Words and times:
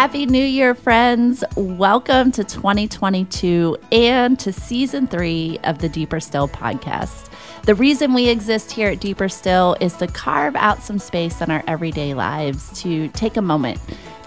Happy 0.00 0.24
New 0.24 0.42
Year, 0.42 0.74
friends. 0.74 1.44
Welcome 1.56 2.32
to 2.32 2.42
2022 2.42 3.76
and 3.92 4.38
to 4.38 4.50
season 4.50 5.06
three 5.06 5.58
of 5.64 5.80
the 5.80 5.90
Deeper 5.90 6.20
Still 6.20 6.48
podcast. 6.48 7.30
The 7.64 7.74
reason 7.74 8.14
we 8.14 8.30
exist 8.30 8.72
here 8.72 8.88
at 8.88 9.00
Deeper 9.00 9.28
Still 9.28 9.76
is 9.78 9.92
to 9.96 10.06
carve 10.06 10.56
out 10.56 10.82
some 10.82 10.98
space 10.98 11.42
in 11.42 11.50
our 11.50 11.62
everyday 11.66 12.14
lives, 12.14 12.80
to 12.80 13.08
take 13.08 13.36
a 13.36 13.42
moment 13.42 13.78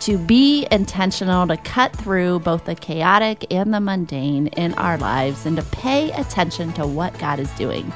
to 0.01 0.19
be 0.19 0.67
intentional, 0.69 1.47
to 1.47 1.57
cut 1.57 1.95
through 1.95 2.37
both 2.41 2.65
the 2.65 2.75
chaotic 2.75 3.51
and 3.51 3.73
the 3.73 3.79
mundane 3.79 4.47
in 4.47 4.75
our 4.75 4.99
lives, 4.99 5.47
and 5.47 5.57
to 5.57 5.63
pay 5.63 6.11
attention 6.11 6.71
to 6.73 6.85
what 6.85 7.17
God 7.17 7.39
is 7.39 7.49
doing 7.53 7.91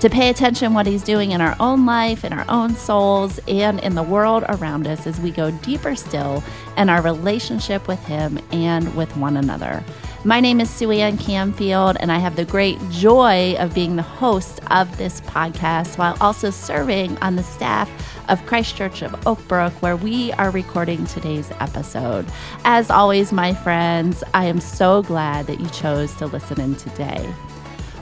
to 0.00 0.08
pay 0.08 0.30
attention 0.30 0.72
what 0.72 0.86
he's 0.86 1.02
doing 1.02 1.32
in 1.32 1.42
our 1.42 1.54
own 1.60 1.84
life, 1.84 2.24
in 2.24 2.32
our 2.32 2.46
own 2.48 2.74
souls, 2.74 3.38
and 3.46 3.78
in 3.80 3.94
the 3.94 4.02
world 4.02 4.44
around 4.48 4.86
us 4.86 5.06
as 5.06 5.20
we 5.20 5.30
go 5.30 5.50
deeper 5.50 5.94
still 5.94 6.42
in 6.78 6.88
our 6.88 7.02
relationship 7.02 7.86
with 7.86 8.02
him 8.06 8.38
and 8.50 8.96
with 8.96 9.14
one 9.18 9.36
another. 9.36 9.84
My 10.24 10.40
name 10.40 10.58
is 10.58 10.70
Sue 10.70 10.90
Ann 10.90 11.18
Camfield, 11.18 11.98
and 12.00 12.10
I 12.10 12.18
have 12.18 12.36
the 12.36 12.46
great 12.46 12.78
joy 12.90 13.56
of 13.58 13.74
being 13.74 13.96
the 13.96 14.02
host 14.02 14.60
of 14.70 14.96
this 14.96 15.20
podcast 15.22 15.98
while 15.98 16.16
also 16.18 16.50
serving 16.50 17.18
on 17.18 17.36
the 17.36 17.42
staff 17.42 17.90
of 18.30 18.44
Christ 18.46 18.76
Church 18.76 19.02
of 19.02 19.26
Oak 19.26 19.46
Brook, 19.48 19.74
where 19.82 19.96
we 19.96 20.32
are 20.32 20.50
recording 20.50 21.04
today's 21.06 21.50
episode. 21.60 22.24
As 22.64 22.90
always, 22.90 23.32
my 23.32 23.52
friends, 23.52 24.24
I 24.32 24.46
am 24.46 24.60
so 24.60 25.02
glad 25.02 25.46
that 25.46 25.60
you 25.60 25.68
chose 25.68 26.14
to 26.16 26.26
listen 26.26 26.58
in 26.58 26.74
today. 26.76 27.30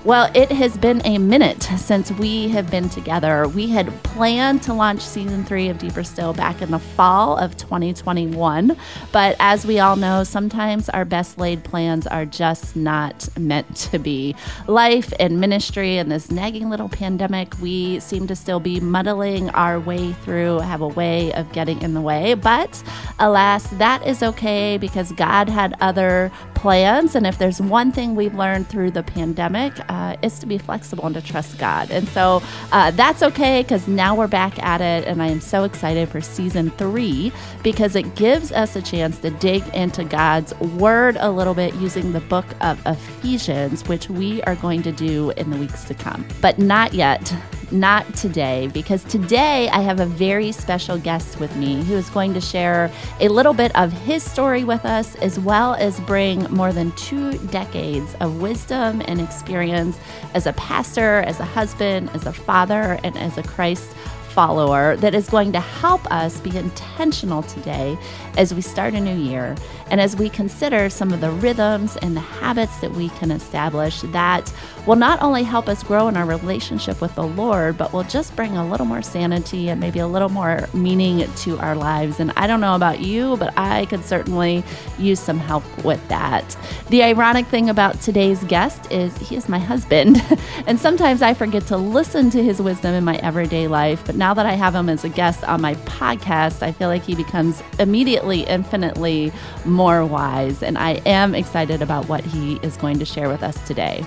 Well, 0.08 0.30
it 0.32 0.50
has 0.52 0.78
been 0.78 1.04
a 1.04 1.18
minute 1.18 1.64
since 1.64 2.10
we 2.10 2.48
have 2.48 2.70
been 2.70 2.88
together. 2.88 3.46
We 3.46 3.68
had 3.68 3.92
planned 4.04 4.62
to 4.62 4.72
launch 4.72 5.02
season 5.02 5.44
three 5.44 5.68
of 5.68 5.76
Deeper 5.76 6.02
Still 6.02 6.32
back 6.32 6.62
in 6.62 6.70
the 6.70 6.78
fall 6.78 7.36
of 7.36 7.58
2021. 7.58 8.74
But 9.12 9.36
as 9.38 9.66
we 9.66 9.80
all 9.80 9.96
know, 9.96 10.24
sometimes 10.24 10.88
our 10.88 11.04
best 11.04 11.36
laid 11.36 11.62
plans 11.62 12.06
are 12.06 12.24
just 12.24 12.74
not 12.74 13.28
meant 13.38 13.76
to 13.76 13.98
be. 13.98 14.34
Life 14.66 15.12
and 15.20 15.42
ministry 15.42 15.98
and 15.98 16.10
this 16.10 16.30
nagging 16.30 16.70
little 16.70 16.88
pandemic, 16.88 17.60
we 17.60 18.00
seem 18.00 18.26
to 18.28 18.34
still 18.34 18.60
be 18.60 18.80
muddling 18.80 19.50
our 19.50 19.78
way 19.78 20.14
through, 20.24 20.60
have 20.60 20.80
a 20.80 20.88
way 20.88 21.34
of 21.34 21.52
getting 21.52 21.82
in 21.82 21.92
the 21.92 22.00
way. 22.00 22.32
But 22.32 22.82
alas, 23.18 23.66
that 23.72 24.06
is 24.06 24.22
okay 24.22 24.78
because 24.78 25.12
God 25.12 25.50
had 25.50 25.74
other 25.82 26.32
plans. 26.58 27.14
And 27.14 27.24
if 27.24 27.38
there's 27.38 27.60
one 27.60 27.92
thing 27.92 28.16
we've 28.16 28.34
learned 28.34 28.68
through 28.68 28.90
the 28.90 29.04
pandemic, 29.04 29.72
uh, 29.88 30.16
to 30.40 30.46
be 30.46 30.58
flexible 30.58 31.06
and 31.06 31.14
to 31.14 31.22
trust 31.22 31.58
God. 31.58 31.90
And 31.90 32.06
so 32.08 32.42
uh, 32.72 32.90
that's 32.92 33.22
okay 33.22 33.62
because 33.62 33.88
now 33.88 34.14
we're 34.14 34.28
back 34.28 34.62
at 34.62 34.80
it. 34.80 35.06
And 35.06 35.22
I 35.22 35.28
am 35.28 35.40
so 35.40 35.64
excited 35.64 36.08
for 36.08 36.20
season 36.20 36.70
three 36.70 37.32
because 37.62 37.96
it 37.96 38.14
gives 38.14 38.52
us 38.52 38.76
a 38.76 38.82
chance 38.82 39.18
to 39.20 39.30
dig 39.30 39.66
into 39.74 40.04
God's 40.04 40.54
word 40.60 41.16
a 41.18 41.30
little 41.30 41.54
bit 41.54 41.74
using 41.76 42.12
the 42.12 42.20
book 42.20 42.46
of 42.60 42.80
Ephesians, 42.86 43.88
which 43.88 44.10
we 44.10 44.42
are 44.42 44.56
going 44.56 44.82
to 44.82 44.92
do 44.92 45.30
in 45.30 45.50
the 45.50 45.56
weeks 45.56 45.84
to 45.84 45.94
come. 45.94 46.26
But 46.40 46.58
not 46.58 46.92
yet 46.92 47.32
not 47.70 48.14
today, 48.14 48.68
because 48.72 49.04
today 49.04 49.68
I 49.68 49.80
have 49.80 50.00
a 50.00 50.06
very 50.06 50.52
special 50.52 50.98
guest 50.98 51.38
with 51.38 51.54
me 51.56 51.82
who 51.84 51.94
is 51.94 52.08
going 52.10 52.34
to 52.34 52.40
share 52.40 52.90
a 53.20 53.28
little 53.28 53.52
bit 53.52 53.74
of 53.76 53.92
his 53.92 54.22
story 54.22 54.64
with 54.64 54.84
us, 54.84 55.14
as 55.16 55.38
well 55.38 55.74
as 55.74 56.00
bring 56.00 56.42
more 56.50 56.72
than 56.72 56.92
two 56.92 57.38
decades 57.48 58.14
of 58.20 58.40
wisdom 58.40 59.02
and 59.06 59.20
experience 59.20 59.98
as 60.34 60.46
a 60.46 60.52
pastor, 60.54 61.20
as 61.20 61.40
a 61.40 61.44
husband, 61.44 62.10
as 62.14 62.26
a 62.26 62.32
father, 62.32 62.98
and 63.04 63.16
as 63.18 63.38
a 63.38 63.42
Christ 63.42 63.94
follower 64.28 64.94
that 64.96 65.14
is 65.14 65.28
going 65.28 65.50
to 65.52 65.60
help 65.60 66.04
us 66.12 66.38
be 66.40 66.56
intentional 66.56 67.42
today 67.42 67.98
as 68.38 68.54
we 68.54 68.62
start 68.62 68.94
a 68.94 69.00
new 69.00 69.16
year 69.16 69.56
and 69.90 70.00
as 70.00 70.16
we 70.16 70.30
consider 70.30 70.88
some 70.88 71.12
of 71.12 71.20
the 71.20 71.30
rhythms 71.30 71.96
and 71.98 72.16
the 72.16 72.20
habits 72.20 72.78
that 72.78 72.92
we 72.92 73.08
can 73.10 73.30
establish 73.30 74.00
that 74.02 74.50
will 74.86 74.96
not 74.96 75.20
only 75.20 75.42
help 75.42 75.68
us 75.68 75.82
grow 75.82 76.08
in 76.08 76.16
our 76.16 76.24
relationship 76.24 77.00
with 77.02 77.14
the 77.14 77.26
Lord, 77.26 77.76
but 77.76 77.92
will 77.92 78.04
just 78.04 78.34
bring 78.34 78.56
a 78.56 78.66
little 78.66 78.86
more 78.86 79.02
sanity 79.02 79.68
and 79.68 79.78
maybe 79.78 79.98
a 79.98 80.06
little 80.06 80.30
more 80.30 80.66
meaning 80.72 81.30
to 81.30 81.58
our 81.58 81.74
lives. 81.74 82.20
And 82.20 82.32
I 82.36 82.46
don't 82.46 82.62
know 82.62 82.74
about 82.74 83.00
you, 83.00 83.36
but 83.36 83.52
I 83.58 83.84
could 83.86 84.02
certainly 84.04 84.64
use 84.98 85.20
some 85.20 85.38
help 85.38 85.62
with 85.84 86.06
that. 86.08 86.56
The 86.88 87.02
ironic 87.02 87.46
thing 87.48 87.68
about 87.68 88.00
today's 88.00 88.42
guest 88.44 88.90
is 88.90 89.14
he 89.18 89.36
is 89.36 89.46
my 89.46 89.58
husband. 89.58 90.22
and 90.66 90.78
sometimes 90.78 91.20
I 91.20 91.34
forget 91.34 91.66
to 91.66 91.76
listen 91.76 92.30
to 92.30 92.42
his 92.42 92.62
wisdom 92.62 92.94
in 92.94 93.04
my 93.04 93.16
everyday 93.16 93.68
life. 93.68 94.02
But 94.06 94.14
now 94.14 94.32
that 94.32 94.46
I 94.46 94.52
have 94.52 94.74
him 94.74 94.88
as 94.88 95.04
a 95.04 95.10
guest 95.10 95.44
on 95.44 95.60
my 95.60 95.74
podcast, 95.74 96.62
I 96.62 96.72
feel 96.72 96.88
like 96.88 97.02
he 97.02 97.14
becomes 97.14 97.62
immediately 97.78 98.27
infinitely 98.36 99.32
more 99.64 100.04
wise. 100.04 100.62
And 100.62 100.78
I 100.78 101.00
am 101.06 101.34
excited 101.34 101.82
about 101.82 102.08
what 102.08 102.24
he 102.24 102.56
is 102.62 102.76
going 102.76 102.98
to 102.98 103.04
share 103.04 103.28
with 103.28 103.42
us 103.42 103.66
today. 103.66 104.04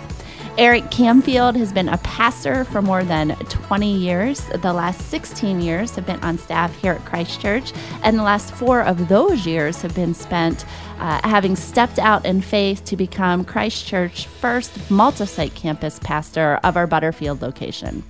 Eric 0.57 0.83
Camfield 0.85 1.55
has 1.55 1.71
been 1.71 1.87
a 1.87 1.97
pastor 1.99 2.65
for 2.65 2.81
more 2.81 3.05
than 3.05 3.35
20 3.37 3.95
years. 3.95 4.41
The 4.47 4.73
last 4.73 5.09
16 5.09 5.61
years 5.61 5.95
have 5.95 6.05
been 6.05 6.19
on 6.21 6.37
staff 6.37 6.75
here 6.75 6.91
at 6.91 7.05
Christ 7.05 7.39
Church, 7.39 7.71
and 8.03 8.19
the 8.19 8.23
last 8.23 8.53
four 8.53 8.81
of 8.81 9.07
those 9.07 9.45
years 9.45 9.81
have 9.81 9.95
been 9.95 10.13
spent 10.13 10.65
uh, 11.01 11.19
having 11.27 11.55
stepped 11.55 11.97
out 11.97 12.25
in 12.25 12.41
faith 12.41 12.85
to 12.85 12.95
become 12.95 13.43
Christ 13.43 13.87
Church 13.87 14.27
first 14.27 14.91
multi 14.91 15.25
site 15.25 15.55
campus 15.55 15.99
pastor 15.99 16.59
of 16.63 16.77
our 16.77 16.85
Butterfield 16.85 17.41
location. 17.41 18.03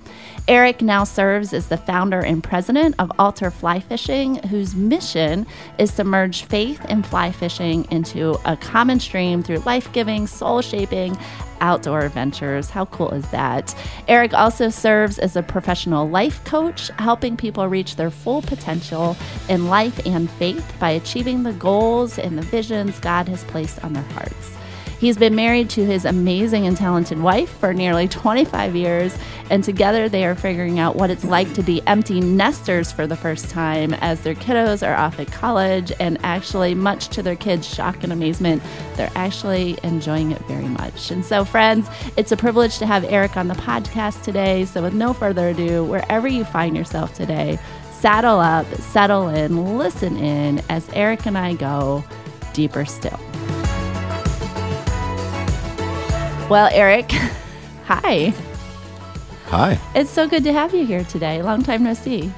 Eric 0.46 0.82
now 0.82 1.04
serves 1.04 1.52
as 1.54 1.68
the 1.68 1.76
founder 1.76 2.20
and 2.20 2.42
president 2.42 2.96
of 2.98 3.10
Altar 3.18 3.50
Fly 3.50 3.80
Fishing, 3.80 4.42
whose 4.48 4.74
mission 4.74 5.46
is 5.78 5.94
to 5.94 6.04
merge 6.04 6.42
faith 6.42 6.84
and 6.88 7.06
fly 7.06 7.30
fishing 7.30 7.86
into 7.90 8.36
a 8.44 8.56
common 8.56 9.00
stream 9.00 9.42
through 9.42 9.58
life 9.58 9.90
giving, 9.92 10.26
soul 10.26 10.60
shaping, 10.60 11.16
outdoor 11.62 12.00
adventures. 12.00 12.68
How 12.70 12.86
cool 12.86 13.10
is 13.12 13.30
that? 13.30 13.74
Eric 14.08 14.34
also 14.34 14.68
serves 14.68 15.18
as 15.18 15.36
a 15.36 15.42
professional 15.42 16.08
life 16.08 16.44
coach, 16.44 16.88
helping 16.98 17.36
people 17.36 17.68
reach 17.68 17.96
their 17.96 18.10
full 18.10 18.42
potential 18.42 19.16
in 19.48 19.68
life 19.68 20.04
and 20.04 20.28
faith 20.28 20.74
by 20.78 20.90
achieving 20.90 21.44
the 21.44 21.52
goals 21.52 22.18
and 22.18 22.36
the 22.36 22.42
visions 22.42 22.81
God 22.90 23.28
has 23.28 23.44
placed 23.44 23.82
on 23.84 23.92
their 23.92 24.02
hearts. 24.02 24.52
He's 25.02 25.16
been 25.16 25.34
married 25.34 25.68
to 25.70 25.84
his 25.84 26.04
amazing 26.04 26.64
and 26.68 26.76
talented 26.76 27.20
wife 27.20 27.50
for 27.58 27.74
nearly 27.74 28.06
25 28.06 28.76
years, 28.76 29.18
and 29.50 29.64
together 29.64 30.08
they 30.08 30.24
are 30.24 30.36
figuring 30.36 30.78
out 30.78 30.94
what 30.94 31.10
it's 31.10 31.24
like 31.24 31.52
to 31.54 31.62
be 31.64 31.82
empty 31.88 32.20
nesters 32.20 32.92
for 32.92 33.08
the 33.08 33.16
first 33.16 33.50
time 33.50 33.94
as 33.94 34.20
their 34.20 34.36
kiddos 34.36 34.86
are 34.86 34.94
off 34.94 35.18
at 35.18 35.26
college. 35.32 35.90
And 35.98 36.18
actually, 36.22 36.76
much 36.76 37.08
to 37.08 37.20
their 37.20 37.34
kids' 37.34 37.66
shock 37.66 38.04
and 38.04 38.12
amazement, 38.12 38.62
they're 38.94 39.10
actually 39.16 39.76
enjoying 39.82 40.30
it 40.30 40.40
very 40.42 40.68
much. 40.68 41.10
And 41.10 41.24
so, 41.24 41.44
friends, 41.44 41.88
it's 42.16 42.30
a 42.30 42.36
privilege 42.36 42.78
to 42.78 42.86
have 42.86 43.02
Eric 43.02 43.36
on 43.36 43.48
the 43.48 43.54
podcast 43.54 44.22
today. 44.22 44.66
So, 44.66 44.82
with 44.82 44.94
no 44.94 45.12
further 45.12 45.48
ado, 45.48 45.82
wherever 45.82 46.28
you 46.28 46.44
find 46.44 46.76
yourself 46.76 47.12
today, 47.12 47.58
saddle 47.90 48.38
up, 48.38 48.66
settle 48.74 49.30
in, 49.30 49.78
listen 49.78 50.16
in 50.16 50.62
as 50.68 50.88
Eric 50.90 51.26
and 51.26 51.36
I 51.36 51.54
go 51.54 52.04
deeper 52.52 52.84
still. 52.84 53.18
Well, 56.48 56.68
Eric, 56.72 57.10
hi. 57.84 58.32
Hi. 59.46 59.78
It's 59.94 60.10
so 60.10 60.28
good 60.28 60.44
to 60.44 60.52
have 60.52 60.74
you 60.74 60.84
here 60.86 61.04
today. 61.04 61.42
Long 61.42 61.62
time 61.62 61.84
no 61.84 61.94
see. 61.94 62.32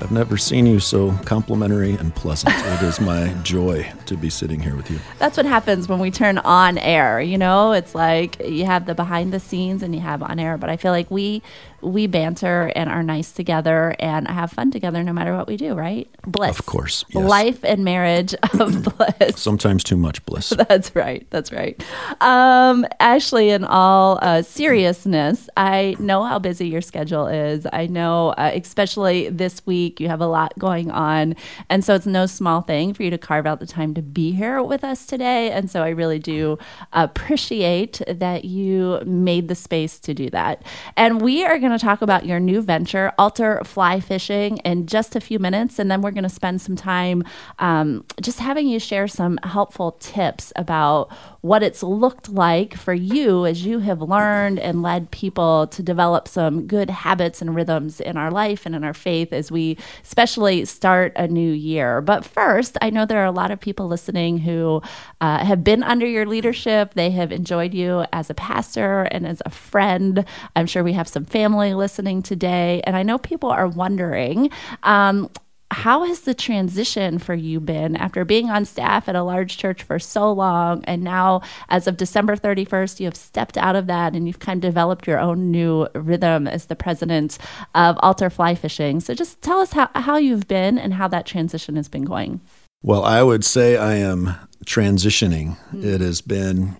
I've 0.00 0.12
never 0.12 0.36
seen 0.36 0.66
you 0.66 0.80
so 0.80 1.12
complimentary 1.24 1.94
and 1.94 2.14
pleasant. 2.14 2.54
it 2.56 2.82
is 2.82 3.00
my 3.00 3.32
joy 3.42 3.92
to 4.10 4.16
be 4.16 4.28
sitting 4.28 4.58
here 4.58 4.74
with 4.74 4.90
you. 4.90 4.98
That's 5.18 5.36
what 5.36 5.46
happens 5.46 5.88
when 5.88 6.00
we 6.00 6.10
turn 6.10 6.38
on 6.38 6.78
air. 6.78 7.20
You 7.20 7.38
know, 7.38 7.70
it's 7.70 7.94
like 7.94 8.44
you 8.44 8.66
have 8.66 8.86
the 8.86 8.94
behind 8.94 9.32
the 9.32 9.38
scenes 9.38 9.84
and 9.84 9.94
you 9.94 10.00
have 10.00 10.20
on 10.20 10.40
air, 10.40 10.58
but 10.58 10.68
I 10.68 10.76
feel 10.76 10.90
like 10.90 11.10
we 11.10 11.42
we 11.82 12.06
banter 12.06 12.72
and 12.76 12.90
are 12.90 13.02
nice 13.02 13.32
together 13.32 13.94
and 13.98 14.28
have 14.28 14.52
fun 14.52 14.70
together 14.70 15.02
no 15.02 15.12
matter 15.12 15.36
what 15.36 15.46
we 15.46 15.56
do, 15.56 15.74
right? 15.74 16.08
Bliss. 16.26 16.58
Of 16.58 16.66
course. 16.66 17.04
Yes. 17.08 17.24
Life 17.24 17.64
and 17.64 17.84
marriage 17.84 18.34
of 18.58 18.84
bliss. 19.18 19.40
Sometimes 19.40 19.82
too 19.82 19.96
much 19.96 20.24
bliss. 20.26 20.50
That's 20.68 20.94
right. 20.94 21.26
That's 21.30 21.52
right. 21.52 21.82
Um, 22.20 22.86
Ashley, 22.98 23.50
in 23.50 23.64
all 23.64 24.18
uh, 24.22 24.42
seriousness, 24.42 25.48
I 25.56 25.96
know 25.98 26.22
how 26.24 26.38
busy 26.38 26.68
your 26.68 26.82
schedule 26.82 27.26
is. 27.26 27.66
I 27.72 27.86
know, 27.86 28.30
uh, 28.30 28.50
especially 28.54 29.28
this 29.30 29.64
week, 29.66 30.00
you 30.00 30.08
have 30.08 30.20
a 30.20 30.26
lot 30.26 30.58
going 30.58 30.90
on. 30.90 31.34
And 31.68 31.84
so 31.84 31.94
it's 31.94 32.06
no 32.06 32.26
small 32.26 32.60
thing 32.62 32.94
for 32.94 33.02
you 33.02 33.10
to 33.10 33.18
carve 33.18 33.46
out 33.46 33.60
the 33.60 33.66
time 33.66 33.94
to 33.94 33.99
be 34.02 34.32
here 34.32 34.62
with 34.62 34.84
us 34.84 35.06
today. 35.06 35.50
And 35.50 35.70
so 35.70 35.82
I 35.82 35.88
really 35.88 36.18
do 36.18 36.58
appreciate 36.92 38.02
that 38.06 38.44
you 38.44 39.00
made 39.06 39.48
the 39.48 39.54
space 39.54 39.98
to 40.00 40.12
do 40.12 40.28
that. 40.30 40.62
And 40.96 41.22
we 41.22 41.44
are 41.44 41.58
going 41.58 41.70
going 41.70 41.78
to 41.78 41.84
talk 41.84 42.02
about 42.02 42.26
your 42.26 42.40
new 42.40 42.60
venture, 42.60 43.12
Altar 43.16 43.62
Fly 43.64 44.00
Fishing, 44.00 44.58
in 44.58 44.86
just 44.86 45.14
a 45.14 45.20
few 45.20 45.38
minutes. 45.38 45.78
And 45.78 45.90
then 45.90 46.02
we're 46.02 46.10
going 46.10 46.24
to 46.24 46.28
spend 46.28 46.60
some 46.60 46.76
time 46.76 47.22
um, 47.60 48.04
just 48.20 48.40
having 48.40 48.66
you 48.66 48.80
share 48.80 49.06
some 49.06 49.38
helpful 49.44 49.92
tips 49.92 50.52
about 50.56 51.10
what 51.40 51.62
it's 51.62 51.82
looked 51.82 52.28
like 52.28 52.74
for 52.74 52.92
you 52.92 53.46
as 53.46 53.64
you 53.64 53.78
have 53.78 54.02
learned 54.02 54.58
and 54.58 54.82
led 54.82 55.10
people 55.10 55.66
to 55.68 55.82
develop 55.82 56.28
some 56.28 56.66
good 56.66 56.90
habits 56.90 57.40
and 57.40 57.54
rhythms 57.54 58.00
in 58.00 58.16
our 58.16 58.30
life 58.30 58.66
and 58.66 58.74
in 58.74 58.84
our 58.84 58.92
faith 58.92 59.32
as 59.32 59.50
we 59.50 59.78
especially 60.02 60.64
start 60.64 61.12
a 61.16 61.26
new 61.26 61.52
year. 61.52 62.00
But 62.00 62.24
first, 62.24 62.76
I 62.82 62.90
know 62.90 63.06
there 63.06 63.22
are 63.22 63.26
a 63.26 63.30
lot 63.32 63.50
of 63.50 63.60
people 63.60 63.88
listening 63.88 64.38
who 64.38 64.82
uh, 65.20 65.44
have 65.44 65.64
been 65.64 65.82
under 65.82 66.06
your 66.06 66.26
leadership. 66.26 66.94
They 66.94 67.10
have 67.10 67.32
enjoyed 67.32 67.72
you 67.72 68.04
as 68.12 68.28
a 68.28 68.34
pastor 68.34 69.02
and 69.02 69.26
as 69.26 69.40
a 69.46 69.50
friend. 69.50 70.24
I'm 70.54 70.66
sure 70.66 70.84
we 70.84 70.92
have 70.92 71.08
some 71.08 71.24
family 71.24 71.74
listening 71.74 72.22
today. 72.22 72.82
And 72.84 72.96
I 72.96 73.02
know 73.02 73.18
people 73.18 73.50
are 73.50 73.68
wondering, 73.68 74.50
um, 74.82 75.30
how 75.70 76.04
has 76.04 76.20
the 76.20 76.34
transition 76.34 77.18
for 77.18 77.34
you 77.34 77.60
been 77.60 77.94
after 77.96 78.24
being 78.24 78.50
on 78.50 78.64
staff 78.64 79.08
at 79.08 79.14
a 79.14 79.22
large 79.22 79.56
church 79.56 79.82
for 79.82 79.98
so 79.98 80.32
long? 80.32 80.84
And 80.84 81.02
now 81.04 81.42
as 81.68 81.86
of 81.86 81.96
december 81.96 82.36
31st 82.36 83.00
you 83.00 83.06
have 83.06 83.16
stepped 83.16 83.56
out 83.56 83.76
of 83.76 83.86
that 83.86 84.14
and 84.14 84.26
you've 84.26 84.40
kind 84.40 84.64
of 84.64 84.68
developed 84.70 85.06
your 85.06 85.20
own 85.20 85.50
new 85.50 85.86
rhythm 85.94 86.48
as 86.48 86.66
the 86.66 86.76
president 86.76 87.38
of 87.74 87.96
altar 88.00 88.30
fly 88.30 88.54
fishing. 88.54 89.00
So 89.00 89.14
just 89.14 89.42
tell 89.42 89.60
us 89.60 89.72
how, 89.72 89.88
how 89.94 90.16
you've 90.16 90.48
been 90.48 90.76
and 90.76 90.94
how 90.94 91.06
that 91.08 91.26
transition 91.26 91.76
has 91.76 91.88
been 91.88 92.04
going. 92.04 92.40
Well 92.82 93.04
i 93.04 93.22
would 93.22 93.44
say 93.44 93.76
i 93.76 93.94
am 93.94 94.34
transitioning. 94.64 95.56
Mm-hmm. 95.56 95.84
it 95.84 96.00
has 96.00 96.20
been 96.20 96.78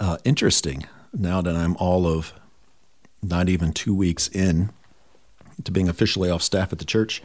uh, 0.00 0.18
interesting 0.24 0.86
now 1.12 1.42
that 1.42 1.54
i'm 1.54 1.76
all 1.76 2.06
of 2.06 2.32
not 3.22 3.48
even 3.48 3.72
two 3.72 3.94
weeks 3.94 4.28
in 4.28 4.70
to 5.64 5.70
being 5.70 5.88
officially 5.88 6.30
off 6.30 6.42
staff 6.42 6.72
at 6.72 6.78
the 6.78 6.84
church 6.84 7.22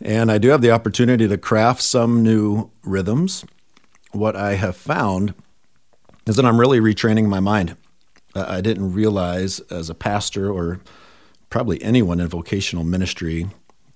and 0.00 0.30
I 0.30 0.38
do 0.38 0.48
have 0.48 0.62
the 0.62 0.70
opportunity 0.70 1.26
to 1.28 1.38
craft 1.38 1.82
some 1.82 2.22
new 2.22 2.70
rhythms. 2.82 3.44
What 4.12 4.36
I 4.36 4.54
have 4.54 4.76
found 4.76 5.34
is 6.26 6.36
that 6.36 6.44
I'm 6.44 6.60
really 6.60 6.80
retraining 6.80 7.26
my 7.26 7.40
mind. 7.40 7.76
I 8.34 8.60
didn't 8.60 8.92
realize 8.92 9.60
as 9.70 9.90
a 9.90 9.94
pastor 9.94 10.50
or 10.50 10.80
probably 11.50 11.82
anyone 11.82 12.20
in 12.20 12.28
vocational 12.28 12.84
ministry 12.84 13.48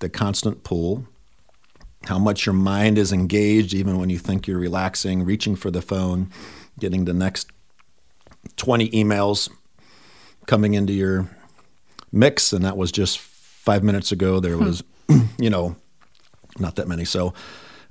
the 0.03 0.09
constant 0.09 0.65
pull, 0.65 1.07
how 2.07 2.19
much 2.19 2.45
your 2.45 2.53
mind 2.53 2.99
is 2.99 3.13
engaged 3.13 3.73
even 3.73 3.99
when 3.99 4.11
you 4.11 4.19
think 4.19 4.47
you're 4.47 4.59
relaxing, 4.59 5.25
reaching 5.25 5.55
for 5.55 5.71
the 5.71 5.81
phone, 5.81 6.29
getting 6.79 7.05
the 7.05 7.15
next 7.15 7.51
20 8.57 8.91
emails 8.91 9.49
coming 10.47 10.75
into 10.75 10.93
your 10.93 11.31
mix. 12.11 12.53
And 12.53 12.65
that 12.65 12.77
was 12.77 12.91
just 12.91 13.19
five 13.19 13.85
minutes 13.85 14.11
ago. 14.11 14.41
There 14.41 14.57
hmm. 14.57 14.65
was, 14.65 14.83
you 15.39 15.49
know, 15.49 15.77
not 16.59 16.77
that 16.77 16.89
many. 16.89 17.05
So 17.05 17.35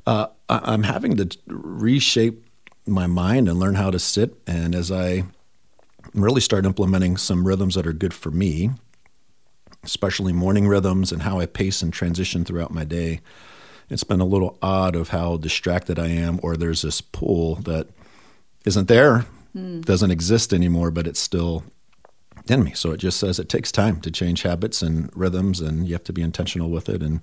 uh, 0.06 0.28
I'm 0.50 0.84
having 0.84 1.18
to 1.18 1.38
reshape 1.48 2.46
my 2.86 3.08
mind 3.08 3.48
and 3.48 3.60
learn 3.60 3.76
how 3.76 3.92
to 3.92 4.00
sit. 4.00 4.36
And 4.48 4.76
as 4.76 4.92
I 4.92 5.24
really 6.14 6.42
start 6.42 6.66
implementing 6.66 7.18
some 7.18 7.48
rhythms 7.48 7.76
that 7.76 7.88
are 7.88 7.94
good 7.94 8.14
for 8.14 8.32
me, 8.32 8.72
especially 9.84 10.34
morning 10.34 10.68
rhythms 10.68 11.12
and 11.12 11.24
how 11.24 11.40
I 11.40 11.46
pace 11.46 11.82
and 11.82 11.94
transition 11.94 12.46
throughout 12.46 12.74
my 12.74 12.84
day, 12.84 13.22
it's 13.90 14.04
been 14.04 14.22
a 14.22 14.26
little 14.26 14.58
odd 14.62 14.96
of 14.96 15.10
how 15.10 15.38
distracted 15.38 16.00
I 16.00 16.08
am, 16.08 16.40
or 16.42 16.56
there's 16.56 16.82
this 16.84 17.02
pull 17.02 17.56
that 17.56 17.90
isn't 18.64 18.88
there, 18.88 19.26
mm. 19.56 19.84
doesn't 19.84 20.12
exist 20.12 20.54
anymore, 20.54 20.92
but 20.92 21.08
it's 21.08 21.20
still 21.20 21.64
in 22.48 22.64
me. 22.64 22.74
So 22.74 22.92
it 22.92 22.98
just 22.98 23.20
says 23.20 23.38
it 23.38 23.50
takes 23.50 23.72
time 23.72 24.00
to 24.02 24.12
change 24.12 24.44
habits 24.44 24.82
and 24.82 25.10
rhythms, 25.16 25.60
and 25.60 25.88
you 25.88 25.94
have 25.94 26.06
to 26.06 26.14
be 26.14 26.22
intentional 26.22 26.70
with 26.70 26.88
it. 26.88 27.04
And 27.04 27.20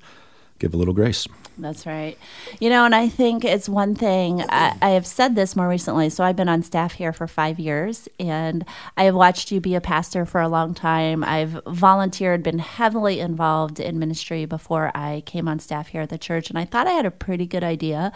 give 0.59 0.75
a 0.75 0.77
little 0.77 0.95
grace. 0.95 1.27
That's 1.61 1.87
right. 1.87 2.17
You 2.61 2.71
know, 2.71 2.85
and 2.85 2.95
I 2.95 3.09
think 3.09 3.45
it's 3.45 3.69
one 3.69 3.95
thing, 3.95 4.43
I, 4.49 4.77
I, 4.81 4.91
have 4.91 5.07
said 5.07 5.35
this 5.35 5.57
more 5.57 5.69
recently. 5.69 6.09
So 6.09 6.23
I've 6.23 6.37
been 6.37 6.49
on 6.49 6.63
staff 6.63 6.93
here 6.95 7.13
for 7.13 7.27
five 7.27 7.59
years, 7.59 8.09
and 8.21 8.65
I 8.97 9.05
have 9.05 9.15
watched 9.15 9.51
you 9.51 9.61
be 9.61 9.75
a 9.75 9.81
pastor 9.81 10.25
for 10.25 10.41
a 10.41 10.49
long 10.49 10.75
time. 10.75 11.25
I've 11.25 11.61
volunteered, 11.67 12.43
been 12.43 12.61
heavily 12.61 13.21
involved 13.21 13.81
in 13.81 13.99
ministry 13.99 14.45
before 14.45 14.93
I 14.95 15.23
came 15.27 15.49
on 15.49 15.59
staff 15.59 15.89
here 15.89 16.03
at 16.03 16.11
the 16.11 16.19
church, 16.19 16.49
and 16.49 16.59
I 16.59 16.65
thought 16.65 16.87
I 16.87 16.93
had 16.93 17.07
a 17.07 17.11
pretty 17.11 17.47
good 17.47 17.65
idea 17.65 18.13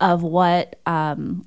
of 0.00 0.22
what. 0.22 0.80
Um, 0.86 1.44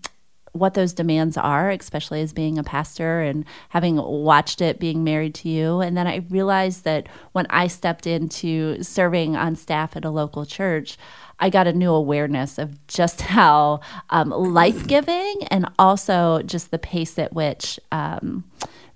what 0.53 0.73
those 0.73 0.93
demands 0.93 1.37
are, 1.37 1.69
especially 1.69 2.21
as 2.21 2.33
being 2.33 2.57
a 2.57 2.63
pastor 2.63 3.21
and 3.21 3.45
having 3.69 3.97
watched 3.97 4.61
it 4.61 4.79
being 4.79 5.03
married 5.03 5.35
to 5.35 5.49
you. 5.49 5.81
And 5.81 5.95
then 5.95 6.07
I 6.07 6.25
realized 6.29 6.83
that 6.83 7.07
when 7.33 7.45
I 7.49 7.67
stepped 7.67 8.07
into 8.07 8.81
serving 8.83 9.35
on 9.35 9.55
staff 9.55 9.95
at 9.95 10.05
a 10.05 10.09
local 10.09 10.45
church, 10.45 10.97
I 11.39 11.49
got 11.49 11.67
a 11.67 11.73
new 11.73 11.91
awareness 11.91 12.57
of 12.57 12.85
just 12.87 13.21
how 13.35 13.81
um, 14.09 14.29
life 14.29 14.87
giving 14.87 15.43
and 15.49 15.69
also 15.79 16.41
just 16.43 16.71
the 16.71 16.79
pace 16.79 17.17
at 17.17 17.33
which. 17.33 17.79
Um, 17.91 18.45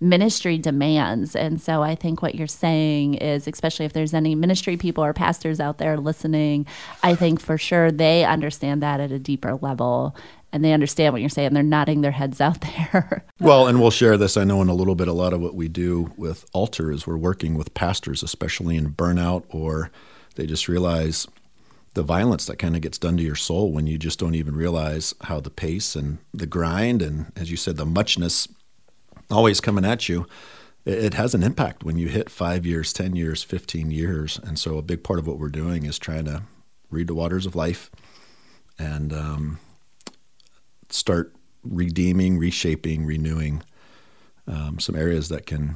ministry 0.03 0.57
demands. 0.57 1.33
And 1.33 1.61
so 1.61 1.81
I 1.81 1.95
think 1.95 2.21
what 2.21 2.35
you're 2.35 2.45
saying 2.45 3.15
is, 3.15 3.47
especially 3.47 3.85
if 3.85 3.94
there's 3.94 4.13
any 4.13 4.35
ministry 4.35 4.75
people 4.75 5.03
or 5.03 5.13
pastors 5.13 5.61
out 5.61 5.77
there 5.77 5.97
listening, 5.97 6.67
I 7.01 7.15
think 7.15 7.39
for 7.39 7.57
sure 7.57 7.89
they 7.89 8.25
understand 8.25 8.83
that 8.83 8.99
at 8.99 9.11
a 9.11 9.19
deeper 9.19 9.56
level 9.56 10.15
and 10.53 10.63
they 10.63 10.71
understand 10.71 11.11
what 11.11 11.21
you're 11.21 11.29
saying. 11.29 11.53
They're 11.53 11.63
nodding 11.63 12.01
their 12.01 12.11
heads 12.11 12.39
out 12.39 12.61
there. 12.91 13.25
well, 13.41 13.67
and 13.67 13.81
we'll 13.81 13.91
share 13.91 14.15
this. 14.15 14.38
I 14.38 14.45
know 14.45 14.61
in 14.61 14.69
a 14.69 14.73
little 14.73 14.95
bit, 14.95 15.07
a 15.09 15.13
lot 15.13 15.33
of 15.33 15.41
what 15.41 15.55
we 15.55 15.67
do 15.67 16.13
with 16.15 16.45
Altar 16.53 16.91
is 16.91 17.05
we're 17.05 17.17
working 17.17 17.55
with 17.55 17.73
pastors, 17.73 18.23
especially 18.23 18.77
in 18.77 18.94
burnout, 18.94 19.44
or 19.50 19.91
they 20.35 20.45
just 20.45 20.69
realize 20.69 21.27
the 21.95 22.03
violence 22.03 22.45
that 22.45 22.57
kind 22.57 22.75
of 22.75 22.81
gets 22.81 22.97
done 22.97 23.17
to 23.17 23.23
your 23.23 23.35
soul 23.35 23.71
when 23.71 23.88
you 23.88 23.97
just 23.97 24.19
don't 24.19 24.35
even 24.35 24.55
realize 24.55 25.13
how 25.23 25.39
the 25.39 25.50
pace 25.50 25.95
and 25.95 26.19
the 26.33 26.47
grind 26.47 27.01
and, 27.01 27.31
as 27.35 27.51
you 27.51 27.57
said, 27.57 27.75
the 27.75 27.85
muchness 27.85 28.47
always 29.29 29.59
coming 29.59 29.85
at 29.85 30.07
you. 30.07 30.27
It 30.85 31.13
has 31.13 31.33
an 31.33 31.44
impact 31.44 31.83
when 31.83 31.97
you 31.97 32.09
hit 32.09 32.29
five 32.29 32.65
years, 32.65 32.94
10 32.94 33.15
years, 33.15 33.41
15 33.41 33.89
years. 33.89 34.39
And 34.44 34.59
so, 34.59 34.77
a 34.77 34.81
big 34.81 35.03
part 35.03 35.17
of 35.17 35.25
what 35.25 35.39
we're 35.39 35.49
doing 35.49 35.85
is 35.85 35.97
trying 35.97 36.25
to 36.25 36.44
read 36.89 37.07
the 37.07 37.15
waters 37.15 37.45
of 37.45 37.56
life 37.56 37.89
and 38.77 39.13
um, 39.13 39.59
start 40.94 41.34
redeeming, 41.63 42.38
reshaping, 42.38 43.06
renewing 43.06 43.63
um, 44.48 44.80
some 44.80 44.95
areas 44.95 45.30
that 45.30 45.45
can 45.45 45.75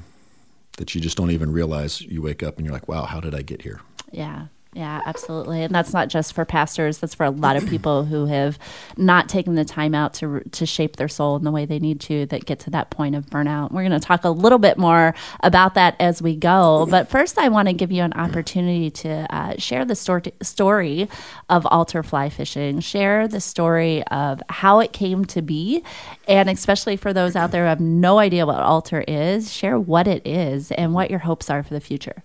that 0.77 0.93
you 0.93 1.01
just 1.01 1.17
don't 1.17 1.31
even 1.31 1.51
realize. 1.51 2.01
You 2.01 2.21
wake 2.21 2.43
up 2.43 2.57
and 2.57 2.65
you're 2.65 2.73
like, 2.73 2.87
"Wow, 2.87 3.05
how 3.05 3.19
did 3.19 3.33
I 3.33 3.41
get 3.41 3.61
here?" 3.61 3.81
Yeah. 4.11 4.47
Yeah, 4.73 5.01
absolutely. 5.05 5.63
And 5.63 5.73
that's 5.73 5.93
not 5.93 6.07
just 6.07 6.33
for 6.33 6.45
pastors, 6.45 6.99
that's 6.99 7.15
for 7.15 7.25
a 7.25 7.29
lot 7.29 7.55
of 7.55 7.65
people 7.69 8.05
who 8.05 8.25
have 8.25 8.59
not 8.95 9.29
taken 9.29 9.55
the 9.55 9.65
time 9.65 9.95
out 9.95 10.13
to 10.15 10.41
to 10.51 10.65
shape 10.65 10.97
their 10.97 11.07
soul 11.07 11.35
in 11.35 11.43
the 11.43 11.51
way 11.51 11.65
they 11.65 11.79
need 11.79 11.99
to 12.01 12.25
that 12.27 12.45
get 12.45 12.59
to 12.59 12.69
that 12.71 12.89
point 12.89 13.15
of 13.15 13.25
burnout. 13.27 13.71
We're 13.71 13.87
going 13.87 13.99
to 13.99 14.05
talk 14.05 14.23
a 14.23 14.29
little 14.29 14.59
bit 14.59 14.77
more 14.77 15.15
about 15.41 15.73
that 15.75 15.95
as 15.99 16.21
we 16.21 16.35
go, 16.35 16.85
but 16.89 17.09
first 17.09 17.37
I 17.37 17.49
want 17.49 17.67
to 17.67 17.73
give 17.73 17.91
you 17.91 18.03
an 18.03 18.13
opportunity 18.13 18.91
to 18.91 19.35
uh, 19.35 19.55
share 19.57 19.85
the 19.85 19.95
story 19.95 20.33
story 20.41 21.09
of 21.49 21.65
altar 21.67 22.03
fly 22.03 22.29
fishing, 22.29 22.79
share 22.79 23.27
the 23.27 23.41
story 23.41 24.03
of 24.07 24.41
how 24.49 24.79
it 24.79 24.93
came 24.93 25.25
to 25.25 25.41
be, 25.41 25.83
and 26.27 26.49
especially 26.49 26.97
for 26.97 27.13
those 27.13 27.35
out 27.35 27.51
there 27.51 27.63
who 27.63 27.69
have 27.69 27.79
no 27.79 28.19
idea 28.19 28.45
what 28.45 28.57
altar 28.57 29.03
is, 29.07 29.51
share 29.51 29.79
what 29.79 30.07
it 30.07 30.25
is 30.27 30.71
and 30.71 30.93
what 30.93 31.09
your 31.09 31.19
hopes 31.19 31.49
are 31.49 31.63
for 31.63 31.73
the 31.73 31.81
future. 31.81 32.23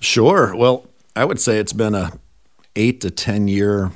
Sure. 0.00 0.54
Well, 0.54 0.86
I 1.16 1.24
would 1.24 1.40
say 1.40 1.58
it's 1.58 1.72
been 1.72 1.94
a 1.94 2.12
eight 2.76 3.00
to 3.00 3.10
ten 3.10 3.48
year 3.48 3.92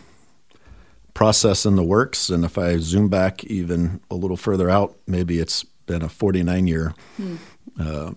process 1.14 1.64
in 1.66 1.76
the 1.76 1.84
works, 1.84 2.30
and 2.30 2.44
if 2.44 2.58
I 2.58 2.78
zoom 2.78 3.08
back 3.08 3.44
even 3.44 4.00
a 4.10 4.14
little 4.14 4.36
further 4.36 4.70
out, 4.70 4.96
maybe 5.06 5.38
it's 5.38 5.64
been 5.86 6.02
a 6.02 6.08
49 6.08 6.66
year 6.66 6.94
hmm. 7.16 7.36
uh, 7.78 8.12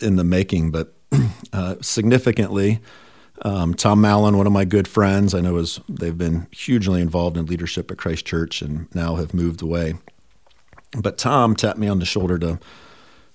in 0.00 0.16
the 0.16 0.24
making. 0.24 0.70
But 0.70 0.94
uh, 1.52 1.76
significantly, 1.80 2.80
um, 3.42 3.74
Tom 3.74 4.00
Mallon, 4.00 4.36
one 4.36 4.46
of 4.46 4.52
my 4.52 4.64
good 4.64 4.88
friends, 4.88 5.34
I 5.34 5.40
know 5.40 5.56
is 5.56 5.80
they've 5.88 6.16
been 6.16 6.48
hugely 6.50 7.00
involved 7.00 7.36
in 7.36 7.46
leadership 7.46 7.90
at 7.90 7.98
Christ 7.98 8.26
Church 8.26 8.62
and 8.62 8.92
now 8.94 9.16
have 9.16 9.32
moved 9.32 9.62
away. 9.62 9.94
But 10.98 11.18
Tom 11.18 11.54
tapped 11.54 11.78
me 11.78 11.88
on 11.88 11.98
the 11.98 12.04
shoulder 12.04 12.38
to 12.38 12.58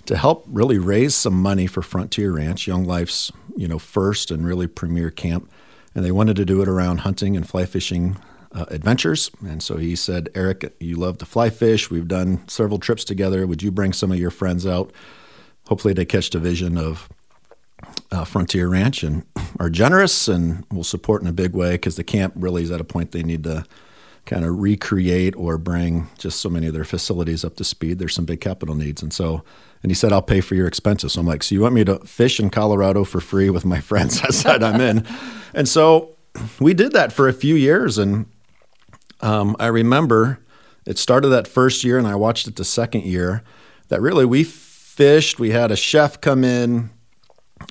to 0.05 0.17
help 0.17 0.45
really 0.47 0.77
raise 0.77 1.15
some 1.15 1.41
money 1.41 1.67
for 1.67 1.81
Frontier 1.81 2.33
Ranch, 2.33 2.67
Young 2.67 2.85
Life's 2.85 3.31
you 3.55 3.67
know 3.67 3.79
first 3.79 4.31
and 4.31 4.45
really 4.45 4.67
premier 4.67 5.09
camp, 5.09 5.49
and 5.95 6.03
they 6.03 6.11
wanted 6.11 6.35
to 6.37 6.45
do 6.45 6.61
it 6.61 6.67
around 6.67 6.99
hunting 6.99 7.35
and 7.35 7.47
fly 7.47 7.65
fishing 7.65 8.17
uh, 8.53 8.65
adventures. 8.69 9.31
And 9.41 9.61
so 9.61 9.77
he 9.77 9.95
said, 9.95 10.29
Eric, 10.35 10.75
you 10.79 10.95
love 10.95 11.17
to 11.19 11.25
fly 11.25 11.49
fish. 11.49 11.89
We've 11.89 12.07
done 12.07 12.47
several 12.47 12.79
trips 12.79 13.03
together. 13.03 13.47
Would 13.47 13.63
you 13.63 13.71
bring 13.71 13.93
some 13.93 14.11
of 14.11 14.19
your 14.19 14.31
friends 14.31 14.65
out? 14.65 14.91
Hopefully, 15.67 15.93
they 15.93 16.05
catch 16.05 16.29
the 16.29 16.39
vision 16.39 16.77
of 16.77 17.09
uh, 18.11 18.23
Frontier 18.23 18.69
Ranch 18.69 19.03
and 19.03 19.25
are 19.59 19.69
generous 19.69 20.27
and 20.27 20.65
will 20.71 20.83
support 20.83 21.21
in 21.21 21.27
a 21.27 21.33
big 21.33 21.53
way 21.53 21.71
because 21.73 21.95
the 21.95 22.03
camp 22.03 22.33
really 22.35 22.63
is 22.63 22.71
at 22.71 22.81
a 22.81 22.85
point 22.85 23.11
they 23.11 23.23
need 23.23 23.43
to 23.43 23.65
kind 24.25 24.45
of 24.45 24.59
recreate 24.59 25.35
or 25.35 25.57
bring 25.57 26.09
just 26.17 26.39
so 26.39 26.49
many 26.49 26.67
of 26.67 26.73
their 26.73 26.85
facilities 26.85 27.43
up 27.43 27.55
to 27.57 27.63
speed. 27.63 27.99
There's 27.99 28.15
some 28.15 28.25
big 28.25 28.41
capital 28.41 28.75
needs. 28.75 29.01
And 29.01 29.13
so 29.13 29.43
and 29.83 29.91
he 29.91 29.95
said, 29.95 30.13
I'll 30.13 30.21
pay 30.21 30.39
for 30.39 30.55
your 30.55 30.65
expenses. 30.65 31.13
So 31.13 31.21
I'm 31.21 31.27
like, 31.27 31.43
So 31.43 31.53
you 31.53 31.61
want 31.61 31.75
me 31.75 31.83
to 31.83 31.99
fish 31.99 32.39
in 32.39 32.49
Colorado 32.49 33.03
for 33.03 33.19
free 33.19 33.49
with 33.49 33.65
my 33.65 33.79
friends? 33.81 34.21
I 34.21 34.29
said, 34.29 34.63
I'm 34.63 34.79
in. 34.79 35.05
And 35.53 35.67
so 35.67 36.15
we 36.59 36.73
did 36.73 36.93
that 36.93 37.11
for 37.11 37.27
a 37.27 37.33
few 37.33 37.55
years. 37.55 37.97
And 37.97 38.25
um, 39.21 39.55
I 39.59 39.67
remember 39.67 40.39
it 40.85 40.97
started 40.97 41.29
that 41.29 41.47
first 41.47 41.83
year, 41.83 41.97
and 41.97 42.07
I 42.07 42.15
watched 42.15 42.47
it 42.47 42.55
the 42.55 42.65
second 42.65 43.03
year. 43.03 43.43
That 43.89 44.01
really 44.01 44.25
we 44.25 44.43
fished. 44.43 45.39
We 45.39 45.51
had 45.51 45.71
a 45.71 45.75
chef 45.75 46.19
come 46.21 46.43
in, 46.43 46.89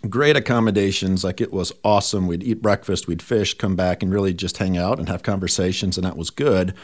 great 0.09 0.37
accommodations. 0.37 1.25
Like 1.25 1.41
it 1.41 1.53
was 1.53 1.73
awesome. 1.85 2.27
We'd 2.27 2.43
eat 2.43 2.63
breakfast, 2.63 3.07
we'd 3.07 3.23
fish, 3.23 3.55
come 3.55 3.77
back, 3.77 4.03
and 4.03 4.13
really 4.13 4.35
just 4.35 4.59
hang 4.59 4.77
out 4.77 4.99
and 4.99 5.09
have 5.09 5.23
conversations, 5.23 5.97
and 5.97 6.07
that 6.07 6.17
was 6.17 6.31
good. 6.31 6.75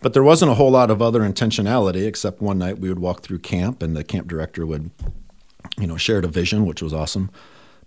But 0.00 0.14
there 0.14 0.24
wasn't 0.24 0.50
a 0.50 0.54
whole 0.54 0.70
lot 0.70 0.90
of 0.90 1.00
other 1.00 1.20
intentionality, 1.20 2.06
except 2.06 2.42
one 2.42 2.58
night 2.58 2.78
we 2.78 2.88
would 2.88 2.98
walk 2.98 3.22
through 3.22 3.38
camp, 3.38 3.82
and 3.82 3.96
the 3.96 4.02
camp 4.02 4.26
director 4.26 4.66
would, 4.66 4.90
you 5.78 5.86
know, 5.86 5.96
share 5.96 6.18
a 6.18 6.26
vision, 6.26 6.66
which 6.66 6.82
was 6.82 6.92
awesome. 6.92 7.30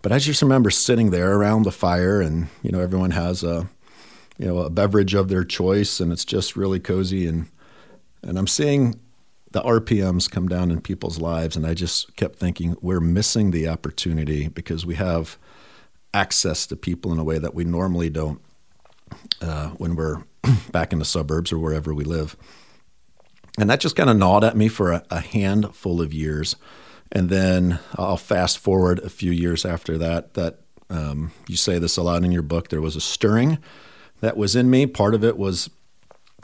But 0.01 0.11
I 0.11 0.19
just 0.19 0.41
remember 0.41 0.69
sitting 0.69 1.09
there 1.09 1.33
around 1.33 1.63
the 1.63 1.71
fire, 1.71 2.21
and 2.21 2.47
you 2.63 2.71
know, 2.71 2.79
everyone 2.79 3.11
has 3.11 3.43
a, 3.43 3.67
you 4.37 4.45
know, 4.45 4.59
a 4.59 4.69
beverage 4.69 5.13
of 5.13 5.27
their 5.27 5.43
choice, 5.43 5.99
and 5.99 6.11
it's 6.13 6.25
just 6.25 6.55
really 6.55 6.79
cozy, 6.79 7.27
and 7.27 7.47
and 8.23 8.37
I'm 8.37 8.47
seeing 8.47 8.99
the 9.51 9.61
RPMs 9.61 10.29
come 10.29 10.47
down 10.47 10.71
in 10.71 10.81
people's 10.81 11.19
lives, 11.19 11.55
and 11.55 11.65
I 11.65 11.73
just 11.73 12.15
kept 12.15 12.37
thinking 12.37 12.75
we're 12.81 12.99
missing 12.99 13.51
the 13.51 13.67
opportunity 13.67 14.47
because 14.47 14.85
we 14.85 14.95
have 14.95 15.37
access 16.13 16.65
to 16.67 16.75
people 16.75 17.11
in 17.11 17.19
a 17.19 17.23
way 17.23 17.37
that 17.37 17.53
we 17.53 17.63
normally 17.63 18.09
don't 18.09 18.41
uh, 19.41 19.69
when 19.71 19.95
we're 19.95 20.23
back 20.71 20.93
in 20.93 20.99
the 20.99 21.05
suburbs 21.05 21.51
or 21.51 21.59
wherever 21.59 21.93
we 21.93 22.03
live. 22.03 22.35
And 23.57 23.69
that 23.69 23.79
just 23.79 23.95
kind 23.95 24.09
of 24.09 24.17
gnawed 24.17 24.43
at 24.43 24.57
me 24.57 24.67
for 24.67 24.91
a, 24.91 25.03
a 25.09 25.19
handful 25.21 26.01
of 26.01 26.13
years. 26.13 26.55
And 27.11 27.29
then 27.29 27.79
I'll 27.95 28.17
fast 28.17 28.57
forward 28.57 28.99
a 28.99 29.09
few 29.09 29.31
years 29.31 29.65
after 29.65 29.97
that. 29.97 30.33
That 30.33 30.61
um, 30.89 31.31
you 31.47 31.55
say 31.55 31.79
this 31.79 31.97
a 31.97 32.03
lot 32.03 32.23
in 32.23 32.31
your 32.31 32.41
book. 32.41 32.69
There 32.69 32.81
was 32.81 32.95
a 32.95 33.01
stirring 33.01 33.59
that 34.21 34.37
was 34.37 34.55
in 34.55 34.69
me. 34.69 34.85
Part 34.85 35.15
of 35.15 35.23
it 35.23 35.37
was 35.37 35.69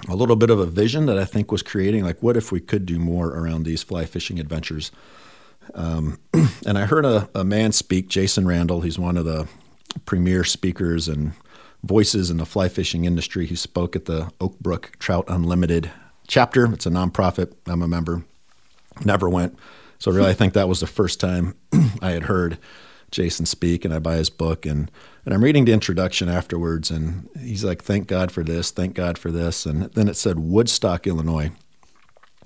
a 0.08 0.16
little 0.16 0.36
bit 0.36 0.50
of 0.50 0.60
a 0.60 0.66
vision 0.66 1.06
that 1.06 1.18
I 1.18 1.26
think 1.26 1.52
was 1.52 1.62
creating. 1.62 2.04
Like, 2.04 2.22
what 2.22 2.38
if 2.38 2.52
we 2.52 2.60
could 2.60 2.86
do 2.86 3.00
more 3.00 3.30
around 3.30 3.64
these 3.64 3.84
fly 3.84 4.06
fishing 4.06 4.40
adventures? 4.40 4.92
Um, 5.74 6.20
and 6.66 6.78
I 6.78 6.86
heard 6.86 7.06
a, 7.06 7.30
a 7.36 7.44
man 7.44 7.72
speak, 7.72 8.08
Jason 8.08 8.48
Randall. 8.48 8.82
He's 8.82 9.00
one 9.00 9.18
of 9.18 9.26
the 9.26 9.48
premier 10.06 10.44
speakers 10.44 11.08
and 11.08 11.34
voices 11.84 12.30
in 12.30 12.38
the 12.38 12.46
fly 12.46 12.68
fishing 12.68 13.06
industry. 13.06 13.46
He 13.46 13.56
spoke 13.56 13.96
at 13.96 14.06
the 14.06 14.32
Oakbrook 14.40 14.98
Trout 14.98 15.26
Unlimited 15.28 15.92
chapter. 16.28 16.72
It's 16.74 16.86
a 16.86 16.90
nonprofit. 16.92 17.54
I'm 17.66 17.82
a 17.82 17.88
member. 17.88 18.24
Never 19.06 19.30
went. 19.30 19.58
So 20.00 20.12
really, 20.12 20.30
I 20.30 20.34
think 20.34 20.54
that 20.54 20.68
was 20.68 20.80
the 20.80 20.88
first 20.88 21.20
time 21.20 21.56
I 22.02 22.12
had 22.12 22.24
heard 22.24 22.58
Jason 23.12 23.46
speak, 23.46 23.86
and 23.86 23.94
I 23.94 24.00
buy 24.00 24.16
his 24.16 24.30
book, 24.30 24.66
and 24.66 24.90
and 25.26 25.34
I'm 25.34 25.44
reading 25.44 25.66
the 25.66 25.74
introduction 25.74 26.30
afterwards, 26.30 26.92
and 26.92 27.30
he's 27.40 27.64
like, 27.64 27.84
"Thank 27.84 28.08
God 28.08 28.32
for 28.32 28.44
this, 28.44 28.72
thank 28.72 28.96
God 28.96 29.18
for 29.18 29.32
this," 29.32 29.66
and 29.66 29.84
then 29.94 30.08
it 30.08 30.16
said 30.16 30.40
Woodstock, 30.40 31.08
Illinois. 31.08 31.52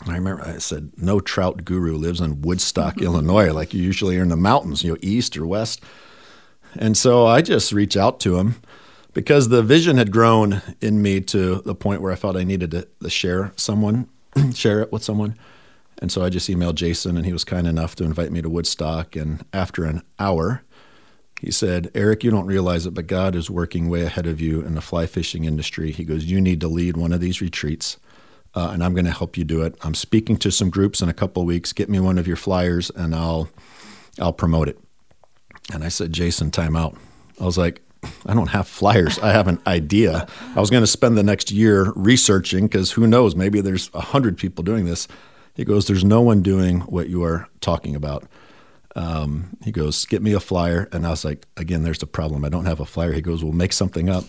I 0.05 0.13
remember 0.13 0.43
I 0.43 0.57
said, 0.57 0.91
"No 0.97 1.19
trout 1.19 1.63
guru 1.63 1.95
lives 1.95 2.21
in 2.21 2.41
Woodstock, 2.41 3.01
Illinois, 3.01 3.51
like 3.53 3.73
you 3.73 3.81
usually 3.81 4.17
are 4.17 4.23
in 4.23 4.29
the 4.29 4.35
mountains, 4.35 4.83
you 4.83 4.91
know, 4.91 4.99
east 5.01 5.37
or 5.37 5.45
west." 5.47 5.81
And 6.77 6.97
so 6.97 7.25
I 7.25 7.41
just 7.41 7.71
reach 7.71 7.95
out 7.95 8.19
to 8.21 8.37
him 8.37 8.55
because 9.13 9.47
the 9.47 9.63
vision 9.63 9.97
had 9.97 10.11
grown 10.11 10.61
in 10.81 11.01
me 11.01 11.21
to 11.21 11.61
the 11.61 11.73
point 11.73 12.01
where 12.01 12.11
I 12.11 12.15
felt 12.15 12.35
I 12.35 12.43
needed 12.43 12.71
to, 12.71 12.87
to 13.01 13.09
share 13.09 13.53
someone, 13.55 14.09
share 14.53 14.81
it 14.81 14.91
with 14.91 15.03
someone. 15.03 15.35
And 16.01 16.11
so 16.11 16.21
I 16.23 16.29
just 16.29 16.49
emailed 16.49 16.75
Jason, 16.75 17.15
and 17.15 17.25
he 17.25 17.31
was 17.31 17.45
kind 17.45 17.65
enough 17.65 17.95
to 17.95 18.03
invite 18.03 18.31
me 18.31 18.41
to 18.41 18.49
Woodstock. 18.49 19.15
And 19.15 19.45
after 19.53 19.85
an 19.85 20.01
hour, 20.19 20.63
he 21.45 21.51
said, 21.51 21.91
Eric, 21.93 22.23
you 22.23 22.31
don't 22.31 22.47
realize 22.47 22.87
it, 22.87 22.95
but 22.95 23.05
God 23.05 23.35
is 23.35 23.51
working 23.51 23.87
way 23.87 24.01
ahead 24.01 24.25
of 24.25 24.41
you 24.41 24.61
in 24.61 24.73
the 24.73 24.81
fly 24.81 25.05
fishing 25.05 25.43
industry. 25.43 25.91
He 25.91 26.03
goes, 26.03 26.25
You 26.25 26.41
need 26.41 26.59
to 26.61 26.67
lead 26.67 26.97
one 26.97 27.13
of 27.13 27.21
these 27.21 27.39
retreats, 27.39 27.99
uh, 28.55 28.71
and 28.73 28.83
I'm 28.83 28.95
going 28.95 29.05
to 29.05 29.11
help 29.11 29.37
you 29.37 29.43
do 29.43 29.61
it. 29.61 29.77
I'm 29.81 29.93
speaking 29.93 30.37
to 30.37 30.49
some 30.49 30.71
groups 30.71 31.03
in 31.03 31.09
a 31.09 31.13
couple 31.13 31.43
of 31.43 31.45
weeks. 31.45 31.71
Get 31.71 31.87
me 31.87 31.99
one 31.99 32.17
of 32.17 32.25
your 32.25 32.35
flyers, 32.35 32.89
and 32.89 33.13
I'll, 33.13 33.47
I'll 34.19 34.33
promote 34.33 34.69
it. 34.69 34.79
And 35.71 35.83
I 35.83 35.89
said, 35.89 36.13
Jason, 36.13 36.49
time 36.49 36.75
out. 36.75 36.97
I 37.39 37.43
was 37.43 37.59
like, 37.59 37.83
I 38.25 38.33
don't 38.33 38.49
have 38.49 38.67
flyers. 38.67 39.19
I 39.19 39.31
have 39.31 39.47
an 39.47 39.61
idea. 39.67 40.25
I 40.55 40.59
was 40.59 40.71
going 40.71 40.81
to 40.81 40.87
spend 40.87 41.15
the 41.15 41.21
next 41.21 41.51
year 41.51 41.93
researching 41.95 42.65
because 42.65 42.93
who 42.93 43.05
knows, 43.05 43.35
maybe 43.35 43.61
there's 43.61 43.91
a 43.93 44.01
hundred 44.01 44.39
people 44.39 44.63
doing 44.63 44.85
this. 44.85 45.07
He 45.53 45.63
goes, 45.63 45.85
There's 45.85 46.03
no 46.03 46.21
one 46.21 46.41
doing 46.41 46.79
what 46.81 47.07
you 47.07 47.23
are 47.23 47.47
talking 47.61 47.95
about. 47.95 48.23
Um, 48.95 49.57
he 49.63 49.71
goes, 49.71 50.05
Get 50.05 50.21
me 50.21 50.33
a 50.33 50.39
flyer. 50.39 50.87
And 50.91 51.05
I 51.05 51.09
was 51.11 51.25
like, 51.25 51.45
Again, 51.57 51.83
there's 51.83 51.99
the 51.99 52.07
problem. 52.07 52.45
I 52.45 52.49
don't 52.49 52.65
have 52.65 52.79
a 52.79 52.85
flyer. 52.85 53.13
He 53.13 53.21
goes, 53.21 53.43
We'll 53.43 53.53
make 53.53 53.73
something 53.73 54.09
up. 54.09 54.25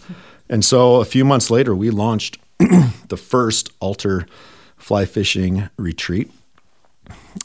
And 0.48 0.64
so 0.64 0.96
a 0.96 1.04
few 1.04 1.24
months 1.24 1.50
later, 1.50 1.74
we 1.74 1.90
launched 1.90 2.38
the 2.58 3.16
first 3.16 3.70
altar 3.80 4.26
fly 4.76 5.04
fishing 5.04 5.68
retreat. 5.76 6.30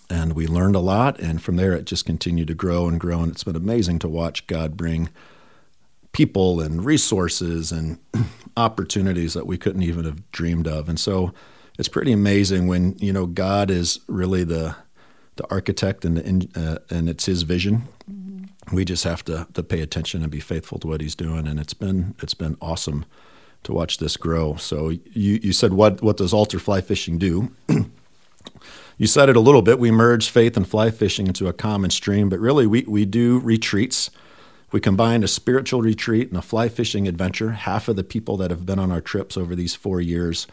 And 0.10 0.34
we 0.34 0.48
learned 0.48 0.76
a 0.76 0.80
lot. 0.80 1.20
And 1.20 1.42
from 1.42 1.56
there, 1.56 1.74
it 1.74 1.86
just 1.86 2.06
continued 2.06 2.48
to 2.48 2.54
grow 2.54 2.88
and 2.88 3.00
grow. 3.00 3.22
And 3.22 3.32
it's 3.32 3.44
been 3.44 3.56
amazing 3.56 4.00
to 4.00 4.08
watch 4.08 4.48
God 4.48 4.76
bring 4.76 5.10
people 6.12 6.60
and 6.60 6.84
resources 6.84 7.72
and 7.72 8.00
opportunities 8.58 9.34
that 9.34 9.48
we 9.48 9.58
couldn't 9.58 9.84
even 9.84 10.06
have 10.06 10.30
dreamed 10.32 10.68
of. 10.68 10.90
And 10.90 11.00
so 11.00 11.34
it's 11.80 11.88
pretty 11.88 12.12
amazing 12.12 12.68
when 12.68 12.98
you 13.00 13.14
know 13.14 13.26
God 13.26 13.72
is 13.72 14.00
really 14.08 14.44
the 14.44 14.76
the 15.42 15.52
architect 15.52 16.06
and 16.06 16.18
the, 16.18 16.50
uh, 16.56 16.96
and 16.96 17.10
it's 17.10 17.26
His 17.26 17.44
vision. 17.44 17.84
Mm-hmm. 18.10 18.76
We 18.76 18.86
just 18.86 19.04
have 19.04 19.24
to 19.26 19.48
to 19.54 19.64
pay 19.64 19.82
attention 19.82 20.22
and 20.22 20.32
be 20.32 20.40
faithful 20.40 20.80
to 20.80 20.88
what 20.88 21.02
He's 21.02 21.16
doing. 21.16 21.48
And 21.48 21.60
it's 21.60 21.74
been 21.74 22.16
it's 22.22 22.34
been 22.34 22.58
awesome 22.62 23.06
to 23.64 23.74
watch 23.74 23.98
this 23.98 24.18
grow. 24.18 24.56
So 24.56 24.90
you 24.90 25.40
you 25.42 25.54
said 25.54 25.74
what 25.74 26.02
what 26.02 26.18
does 26.18 26.34
altar 26.34 26.60
fly 26.60 26.82
fishing 26.82 27.18
do? 27.18 27.52
you 28.98 29.08
said 29.08 29.30
it 29.30 29.36
a 29.36 29.42
little 29.42 29.62
bit. 29.62 29.80
We 29.80 29.92
merge 29.92 30.30
faith 30.30 30.56
and 30.58 30.68
fly 30.68 30.92
fishing 30.92 31.28
into 31.28 31.48
a 31.48 31.54
common 31.54 31.90
stream, 31.90 32.30
but 32.30 32.40
really 32.40 32.68
we 32.68 32.84
we 32.84 33.06
do 33.06 33.40
retreats 33.40 34.12
we 34.72 34.80
combined 34.80 35.24
a 35.24 35.28
spiritual 35.28 35.82
retreat 35.82 36.30
and 36.30 36.38
a 36.38 36.42
fly 36.42 36.70
fishing 36.70 37.08
adventure. 37.08 37.52
Half 37.52 37.88
of 37.88 37.98
the 37.98 38.04
people 38.04 38.38
that 38.38 38.52
have 38.52 38.66
been 38.66 38.80
on 38.80 38.92
our 38.92 39.02
trips 39.02 39.36
over 39.36 39.56
these 39.56 39.76
four 39.76 40.00
years 40.00 40.48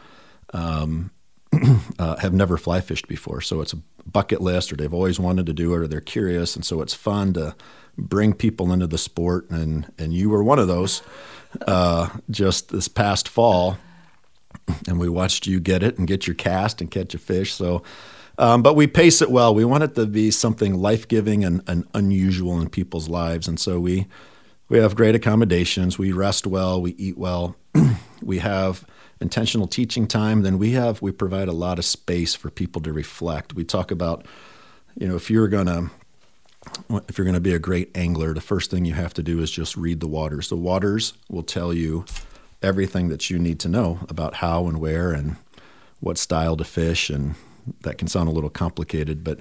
um, 0.53 1.11
uh, 1.99 2.17
have 2.17 2.33
never 2.33 2.57
fly 2.57 2.81
fished 2.81 3.07
before. 3.07 3.41
So 3.41 3.61
it's 3.61 3.73
a 3.73 3.81
bucket 4.05 4.41
list, 4.41 4.71
or 4.71 4.75
they've 4.75 4.93
always 4.93 5.19
wanted 5.19 5.45
to 5.47 5.53
do 5.53 5.73
it, 5.73 5.77
or 5.77 5.87
they're 5.87 6.01
curious. 6.01 6.55
And 6.55 6.65
so 6.65 6.81
it's 6.81 6.93
fun 6.93 7.33
to 7.33 7.55
bring 7.97 8.33
people 8.33 8.71
into 8.71 8.87
the 8.87 8.97
sport. 8.97 9.49
And, 9.49 9.91
and 9.97 10.13
you 10.13 10.29
were 10.29 10.43
one 10.43 10.59
of 10.59 10.67
those 10.67 11.01
uh, 11.67 12.09
just 12.29 12.69
this 12.69 12.87
past 12.87 13.27
fall. 13.27 13.77
And 14.87 14.99
we 14.99 15.09
watched 15.09 15.47
you 15.47 15.59
get 15.59 15.83
it 15.83 15.97
and 15.97 16.07
get 16.07 16.27
your 16.27 16.35
cast 16.35 16.81
and 16.81 16.89
catch 16.89 17.13
a 17.13 17.17
fish. 17.17 17.53
So 17.53 17.83
um, 18.39 18.61
but 18.61 18.75
we 18.75 18.87
pace 18.87 19.21
it 19.21 19.29
well. 19.29 19.53
We 19.53 19.65
want 19.65 19.83
it 19.83 19.95
to 19.95 20.05
be 20.05 20.31
something 20.31 20.73
life 20.73 21.09
giving 21.09 21.43
and, 21.43 21.61
and, 21.67 21.85
unusual 21.93 22.61
in 22.61 22.69
people's 22.69 23.09
lives. 23.09 23.49
And 23.49 23.59
so 23.59 23.81
we, 23.81 24.07
we 24.69 24.79
have 24.79 24.95
great 24.95 25.13
accommodations. 25.13 25.99
We 25.99 26.13
rest 26.13 26.47
well. 26.47 26.81
We 26.81 26.91
eat 26.91 27.17
well. 27.17 27.57
we 28.21 28.39
have 28.39 28.85
intentional 29.21 29.67
teaching 29.67 30.07
time. 30.07 30.41
Then 30.41 30.57
we 30.57 30.71
have 30.71 31.01
we 31.01 31.11
provide 31.11 31.47
a 31.47 31.53
lot 31.53 31.79
of 31.79 31.85
space 31.85 32.35
for 32.35 32.49
people 32.49 32.81
to 32.83 32.93
reflect. 32.93 33.53
We 33.53 33.63
talk 33.63 33.91
about, 33.91 34.25
you 34.97 35.07
know, 35.07 35.15
if 35.15 35.29
you're 35.29 35.47
gonna 35.47 35.89
if 37.07 37.17
you're 37.17 37.25
going 37.25 37.35
to 37.35 37.41
be 37.41 37.53
a 37.53 37.59
great 37.59 37.95
angler, 37.95 38.33
the 38.33 38.41
first 38.41 38.69
thing 38.69 38.85
you 38.85 38.93
have 38.93 39.13
to 39.13 39.23
do 39.23 39.39
is 39.39 39.49
just 39.49 39.77
read 39.77 40.01
the 40.01 40.07
waters. 40.07 40.49
The 40.49 40.57
waters 40.57 41.13
will 41.29 41.43
tell 41.43 41.73
you 41.73 42.05
everything 42.61 43.07
that 43.09 43.29
you 43.29 43.39
need 43.39 43.59
to 43.61 43.69
know 43.69 43.99
about 44.09 44.35
how 44.35 44.67
and 44.67 44.79
where 44.79 45.11
and 45.11 45.37
what 46.01 46.17
style 46.17 46.57
to 46.57 46.65
fish 46.65 47.09
and 47.09 47.35
that 47.81 47.97
can 47.97 48.07
sound 48.07 48.27
a 48.27 48.31
little 48.31 48.49
complicated, 48.49 49.23
but 49.23 49.39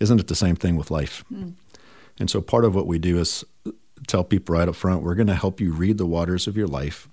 isn't 0.00 0.20
it 0.20 0.28
the 0.28 0.34
same 0.34 0.56
thing 0.56 0.76
with 0.76 0.90
life? 0.90 1.24
Mm. 1.32 1.54
And 2.18 2.30
so 2.30 2.40
part 2.40 2.64
of 2.64 2.74
what 2.74 2.86
we 2.86 2.98
do 2.98 3.18
is 3.18 3.44
tell 4.06 4.24
people 4.24 4.54
right 4.54 4.68
up 4.68 4.74
front, 4.74 5.02
we're 5.02 5.14
going 5.14 5.28
to 5.28 5.34
help 5.34 5.60
you 5.60 5.72
read 5.72 5.96
the 5.96 6.06
waters 6.06 6.46
of 6.46 6.56
your 6.56 6.66
life 6.66 7.08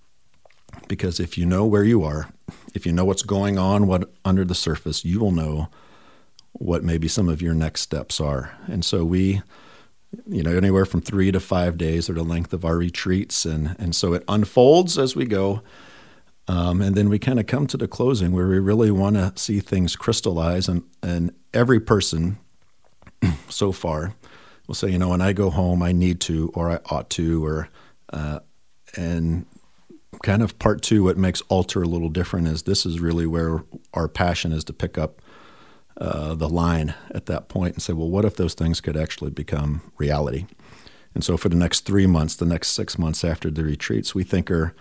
because 0.87 1.19
if 1.19 1.37
you 1.37 1.45
know 1.45 1.65
where 1.65 1.83
you 1.83 2.03
are, 2.03 2.29
if 2.73 2.85
you 2.85 2.91
know 2.91 3.05
what's 3.05 3.23
going 3.23 3.57
on 3.57 3.87
what 3.87 4.11
under 4.25 4.45
the 4.45 4.55
surface, 4.55 5.05
you 5.05 5.19
will 5.19 5.31
know 5.31 5.69
what 6.53 6.83
maybe 6.83 7.07
some 7.07 7.29
of 7.29 7.41
your 7.41 7.53
next 7.53 7.81
steps 7.81 8.19
are. 8.19 8.57
And 8.67 8.83
so 8.83 9.05
we 9.05 9.41
you 10.27 10.41
know 10.41 10.55
anywhere 10.55 10.85
from 10.85 11.01
3 11.01 11.31
to 11.31 11.39
5 11.39 11.77
days 11.77 12.09
are 12.09 12.13
the 12.13 12.23
length 12.23 12.51
of 12.51 12.65
our 12.65 12.75
retreats 12.75 13.45
and 13.45 13.75
and 13.77 13.95
so 13.95 14.13
it 14.13 14.23
unfolds 14.27 14.97
as 14.97 15.15
we 15.15 15.23
go 15.25 15.61
um, 16.49 16.81
and 16.81 16.95
then 16.95 17.09
we 17.09 17.19
kind 17.19 17.39
of 17.39 17.45
come 17.45 17.67
to 17.67 17.77
the 17.77 17.87
closing 17.87 18.31
where 18.31 18.47
we 18.47 18.57
really 18.57 18.89
want 18.89 19.15
to 19.17 19.31
see 19.35 19.59
things 19.59 19.95
crystallize. 19.95 20.67
And, 20.67 20.81
and 21.03 21.31
every 21.53 21.79
person 21.79 22.39
so 23.49 23.71
far 23.71 24.15
will 24.65 24.73
say, 24.73 24.89
you 24.89 24.97
know, 24.97 25.09
when 25.09 25.21
I 25.21 25.31
go 25.31 25.51
home, 25.51 25.83
I 25.83 25.91
need 25.91 26.19
to, 26.21 26.49
or 26.55 26.71
I 26.71 26.79
ought 26.89 27.11
to, 27.11 27.45
or, 27.45 27.69
uh, 28.11 28.39
and 28.97 29.45
kind 30.23 30.41
of 30.41 30.57
part 30.59 30.81
two, 30.81 31.03
what 31.03 31.17
makes 31.17 31.41
Altar 31.49 31.83
a 31.83 31.87
little 31.87 32.09
different 32.09 32.47
is 32.47 32.63
this 32.63 32.85
is 32.85 32.99
really 32.99 33.25
where 33.25 33.63
our 33.93 34.07
passion 34.07 34.51
is 34.51 34.63
to 34.65 34.73
pick 34.73 34.97
up 34.97 35.21
uh, 35.97 36.33
the 36.35 36.49
line 36.49 36.93
at 37.11 37.25
that 37.25 37.49
point 37.49 37.75
and 37.75 37.83
say, 37.83 37.93
well, 37.93 38.09
what 38.09 38.25
if 38.25 38.35
those 38.35 38.53
things 38.53 38.81
could 38.81 38.97
actually 38.97 39.31
become 39.31 39.81
reality? 39.97 40.45
And 41.13 41.23
so 41.23 41.37
for 41.37 41.49
the 41.49 41.55
next 41.55 41.81
three 41.81 42.07
months, 42.07 42.35
the 42.35 42.45
next 42.45 42.69
six 42.69 42.97
months 42.97 43.23
after 43.23 43.49
the 43.49 43.63
retreats, 43.63 44.13
we 44.13 44.23
think 44.23 44.49
are 44.51 44.75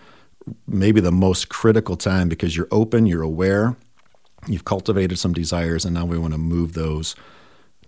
maybe 0.67 1.01
the 1.01 1.11
most 1.11 1.49
critical 1.49 1.95
time 1.95 2.29
because 2.29 2.55
you're 2.55 2.67
open, 2.71 3.05
you're 3.05 3.23
aware, 3.23 3.75
you've 4.47 4.65
cultivated 4.65 5.17
some 5.17 5.33
desires, 5.33 5.85
and 5.85 5.93
now 5.93 6.05
we 6.05 6.17
want 6.17 6.33
to 6.33 6.37
move 6.37 6.73
those 6.73 7.15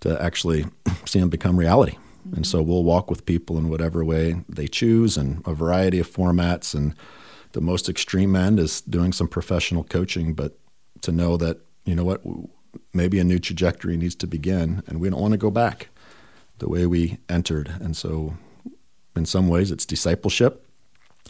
to 0.01 0.21
actually 0.21 0.65
see 1.05 1.19
them 1.19 1.29
become 1.29 1.57
reality. 1.57 1.93
Mm-hmm. 2.27 2.37
And 2.37 2.47
so 2.47 2.61
we'll 2.61 2.83
walk 2.83 3.09
with 3.09 3.25
people 3.25 3.57
in 3.57 3.69
whatever 3.69 4.03
way 4.03 4.43
they 4.49 4.67
choose 4.67 5.17
and 5.17 5.41
a 5.45 5.53
variety 5.53 5.99
of 5.99 6.11
formats. 6.11 6.73
And 6.73 6.95
the 7.53 7.61
most 7.61 7.89
extreme 7.89 8.35
end 8.35 8.59
is 8.59 8.81
doing 8.81 9.13
some 9.13 9.27
professional 9.27 9.83
coaching, 9.83 10.33
but 10.33 10.57
to 11.01 11.11
know 11.11 11.37
that, 11.37 11.59
you 11.85 11.95
know 11.95 12.03
what, 12.03 12.21
maybe 12.93 13.19
a 13.19 13.23
new 13.23 13.39
trajectory 13.39 13.97
needs 13.97 14.15
to 14.15 14.27
begin 14.27 14.83
and 14.87 14.99
we 14.99 15.09
don't 15.09 15.21
want 15.21 15.33
to 15.33 15.37
go 15.37 15.51
back 15.51 15.89
the 16.59 16.69
way 16.69 16.85
we 16.85 17.17
entered. 17.27 17.69
And 17.79 17.97
so, 17.97 18.35
in 19.15 19.25
some 19.25 19.47
ways, 19.47 19.71
it's 19.71 19.85
discipleship, 19.85 20.65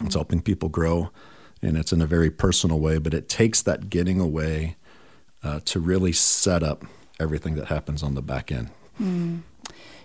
it's 0.01 0.16
helping 0.16 0.42
people 0.42 0.70
grow, 0.70 1.10
and 1.62 1.78
it's 1.78 1.94
in 1.94 2.01
a 2.01 2.06
very 2.06 2.30
personal 2.30 2.80
way, 2.80 2.98
but 2.98 3.13
it 3.13 3.30
takes 3.30 3.62
that 3.63 3.90
getting 3.90 4.20
away 4.20 4.75
uh, 5.44 5.62
to 5.66 5.80
really 5.80 6.12
set 6.12 6.62
up 6.62 6.86
everything 7.20 7.56
that 7.56 7.68
happens 7.68 8.04
on 8.04 8.13
the 8.13 8.22
back 8.22 8.51
end. 8.51 8.70
Mm 9.01 9.42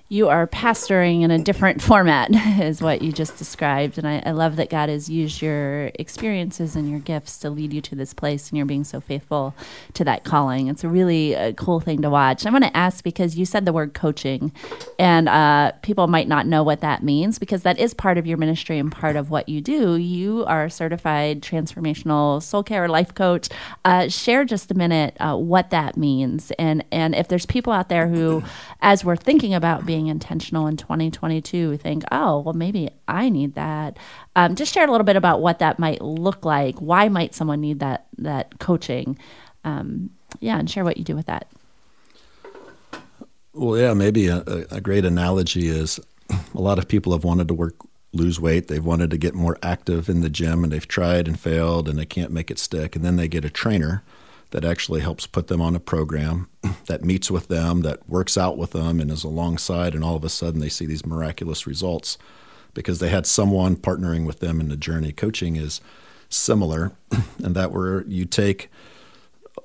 you 0.09 0.29
are 0.29 0.47
pastoring 0.47 1.23
in 1.23 1.33
a 1.33 1.39
different 1.39 1.83
format, 1.83 2.31
is 2.61 2.81
what 2.81 3.03
you 3.03 3.11
just 3.11 3.37
described. 3.39 3.99
And 3.99 4.07
I, 4.07 4.23
I, 4.25 4.31
love 4.31 4.55
that 4.57 4.71
God 4.71 4.89
has 4.89 5.09
used 5.09 5.43
your 5.43 5.91
experiences 5.95 6.77
and 6.77 6.89
your 6.89 7.01
gifts 7.01 7.39
to 7.39 7.51
lead 7.51 7.73
you 7.73 7.81
to 7.81 7.97
this 7.97 8.15
place, 8.15 8.49
and 8.49 8.57
you're 8.57 8.67
being 8.67 8.85
so 8.85 9.01
faithful 9.01 9.55
to 9.95 10.05
that 10.05 10.23
calling. 10.23 10.69
It's 10.69 10.85
a 10.85 10.89
really 10.89 11.33
a 11.33 11.49
uh, 11.49 11.53
cool 11.53 11.81
thing 11.81 12.03
to 12.03 12.11
watch. 12.11 12.47
I 12.47 12.51
want 12.51 12.63
to 12.63 12.77
ask 12.77 13.03
because 13.03 13.37
you 13.37 13.45
said 13.45 13.65
the 13.65 13.73
word 13.73 13.95
coaching, 13.95 14.53
and 14.97 15.29
uh, 15.29 15.73
people 15.83 16.07
might 16.07 16.29
not 16.29 16.47
know 16.47 16.63
what 16.63 16.83
that 16.83 17.03
means 17.03 17.41
because 17.41 17.63
that 17.63 17.79
is 17.79 17.93
part 17.93 18.17
of 18.17 18.27
your 18.27 18.39
ministry 18.39 18.79
and 18.79 18.93
part 18.93 19.17
of 19.17 19.31
what 19.31 19.49
you 19.49 19.61
do. 19.61 19.97
You 19.97 20.45
are 20.45 20.67
a 20.67 20.71
certified 20.71 21.43
transformational 21.43 22.41
soul 22.43 22.63
care 22.63 22.89
life 22.89 23.13
coach. 23.13 23.49
Uh, 23.85 24.09
share 24.09 24.45
just 24.45 24.71
a 24.71 24.75
minute 24.75 25.17
uh, 25.19 25.35
what 25.35 25.71
that 25.71 25.97
means, 25.97 26.53
and 26.53 26.85
and 26.93 27.13
if 27.17 27.27
there's 27.27 27.47
people 27.47 27.73
out 27.73 27.89
there 27.89 28.07
who, 28.07 28.45
as 28.81 29.05
we're 29.05 29.17
thinking 29.17 29.53
about 29.53 29.85
being 29.85 29.96
being 29.97 30.09
intentional 30.09 30.67
in 30.67 30.77
2022 30.77 31.71
we 31.71 31.77
think, 31.79 32.05
oh, 32.13 32.41
well, 32.41 32.53
maybe 32.53 32.91
I 33.09 33.31
need 33.31 33.55
that. 33.55 33.97
Um, 34.35 34.55
just 34.55 34.75
share 34.75 34.87
a 34.87 34.91
little 34.91 35.07
bit 35.07 35.17
about 35.17 35.41
what 35.41 35.59
that 35.61 35.79
might 35.79 36.03
look 36.03 36.45
like. 36.45 36.79
Why 36.81 37.09
might 37.09 37.35
someone 37.35 37.63
need 37.63 37.81
that 37.81 38.07
that 38.19 38.59
coaching? 38.59 39.19
Um, 39.65 40.11
yeah, 40.39 40.59
and 40.59 40.69
share 40.69 40.85
what 40.85 40.99
you 40.99 41.05
do 41.05 41.17
with 41.17 41.25
that. 41.27 41.51
Well, 43.55 43.81
yeah, 43.81 43.95
maybe 43.95 44.27
a, 44.29 44.43
a 44.71 44.83
great 44.83 45.07
analogy 45.07 45.69
is 45.69 45.99
a 46.55 46.61
lot 46.61 46.79
of 46.79 46.89
people 46.89 47.13
have 47.13 47.25
wanted 47.25 47.49
to 47.49 47.55
work 47.55 47.77
lose 48.13 48.39
weight. 48.39 48.69
They've 48.69 48.85
wanted 48.85 49.11
to 49.13 49.17
get 49.17 49.35
more 49.35 49.57
active 49.63 50.11
in 50.11 50.21
the 50.21 50.29
gym 50.29 50.63
and 50.63 50.71
they've 50.71 50.87
tried 50.87 51.27
and 51.27 51.41
failed 51.41 51.89
and 51.89 51.99
they 51.99 52.05
can't 52.05 52.33
make 52.33 52.51
it 52.51 52.59
stick. 52.59 52.97
And 52.97 53.03
then 53.03 53.17
they 53.17 53.29
get 53.29 53.47
a 53.47 53.51
trainer 53.51 54.03
that 54.51 54.65
actually 54.65 55.01
helps 55.01 55.27
put 55.27 55.49
them 55.49 55.61
on 55.61 55.75
a 55.75 55.81
program 55.81 56.49
that 56.87 57.05
meets 57.05 57.31
with 57.31 57.49
them, 57.49 57.83
that 57.83 58.09
works 58.09 58.39
out 58.39 58.57
with 58.57 58.71
them, 58.71 59.01
and 59.01 59.11
is 59.11 59.25
alongside. 59.25 59.95
And 59.95 60.05
all 60.05 60.17
of 60.17 60.25
a 60.25 60.29
sudden, 60.29 60.61
they 60.61 60.69
see 60.69 60.87
these 60.87 61.07
miraculous 61.07 61.67
results 61.67 62.17
because 62.75 62.99
they 62.99 63.09
had 63.09 63.27
someone 63.27 63.77
partnering 63.77 64.25
with 64.27 64.41
them 64.41 64.61
in 64.61 64.69
the 64.69 64.77
journey. 64.77 65.13
Coaching 65.13 65.57
is 65.57 65.81
similar, 66.29 66.93
and 67.43 67.55
that 67.57 67.73
where 67.73 68.05
you 68.07 68.25
take 68.25 68.71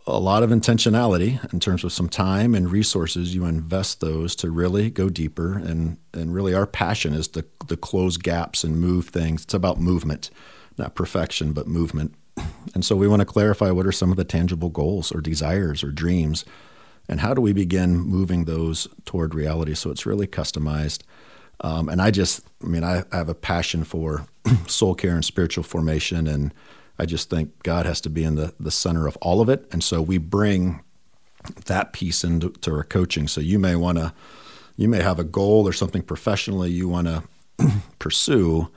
a 0.07 0.19
lot 0.19 0.43
of 0.43 0.49
intentionality 0.49 1.53
in 1.53 1.59
terms 1.59 1.83
of 1.83 1.91
some 1.91 2.09
time 2.09 2.55
and 2.55 2.71
resources 2.71 3.35
you 3.35 3.45
invest 3.45 4.01
those 4.01 4.35
to 4.35 4.49
really 4.49 4.89
go 4.89 5.09
deeper 5.09 5.57
and 5.57 5.97
and 6.13 6.33
really 6.33 6.53
our 6.53 6.65
passion 6.65 7.13
is 7.13 7.27
to, 7.27 7.45
to 7.67 7.77
close 7.77 8.17
gaps 8.17 8.63
and 8.63 8.79
move 8.79 9.09
things 9.09 9.43
it's 9.43 9.53
about 9.53 9.79
movement 9.79 10.29
not 10.77 10.95
perfection 10.95 11.53
but 11.53 11.67
movement 11.67 12.15
and 12.73 12.85
so 12.85 12.95
we 12.95 13.07
want 13.07 13.21
to 13.21 13.25
clarify 13.25 13.71
what 13.71 13.85
are 13.85 13.91
some 13.91 14.11
of 14.11 14.17
the 14.17 14.23
tangible 14.23 14.69
goals 14.69 15.11
or 15.11 15.21
desires 15.21 15.83
or 15.83 15.91
dreams, 15.91 16.45
and 17.09 17.19
how 17.19 17.33
do 17.33 17.41
we 17.41 17.53
begin 17.53 17.99
moving 17.99 18.45
those 18.45 18.87
toward 19.05 19.35
reality 19.35 19.73
so 19.73 19.89
it's 19.91 20.05
really 20.05 20.27
customized. 20.27 21.03
Um, 21.61 21.89
and 21.89 22.01
I 22.01 22.09
just, 22.11 22.41
I 22.63 22.67
mean, 22.67 22.83
I, 22.83 23.03
I 23.11 23.17
have 23.17 23.29
a 23.29 23.35
passion 23.35 23.83
for 23.83 24.25
soul 24.67 24.95
care 24.95 25.13
and 25.13 25.23
spiritual 25.23 25.63
formation, 25.63 26.27
and 26.27 26.53
I 26.97 27.05
just 27.05 27.29
think 27.29 27.63
God 27.63 27.85
has 27.85 28.01
to 28.01 28.09
be 28.09 28.23
in 28.23 28.35
the, 28.35 28.53
the 28.59 28.71
center 28.71 29.07
of 29.07 29.17
all 29.17 29.41
of 29.41 29.49
it. 29.49 29.67
And 29.71 29.83
so 29.83 30.01
we 30.01 30.17
bring 30.17 30.81
that 31.65 31.93
piece 31.93 32.23
into 32.23 32.53
our 32.67 32.83
coaching. 32.83 33.27
So 33.27 33.41
you 33.41 33.59
may 33.59 33.75
want 33.75 33.97
to, 33.97 34.13
you 34.75 34.87
may 34.87 35.01
have 35.01 35.19
a 35.19 35.23
goal 35.23 35.67
or 35.67 35.73
something 35.73 36.01
professionally 36.01 36.71
you 36.71 36.87
want 36.87 37.07
to 37.59 37.71
pursue 37.99 38.69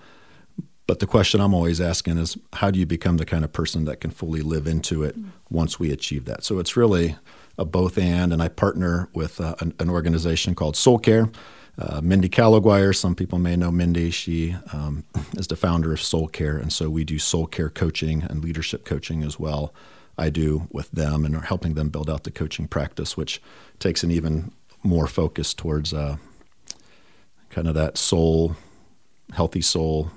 but 0.87 0.99
the 0.99 1.07
question 1.07 1.40
I'm 1.40 1.55
always 1.55 1.81
asking 1.81 2.18
is 2.18 2.37
how 2.55 2.70
do 2.70 2.79
you 2.79 2.87
become 2.87 3.16
the 3.16 3.25
kind 3.25 3.44
of 3.44 3.53
person 3.53 3.85
that 3.87 4.01
can 4.01 4.11
fully 4.11 4.42
live 4.42 4.66
into 4.66 5.03
it 5.03 5.16
once 5.51 5.81
we 5.81 5.90
achieve 5.90 6.27
that? 6.27 6.44
So 6.44 6.59
it's 6.59 6.77
really 6.77 7.16
a 7.57 7.64
both 7.64 7.97
and, 7.97 8.33
and 8.33 8.42
I 8.42 8.49
partner 8.49 9.09
with 9.14 9.40
uh, 9.40 9.55
an, 9.61 9.75
an, 9.79 9.88
organization 9.88 10.55
called 10.55 10.77
Soul 10.77 10.99
Care. 10.99 11.31
Uh, 11.79 12.01
Mindy 12.03 12.29
Caliguire, 12.29 12.94
some 12.94 13.14
people 13.14 13.38
may 13.38 13.57
know 13.57 13.70
Mindy. 13.70 14.11
She 14.11 14.57
um, 14.73 15.05
is 15.37 15.47
the 15.47 15.57
founder 15.57 15.92
of 15.92 16.01
Soul 16.01 16.29
Care, 16.29 16.59
and 16.59 16.73
so 16.73 16.90
we 16.90 17.05
do 17.05 17.18
soul 17.18 17.47
care 17.47 17.70
coaching 17.70 18.23
and 18.23 18.44
leadership 18.44 18.85
coaching 18.85 19.23
as 19.23 19.38
well. 19.38 19.73
I 20.16 20.31
do 20.31 20.68
with 20.70 20.90
them 20.92 21.25
and 21.25 21.35
are 21.35 21.40
helping 21.40 21.75
them 21.75 21.88
build 21.88 22.09
out 22.09 22.25
the 22.25 22.31
coaching 22.31 22.68
practice, 22.68 23.16
which 23.16 23.42
takes 23.81 24.05
an 24.05 24.11
even 24.11 24.53
more 24.85 25.07
focus 25.07 25.55
towards 25.55 25.92
uh, 25.92 26.18
kind 27.51 27.66
of 27.66 27.75
that 27.75 27.97
soul, 27.99 28.55
healthy 29.33 29.62
soul 29.62 30.11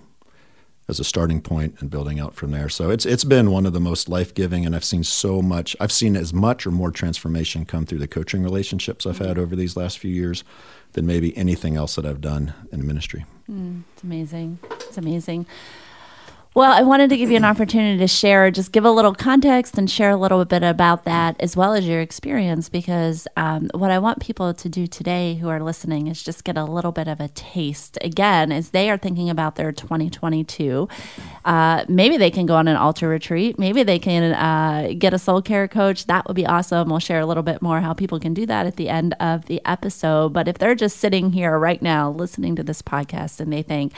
as 0.88 1.00
a 1.00 1.04
starting 1.04 1.41
point 1.41 1.76
and 1.80 1.89
building 1.89 2.19
out 2.19 2.34
from 2.34 2.52
there. 2.52 2.69
So 2.69 2.89
it's 2.89 3.06
it's 3.06 3.23
been 3.23 3.52
one 3.52 3.65
of 3.65 3.73
the 3.73 3.80
most 3.80 4.08
life 4.08 4.34
giving, 4.34 4.65
and 4.65 4.76
I've 4.76 4.86
seen 4.86 5.04
so 5.04 5.41
much. 5.41 5.76
I've 5.80 5.91
seen 5.91 6.15
as 6.15 6.34
much 6.34 6.65
or 6.65 6.71
more 6.71 6.91
transformation 6.91 7.65
come 7.65 7.86
through 7.86 8.00
the 8.00 8.08
coaching 8.08 8.43
relationships 8.43 9.06
I've 9.06 9.19
had 9.19 9.38
over 9.38 9.56
these 9.56 9.76
last 9.76 10.00
few 10.00 10.12
years 10.12 10.43
than 10.93 11.06
maybe 11.06 11.36
anything 11.36 11.76
else 11.76 11.95
that 11.95 12.06
I've 12.06 12.21
done 12.21 12.54
in 12.71 12.88
ministry. 12.88 13.26
Mm, 13.50 13.84
it's 13.93 14.04
amazing. 14.04 14.60
It's 14.71 14.97
amazing. 14.97 15.45
Well, 16.57 16.71
I 16.71 16.81
wanted 16.81 17.11
to 17.11 17.17
give 17.17 17.29
you 17.29 17.37
an 17.37 17.45
opportunity 17.45 17.99
to 17.99 18.07
share, 18.07 18.49
just 18.49 18.71
give 18.71 18.83
a 18.83 18.89
little 18.89 19.13
context 19.13 19.77
and 19.77 19.87
share 19.87 20.09
a 20.09 20.17
little 20.17 20.43
bit 20.43 20.63
about 20.63 21.05
that 21.05 21.35
as 21.39 21.55
well 21.55 21.75
as 21.75 21.87
your 21.87 22.01
experience. 22.01 22.67
Because 22.67 23.27
um, 23.37 23.69
what 23.75 23.91
I 23.91 23.99
want 23.99 24.21
people 24.21 24.55
to 24.55 24.67
do 24.67 24.87
today 24.87 25.35
who 25.35 25.49
are 25.49 25.61
listening 25.61 26.07
is 26.07 26.23
just 26.23 26.43
get 26.43 26.57
a 26.57 26.63
little 26.63 26.91
bit 26.91 27.07
of 27.07 27.19
a 27.19 27.27
taste 27.27 27.99
again 28.01 28.51
as 28.51 28.71
they 28.71 28.89
are 28.89 28.97
thinking 28.97 29.29
about 29.29 29.55
their 29.55 29.71
2022. 29.71 30.89
Uh, 31.45 31.85
maybe 31.87 32.17
they 32.17 32.31
can 32.31 32.47
go 32.47 32.55
on 32.55 32.67
an 32.67 32.75
altar 32.75 33.07
retreat. 33.07 33.59
Maybe 33.59 33.83
they 33.83 33.99
can 33.99 34.33
uh, 34.33 34.93
get 34.97 35.13
a 35.13 35.19
soul 35.19 35.43
care 35.43 35.67
coach. 35.67 36.07
That 36.07 36.25
would 36.25 36.35
be 36.35 36.47
awesome. 36.47 36.89
We'll 36.89 36.97
share 36.97 37.19
a 37.19 37.27
little 37.27 37.43
bit 37.43 37.61
more 37.61 37.81
how 37.81 37.93
people 37.93 38.19
can 38.19 38.33
do 38.33 38.47
that 38.47 38.65
at 38.65 38.77
the 38.77 38.89
end 38.89 39.13
of 39.19 39.45
the 39.45 39.61
episode. 39.63 40.33
But 40.33 40.47
if 40.47 40.57
they're 40.57 40.73
just 40.73 40.97
sitting 40.97 41.33
here 41.33 41.55
right 41.59 41.83
now 41.83 42.09
listening 42.09 42.55
to 42.55 42.63
this 42.63 42.81
podcast 42.81 43.39
and 43.39 43.53
they 43.53 43.61
think, 43.61 43.93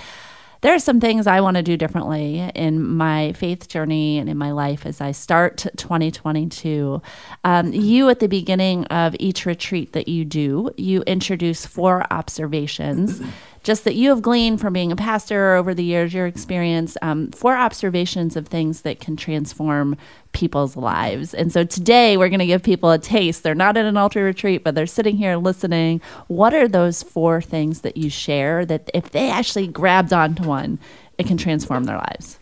there 0.62 0.74
are 0.74 0.80
some 0.80 1.00
things 1.00 1.26
I 1.26 1.42
want 1.42 1.58
to 1.58 1.64
do 1.64 1.78
differently 1.78 2.40
in 2.54 2.86
my 2.86 3.34
faith 3.34 3.68
journey 3.70 4.18
and 4.18 4.30
in 4.30 4.38
my 4.38 4.52
life 4.52 4.86
as 4.86 5.00
I 5.00 5.12
start 5.12 5.66
2022. 5.78 7.02
Um, 7.44 7.72
you, 7.72 8.10
at 8.10 8.20
the 8.20 8.28
beginning 8.28 8.86
of 8.86 9.16
each 9.20 9.46
retreat 9.46 9.94
that 9.94 10.08
you 10.08 10.26
do, 10.26 10.72
you 10.78 11.02
introduce 11.04 11.66
four 11.66 12.06
observations 12.12 13.22
just 13.70 13.84
that 13.84 13.94
you 13.94 14.10
have 14.10 14.24
gleaned 14.24 14.60
from 14.60 14.74
being 14.74 14.92
a 14.92 14.96
pastor 14.96 15.54
over 15.54 15.76
the 15.76 15.84
years, 15.84 16.12
your 16.12 16.26
experience, 16.26 16.98
um, 17.04 17.30
four 17.30 17.56
observations 17.56 18.36
of 18.36 18.48
things 18.48 18.82
that 18.82 19.00
can 19.00 19.16
transform 19.16 19.96
people's 20.32 20.76
lives. 20.76 21.36
And 21.36 21.54
so 21.54 21.64
today 21.64 22.18
we're 22.18 22.30
going 22.30 22.40
to 22.40 22.48
give 22.48 22.64
people 22.64 22.90
a 22.90 22.98
taste. 22.98 23.44
They're 23.44 23.54
not 23.54 23.78
at 23.78 23.86
an 23.86 23.96
altar 23.96 24.24
retreat, 24.24 24.64
but 24.64 24.74
they're 24.74 24.88
sitting 24.88 25.18
here 25.18 25.36
listening. 25.36 26.02
What 26.26 26.56
are 26.56 26.68
those 26.68 27.04
four 27.04 27.44
things 27.44 27.82
that 27.82 27.96
you 27.96 28.10
share 28.10 28.66
that 28.66 28.90
if 28.92 29.12
they 29.12 29.30
actually 29.30 29.68
grabbed 29.68 30.14
onto 30.14 30.46
one, 30.46 30.80
it 31.20 31.28
can 31.28 31.38
transform 31.38 31.84
their 31.84 31.98
lives? 31.98 32.40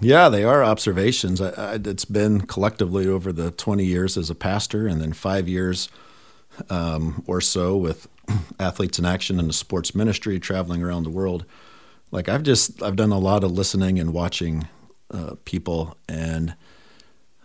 Yeah, 0.00 0.28
they 0.28 0.44
are 0.44 0.62
observations. 0.62 1.40
I, 1.40 1.48
I, 1.52 1.74
it's 1.82 2.04
been 2.04 2.42
collectively 2.42 3.08
over 3.08 3.32
the 3.32 3.52
20 3.52 3.86
years 3.86 4.18
as 4.18 4.28
a 4.28 4.34
pastor 4.34 4.86
and 4.86 5.00
then 5.00 5.14
five 5.14 5.48
years 5.48 5.88
um, 6.70 7.22
or 7.26 7.40
so 7.40 7.76
with 7.76 8.08
athletes 8.60 8.98
in 8.98 9.04
action 9.04 9.38
and 9.38 9.48
the 9.48 9.54
sports 9.54 9.94
ministry, 9.94 10.38
traveling 10.38 10.82
around 10.82 11.04
the 11.04 11.10
world. 11.10 11.44
Like 12.10 12.28
I've 12.28 12.42
just 12.42 12.82
I've 12.82 12.96
done 12.96 13.12
a 13.12 13.18
lot 13.18 13.44
of 13.44 13.52
listening 13.52 13.98
and 13.98 14.12
watching 14.12 14.68
uh, 15.10 15.34
people, 15.44 15.96
and 16.08 16.54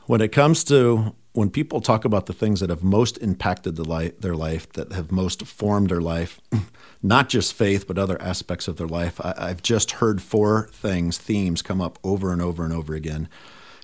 when 0.05 0.21
it 0.21 0.31
comes 0.31 0.63
to 0.65 1.15
when 1.33 1.49
people 1.49 1.81
talk 1.81 2.05
about 2.05 2.27
the 2.27 2.33
things 2.33 2.59
that 2.59 2.69
have 2.69 2.83
most 2.83 3.17
impacted 3.17 3.75
the 3.75 3.83
life, 3.83 4.19
their 4.21 4.35
life, 4.35 4.71
that 4.73 4.91
have 4.93 5.11
most 5.11 5.45
formed 5.45 5.89
their 5.89 6.01
life, 6.01 6.39
not 7.03 7.27
just 7.27 7.53
faith 7.53 7.87
but 7.87 7.97
other 7.97 8.21
aspects 8.21 8.67
of 8.67 8.77
their 8.77 8.87
life, 8.87 9.19
I, 9.19 9.33
I've 9.37 9.63
just 9.63 9.91
heard 9.93 10.21
four 10.21 10.69
things, 10.71 11.17
themes 11.17 11.61
come 11.61 11.81
up 11.81 11.97
over 12.03 12.31
and 12.31 12.41
over 12.41 12.63
and 12.63 12.71
over 12.71 12.93
again. 12.93 13.27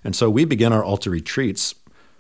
And 0.04 0.15
so 0.15 0.30
we 0.30 0.46
begin 0.46 0.72
our 0.72 0.84
altar 0.84 1.10
retreats, 1.10 1.74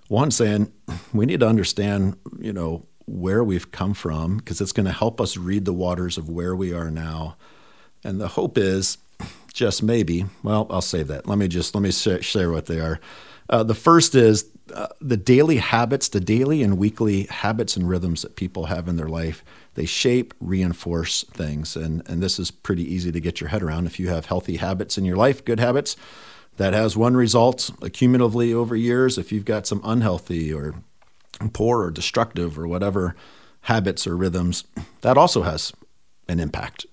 one 0.07 0.31
saying 0.31 0.71
we 1.13 1.27
need 1.27 1.41
to 1.41 1.47
understand, 1.47 2.17
you 2.39 2.51
know, 2.51 2.87
where 3.09 3.43
we've 3.43 3.71
come 3.71 3.93
from 3.93 4.37
because 4.37 4.61
it's 4.61 4.71
going 4.71 4.85
to 4.85 4.91
help 4.91 5.19
us 5.19 5.37
read 5.37 5.65
the 5.65 5.73
waters 5.73 6.17
of 6.17 6.29
where 6.29 6.55
we 6.55 6.73
are 6.73 6.91
now. 6.91 7.35
And 8.03 8.21
the 8.21 8.29
hope 8.29 8.57
is 8.57 8.97
just 9.53 9.83
maybe, 9.83 10.25
well, 10.43 10.67
I'll 10.69 10.81
save 10.81 11.07
that. 11.07 11.27
Let 11.27 11.37
me 11.37 11.47
just 11.47 11.75
let 11.75 11.81
me 11.81 11.91
share, 11.91 12.51
what 12.51 12.67
they 12.67 12.79
are. 12.79 12.99
Uh, 13.49 13.63
the 13.63 13.75
first 13.75 14.15
is 14.15 14.49
uh, 14.73 14.87
the 15.01 15.17
daily 15.17 15.57
habits, 15.57 16.07
the 16.07 16.19
daily 16.19 16.61
and 16.61 16.77
weekly 16.77 17.23
habits 17.23 17.75
and 17.75 17.89
rhythms 17.89 18.21
that 18.21 18.35
people 18.35 18.65
have 18.65 18.87
in 18.87 18.95
their 18.95 19.09
life. 19.09 19.43
They 19.73 19.85
shape, 19.85 20.33
reinforce 20.39 21.23
things. 21.23 21.75
And, 21.75 22.07
and 22.07 22.21
this 22.21 22.39
is 22.39 22.51
pretty 22.51 22.83
easy 22.83 23.11
to 23.11 23.19
get 23.19 23.41
your 23.41 23.49
head 23.49 23.63
around. 23.63 23.87
If 23.87 23.99
you 23.99 24.09
have 24.09 24.27
healthy 24.27 24.57
habits 24.57 24.97
in 24.97 25.05
your 25.05 25.17
life, 25.17 25.43
good 25.43 25.59
habits, 25.59 25.95
that 26.57 26.73
has 26.73 26.95
one 26.95 27.17
result 27.17 27.71
accumulatively 27.79 28.53
over 28.53 28.75
years. 28.75 29.17
If 29.17 29.31
you've 29.31 29.45
got 29.45 29.65
some 29.65 29.81
unhealthy 29.83 30.53
or 30.53 30.75
poor 31.53 31.83
or 31.83 31.91
destructive 31.91 32.57
or 32.57 32.67
whatever 32.67 33.15
habits 33.61 34.07
or 34.07 34.15
rhythms, 34.15 34.63
that 35.01 35.17
also 35.17 35.43
has 35.43 35.73
an 36.27 36.39
impact 36.39 36.85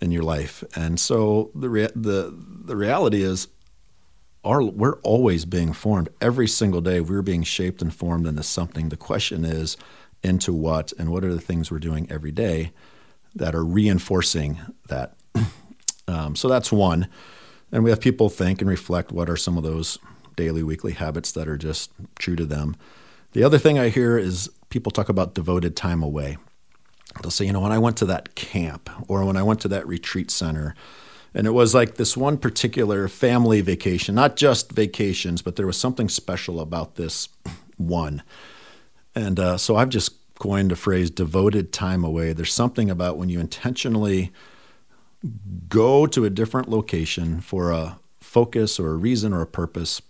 in 0.00 0.10
your 0.10 0.22
life. 0.22 0.62
And 0.74 1.00
so 1.00 1.50
the 1.54 1.68
rea- 1.68 1.92
the 1.94 2.34
the 2.36 2.76
reality 2.76 3.22
is 3.22 3.48
our, 4.44 4.62
we're 4.62 5.00
always 5.00 5.44
being 5.44 5.72
formed 5.72 6.08
every 6.20 6.46
single 6.46 6.80
day. 6.80 7.00
We're 7.00 7.22
being 7.22 7.42
shaped 7.42 7.82
and 7.82 7.92
formed 7.92 8.26
into 8.26 8.44
something. 8.44 8.90
The 8.90 8.96
question 8.96 9.44
is 9.44 9.76
into 10.22 10.52
what 10.52 10.92
and 10.98 11.10
what 11.10 11.24
are 11.24 11.34
the 11.34 11.40
things 11.40 11.70
we're 11.70 11.80
doing 11.80 12.06
every 12.10 12.30
day 12.30 12.72
that 13.34 13.54
are 13.54 13.64
reinforcing 13.64 14.60
that. 14.88 15.16
Um, 16.08 16.36
so 16.36 16.46
that's 16.48 16.70
one. 16.70 17.08
And 17.72 17.82
we 17.82 17.90
have 17.90 18.00
people 18.00 18.28
think 18.28 18.60
and 18.60 18.70
reflect 18.70 19.10
what 19.10 19.28
are 19.28 19.36
some 19.36 19.56
of 19.56 19.64
those 19.64 19.98
daily, 20.36 20.62
weekly 20.62 20.92
habits 20.92 21.32
that 21.32 21.48
are 21.48 21.56
just 21.56 21.90
true 22.16 22.36
to 22.36 22.44
them. 22.44 22.76
The 23.32 23.44
other 23.44 23.58
thing 23.58 23.78
I 23.78 23.88
hear 23.88 24.18
is 24.18 24.50
people 24.70 24.90
talk 24.90 25.08
about 25.08 25.34
devoted 25.34 25.76
time 25.76 26.02
away. 26.02 26.38
They'll 27.22 27.30
say, 27.30 27.46
you 27.46 27.52
know, 27.52 27.60
when 27.60 27.72
I 27.72 27.78
went 27.78 27.96
to 27.98 28.06
that 28.06 28.34
camp 28.34 28.90
or 29.08 29.24
when 29.24 29.36
I 29.36 29.42
went 29.42 29.60
to 29.60 29.68
that 29.68 29.86
retreat 29.86 30.30
center, 30.30 30.74
and 31.34 31.46
it 31.46 31.50
was 31.50 31.74
like 31.74 31.96
this 31.96 32.16
one 32.16 32.38
particular 32.38 33.08
family 33.08 33.60
vacation, 33.60 34.14
not 34.14 34.36
just 34.36 34.72
vacations, 34.72 35.42
but 35.42 35.56
there 35.56 35.66
was 35.66 35.76
something 35.76 36.08
special 36.08 36.60
about 36.60 36.94
this 36.94 37.28
one. 37.76 38.22
And 39.14 39.38
uh, 39.38 39.58
so 39.58 39.76
I've 39.76 39.90
just 39.90 40.12
coined 40.38 40.70
the 40.70 40.76
phrase 40.76 41.10
devoted 41.10 41.72
time 41.72 42.04
away. 42.04 42.32
There's 42.32 42.52
something 42.52 42.90
about 42.90 43.18
when 43.18 43.28
you 43.28 43.40
intentionally 43.40 44.32
go 45.68 46.06
to 46.06 46.24
a 46.24 46.30
different 46.30 46.68
location 46.68 47.40
for 47.40 47.70
a 47.70 47.98
focus 48.20 48.78
or 48.78 48.90
a 48.90 48.96
reason 48.96 49.32
or 49.32 49.42
a 49.42 49.46
purpose, 49.46 50.00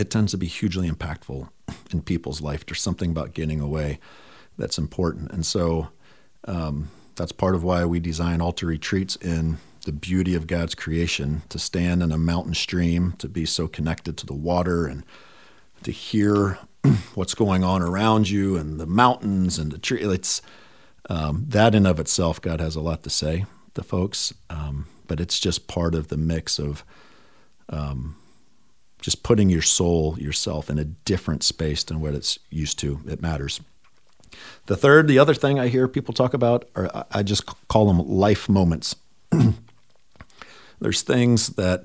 it 0.00 0.10
tends 0.10 0.32
to 0.32 0.38
be 0.38 0.46
hugely 0.46 0.90
impactful 0.90 1.46
in 1.92 2.00
people's 2.00 2.40
life. 2.40 2.64
There's 2.64 2.80
something 2.80 3.10
about 3.10 3.34
getting 3.34 3.60
away 3.60 4.00
that's 4.56 4.78
important. 4.78 5.30
And 5.30 5.44
so 5.44 5.88
um, 6.46 6.90
that's 7.16 7.32
part 7.32 7.54
of 7.54 7.62
why 7.62 7.84
we 7.84 8.00
design 8.00 8.40
altar 8.40 8.64
retreats 8.64 9.16
in 9.16 9.58
the 9.84 9.92
beauty 9.92 10.34
of 10.34 10.46
God's 10.46 10.74
creation 10.74 11.42
to 11.50 11.58
stand 11.58 12.02
in 12.02 12.12
a 12.12 12.18
mountain 12.18 12.54
stream, 12.54 13.12
to 13.18 13.28
be 13.28 13.44
so 13.44 13.68
connected 13.68 14.16
to 14.16 14.26
the 14.26 14.34
water 14.34 14.86
and 14.86 15.04
to 15.82 15.90
hear 15.90 16.58
what's 17.14 17.34
going 17.34 17.62
on 17.62 17.82
around 17.82 18.30
you 18.30 18.56
and 18.56 18.80
the 18.80 18.86
mountains 18.86 19.58
and 19.58 19.70
the 19.70 19.78
tree. 19.78 20.00
It's 20.00 20.40
um, 21.10 21.44
that 21.48 21.74
in 21.74 21.84
of 21.84 22.00
itself, 22.00 22.40
God 22.40 22.60
has 22.60 22.74
a 22.74 22.80
lot 22.80 23.02
to 23.02 23.10
say 23.10 23.44
to 23.74 23.82
folks, 23.82 24.32
um, 24.48 24.86
but 25.06 25.20
it's 25.20 25.38
just 25.38 25.68
part 25.68 25.94
of 25.94 26.08
the 26.08 26.16
mix 26.16 26.58
of 26.58 26.84
um, 27.68 28.16
just 29.00 29.22
putting 29.22 29.48
your 29.48 29.62
soul, 29.62 30.18
yourself, 30.18 30.70
in 30.70 30.78
a 30.78 30.84
different 30.84 31.42
space 31.42 31.82
than 31.84 32.00
what 32.00 32.14
it's 32.14 32.38
used 32.50 32.78
to. 32.80 33.00
It 33.06 33.22
matters. 33.22 33.60
The 34.66 34.76
third, 34.76 35.08
the 35.08 35.18
other 35.18 35.34
thing 35.34 35.58
I 35.58 35.68
hear 35.68 35.88
people 35.88 36.14
talk 36.14 36.34
about, 36.34 36.68
are 36.76 37.06
I 37.10 37.22
just 37.22 37.46
call 37.68 37.86
them 37.86 38.06
life 38.06 38.48
moments. 38.48 38.94
There's 40.80 41.02
things 41.02 41.48
that 41.50 41.82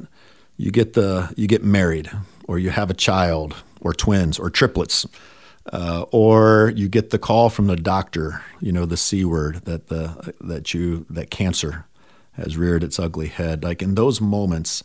you 0.58 0.72
get 0.72 0.94
the 0.94 1.34
you 1.36 1.48
get 1.48 1.64
married, 1.64 2.12
or 2.48 2.60
you 2.60 2.70
have 2.70 2.90
a 2.90 2.94
child, 2.94 3.56
or 3.82 3.94
twins, 3.94 4.40
or 4.40 4.50
triplets, 4.50 5.06
uh, 5.74 6.06
or 6.12 6.72
you 6.76 6.88
get 6.88 7.10
the 7.10 7.20
call 7.20 7.50
from 7.50 7.68
the 7.68 7.76
doctor. 7.76 8.42
You 8.62 8.72
know 8.72 8.86
the 8.86 8.98
c 8.98 9.26
word 9.26 9.66
that 9.66 9.88
the 9.88 10.34
that 10.40 10.74
you 10.74 11.06
that 11.10 11.30
cancer 11.30 11.86
has 12.34 12.58
reared 12.58 12.84
its 12.84 13.00
ugly 13.00 13.28
head. 13.28 13.64
Like 13.64 13.82
in 13.82 13.96
those 13.96 14.22
moments, 14.22 14.84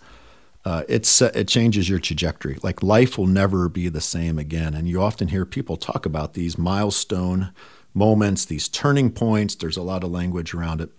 uh, 0.64 0.84
it's 0.88 1.22
it 1.22 1.48
changes 1.48 1.88
your 1.88 1.98
trajectory. 1.98 2.58
Like 2.62 2.82
life 2.82 3.16
will 3.16 3.26
never 3.26 3.68
be 3.68 3.88
the 3.88 4.00
same 4.00 4.38
again. 4.38 4.74
And 4.74 4.88
you 4.88 5.00
often 5.00 5.28
hear 5.28 5.46
people 5.46 5.76
talk 5.76 6.04
about 6.04 6.34
these 6.34 6.58
milestone 6.58 7.52
moments, 7.94 8.44
these 8.44 8.68
turning 8.68 9.10
points. 9.10 9.54
There's 9.54 9.78
a 9.78 9.82
lot 9.82 10.04
of 10.04 10.10
language 10.10 10.52
around 10.54 10.80
it. 10.80 10.90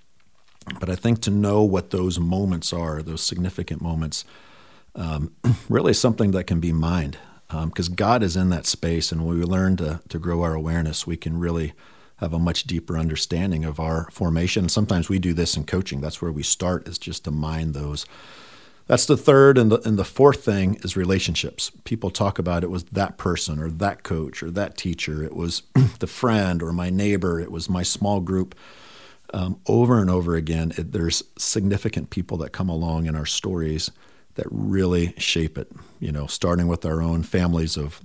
But 0.80 0.90
I 0.90 0.96
think 0.96 1.22
to 1.22 1.32
know 1.32 1.64
what 1.64 1.92
those 1.92 2.20
moments 2.20 2.74
are, 2.74 3.02
those 3.02 3.22
significant 3.22 3.82
moments, 3.82 4.26
um, 4.96 5.34
really 5.70 5.94
something 5.94 6.32
that 6.32 6.46
can 6.46 6.60
be 6.60 6.72
mined. 6.72 7.18
Because 7.50 7.90
um, 7.90 7.96
God 7.96 8.24
is 8.24 8.38
in 8.38 8.50
that 8.52 8.66
space, 8.66 9.12
and 9.12 9.26
when 9.26 9.38
we 9.38 9.44
learn 9.44 9.76
to, 9.78 10.00
to 10.08 10.18
grow 10.18 10.42
our 10.42 10.54
awareness, 10.54 11.06
we 11.06 11.18
can 11.18 11.38
really 11.38 11.74
have 12.18 12.32
a 12.32 12.40
much 12.40 12.64
deeper 12.64 12.98
understanding 12.98 13.66
of 13.66 13.78
our 13.78 14.08
formation. 14.10 14.70
Sometimes 14.70 15.10
we 15.10 15.20
do 15.20 15.34
this 15.34 15.58
in 15.58 15.66
coaching. 15.66 16.00
That's 16.00 16.22
where 16.22 16.32
we 16.32 16.44
start, 16.44 16.88
is 16.88 16.98
just 16.98 17.26
to 17.26 17.32
mine 17.32 17.74
those. 17.74 18.06
That's 18.92 19.06
the 19.06 19.16
third, 19.16 19.58
and 19.58 19.72
the, 19.72 19.80
and 19.88 19.98
the 19.98 20.04
fourth 20.04 20.44
thing 20.44 20.78
is 20.84 20.98
relationships. 20.98 21.72
People 21.86 22.10
talk 22.10 22.38
about 22.38 22.62
it 22.62 22.70
was 22.70 22.84
that 22.84 23.18
person 23.18 23.58
or 23.58 23.70
that 23.70 24.04
coach 24.04 24.44
or 24.44 24.52
that 24.52 24.76
teacher. 24.76 25.24
It 25.24 25.34
was 25.34 25.64
the 26.00 26.08
friend 26.08 26.62
or 26.62 26.74
my 26.74 26.90
neighbor. 26.90 27.40
It 27.40 27.54
was 27.54 27.70
my 27.70 27.84
small 27.84 28.20
group 28.20 28.54
um, 29.34 29.62
over 29.66 30.00
and 30.00 30.10
over 30.10 30.36
again, 30.36 30.74
it, 30.78 30.92
there's 30.92 31.24
significant 31.38 32.10
people 32.10 32.36
that 32.40 32.52
come 32.52 32.68
along 32.68 33.06
in 33.06 33.16
our 33.16 33.26
stories 33.26 33.92
that 34.36 34.48
really 34.50 35.14
shape 35.18 35.58
it, 35.58 35.72
you 36.02 36.12
know, 36.12 36.28
starting 36.28 36.68
with 36.68 36.86
our 36.86 37.02
own 37.02 37.24
families 37.24 37.78
of 37.78 38.02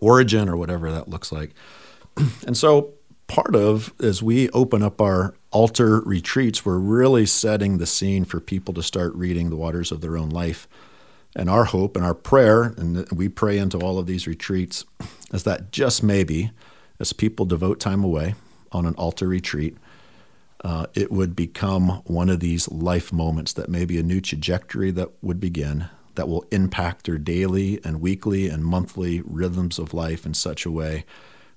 origin 0.00 0.48
or 0.48 0.56
whatever 0.56 0.90
that 0.90 1.08
looks 1.08 1.30
like. 1.30 1.54
and 2.46 2.56
so 2.56 2.94
part 3.28 3.54
of 3.54 3.94
as 4.00 4.20
we 4.22 4.48
open 4.50 4.82
up 4.82 5.00
our 5.00 5.34
altar 5.52 6.00
retreats, 6.00 6.64
we're 6.64 6.78
really 6.78 7.26
setting 7.26 7.78
the 7.78 7.86
scene 7.86 8.24
for 8.24 8.40
people 8.40 8.74
to 8.74 8.82
start 8.82 9.14
reading 9.14 9.50
the 9.50 9.56
waters 9.56 9.92
of 9.92 10.00
their 10.00 10.16
own 10.16 10.30
life. 10.30 10.66
And 11.34 11.48
our 11.48 11.64
hope 11.64 11.96
and 11.96 12.04
our 12.04 12.14
prayer, 12.14 12.74
and 12.76 13.08
we 13.10 13.28
pray 13.28 13.58
into 13.58 13.78
all 13.78 13.98
of 13.98 14.06
these 14.06 14.26
retreats, 14.26 14.84
is 15.32 15.44
that 15.44 15.72
just 15.72 16.02
maybe, 16.02 16.50
as 16.98 17.12
people 17.12 17.46
devote 17.46 17.80
time 17.80 18.04
away 18.04 18.34
on 18.70 18.84
an 18.84 18.94
altar 18.94 19.28
retreat, 19.28 19.76
uh, 20.64 20.86
it 20.94 21.10
would 21.10 21.34
become 21.34 22.02
one 22.04 22.28
of 22.28 22.40
these 22.40 22.70
life 22.70 23.12
moments 23.12 23.52
that 23.54 23.68
maybe 23.68 23.98
a 23.98 24.02
new 24.02 24.20
trajectory 24.20 24.90
that 24.90 25.10
would 25.22 25.40
begin 25.40 25.88
that 26.14 26.28
will 26.28 26.44
impact 26.50 27.06
their 27.06 27.18
daily 27.18 27.80
and 27.84 28.00
weekly 28.00 28.48
and 28.48 28.64
monthly 28.64 29.22
rhythms 29.24 29.78
of 29.78 29.94
life 29.94 30.26
in 30.26 30.34
such 30.34 30.66
a 30.66 30.70
way 30.70 31.04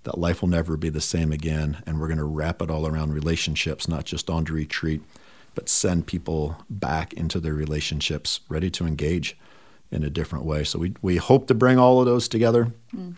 that 0.05 0.17
life 0.17 0.41
will 0.41 0.49
never 0.49 0.77
be 0.77 0.89
the 0.89 1.01
same 1.01 1.31
again. 1.31 1.83
And 1.85 1.99
we're 1.99 2.07
going 2.07 2.17
to 2.17 2.23
wrap 2.23 2.61
it 2.61 2.71
all 2.71 2.87
around 2.87 3.13
relationships, 3.13 3.87
not 3.87 4.05
just 4.05 4.29
on 4.29 4.45
to 4.45 4.53
retreat, 4.53 5.01
but 5.53 5.67
send 5.67 6.07
people 6.07 6.63
back 6.69 7.13
into 7.13 7.39
their 7.39 7.53
relationships, 7.53 8.39
ready 8.47 8.69
to 8.71 8.85
engage 8.85 9.37
in 9.91 10.03
a 10.03 10.09
different 10.09 10.45
way. 10.45 10.63
So 10.63 10.79
we, 10.79 10.93
we 11.01 11.17
hope 11.17 11.47
to 11.47 11.53
bring 11.53 11.77
all 11.77 11.99
of 11.99 12.05
those 12.05 12.27
together. 12.27 12.73
Mm. 12.95 13.15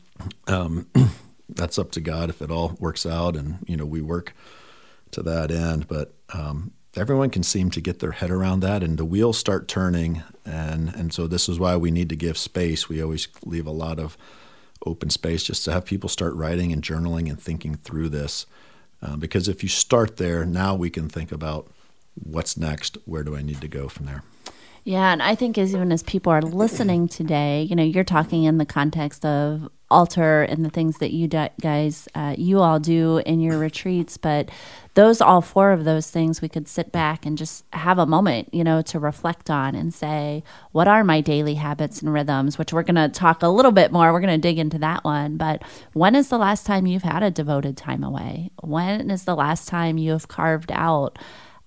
Um, 0.48 0.88
that's 1.50 1.78
up 1.78 1.92
to 1.92 2.02
God 2.02 2.30
if 2.30 2.42
it 2.42 2.52
all 2.52 2.76
works 2.80 3.06
out 3.06 3.36
and, 3.36 3.60
you 3.68 3.78
know, 3.78 3.86
we 3.86 4.02
work 4.02 4.34
to 5.12 5.22
that 5.24 5.52
end. 5.52 5.88
But 5.88 6.14
um, 6.34 6.72
everyone 6.96 7.30
can 7.30 7.44
seem 7.44 7.70
to 7.72 7.82
get 7.82 8.00
their 8.00 8.12
head 8.12 8.32
around 8.32 8.62
that, 8.62 8.84
and 8.84 8.98
the 8.98 9.06
wheels 9.06 9.38
start 9.38 9.68
turning. 9.68 10.24
And 10.46 10.94
and 10.94 11.14
so 11.14 11.28
this 11.28 11.48
is 11.48 11.60
why 11.60 11.78
we 11.78 11.92
need 11.92 12.10
to 12.10 12.16
give 12.16 12.38
space. 12.38 12.90
We 12.90 13.02
always 13.02 13.28
leave 13.46 13.68
a 13.68 13.72
lot 13.72 14.00
of 14.00 14.18
open 14.86 15.10
space 15.10 15.44
just 15.44 15.66
to 15.66 15.72
have 15.72 15.86
people 15.86 16.10
start 16.10 16.34
writing 16.36 16.72
and 16.72 16.82
journaling 16.82 17.30
and 17.30 17.40
thinking 17.40 17.76
through 17.76 18.10
this. 18.10 18.46
Uh, 19.02 19.16
because 19.16 19.48
if 19.48 19.64
you 19.64 19.70
start 19.70 20.18
there, 20.18 20.46
now 20.46 20.74
we 20.76 20.90
can 20.90 21.08
think 21.08 21.32
about 21.32 21.68
what's 22.16 22.58
next. 22.58 22.98
Where 23.06 23.24
do 23.24 23.36
I 23.36 23.42
need 23.42 23.62
to 23.62 23.68
go 23.68 23.88
from 23.88 24.06
there? 24.06 24.24
Yeah, 24.84 25.12
and 25.12 25.22
I 25.22 25.36
think 25.36 25.58
as 25.58 25.76
even 25.76 25.92
as 25.92 26.02
people 26.04 26.32
are 26.32 26.42
listening 26.42 27.08
today, 27.10 27.64
you 27.64 27.76
know, 27.76 27.84
you're 27.84 28.06
talking 28.06 28.46
in 28.46 28.58
the 28.58 28.66
context 28.66 29.26
of 29.26 29.70
altar 29.90 30.44
and 30.44 30.66
the 30.66 30.70
things 30.70 30.98
that 30.98 31.12
you 31.12 31.28
guys, 31.28 32.08
uh, 32.16 32.36
you 32.38 32.60
all 32.60 32.80
do 32.80 33.20
in 33.26 33.40
your 33.40 33.58
retreats, 33.58 34.18
but 34.18 34.50
those 34.94 35.22
all 35.22 35.42
four 35.42 35.72
of 35.72 35.84
those 35.84 36.10
things 36.10 36.42
we 36.42 36.50
could 36.50 36.68
sit 36.68 36.92
back 36.92 37.26
and 37.26 37.38
just 37.38 37.64
have 37.72 38.00
a 38.00 38.06
moment 38.08 38.52
you 38.52 38.64
know 38.64 38.82
to 38.82 38.98
reflect 38.98 39.48
on 39.48 39.76
and 39.76 39.94
say 39.94 40.44
what 40.72 40.88
are 40.88 41.04
my 41.04 41.22
daily 41.22 41.54
habits 41.54 42.02
and 42.02 42.12
rhythms 42.12 42.58
which 42.58 42.74
we're 42.74 42.82
going 42.82 42.96
to 42.96 43.08
talk 43.08 43.44
a 43.44 43.48
little 43.48 43.72
bit 43.72 43.92
more 43.92 44.12
we're 44.12 44.20
going 44.20 44.34
to 44.34 44.40
dig 44.40 44.58
into 44.58 44.80
that 44.80 45.04
one 45.04 45.38
but 45.38 45.62
when 45.94 46.16
is 46.16 46.30
the 46.30 46.40
last 46.40 46.66
time 46.66 46.88
you've 46.88 47.04
had 47.04 47.22
a 47.22 47.32
devoted 47.32 47.78
time 47.78 48.04
away? 48.04 48.52
When 48.62 49.10
is 49.10 49.26
the 49.26 49.36
last 49.36 49.68
time 49.68 49.98
you 49.98 50.12
have 50.12 50.28
carved 50.28 50.72
out 50.72 51.18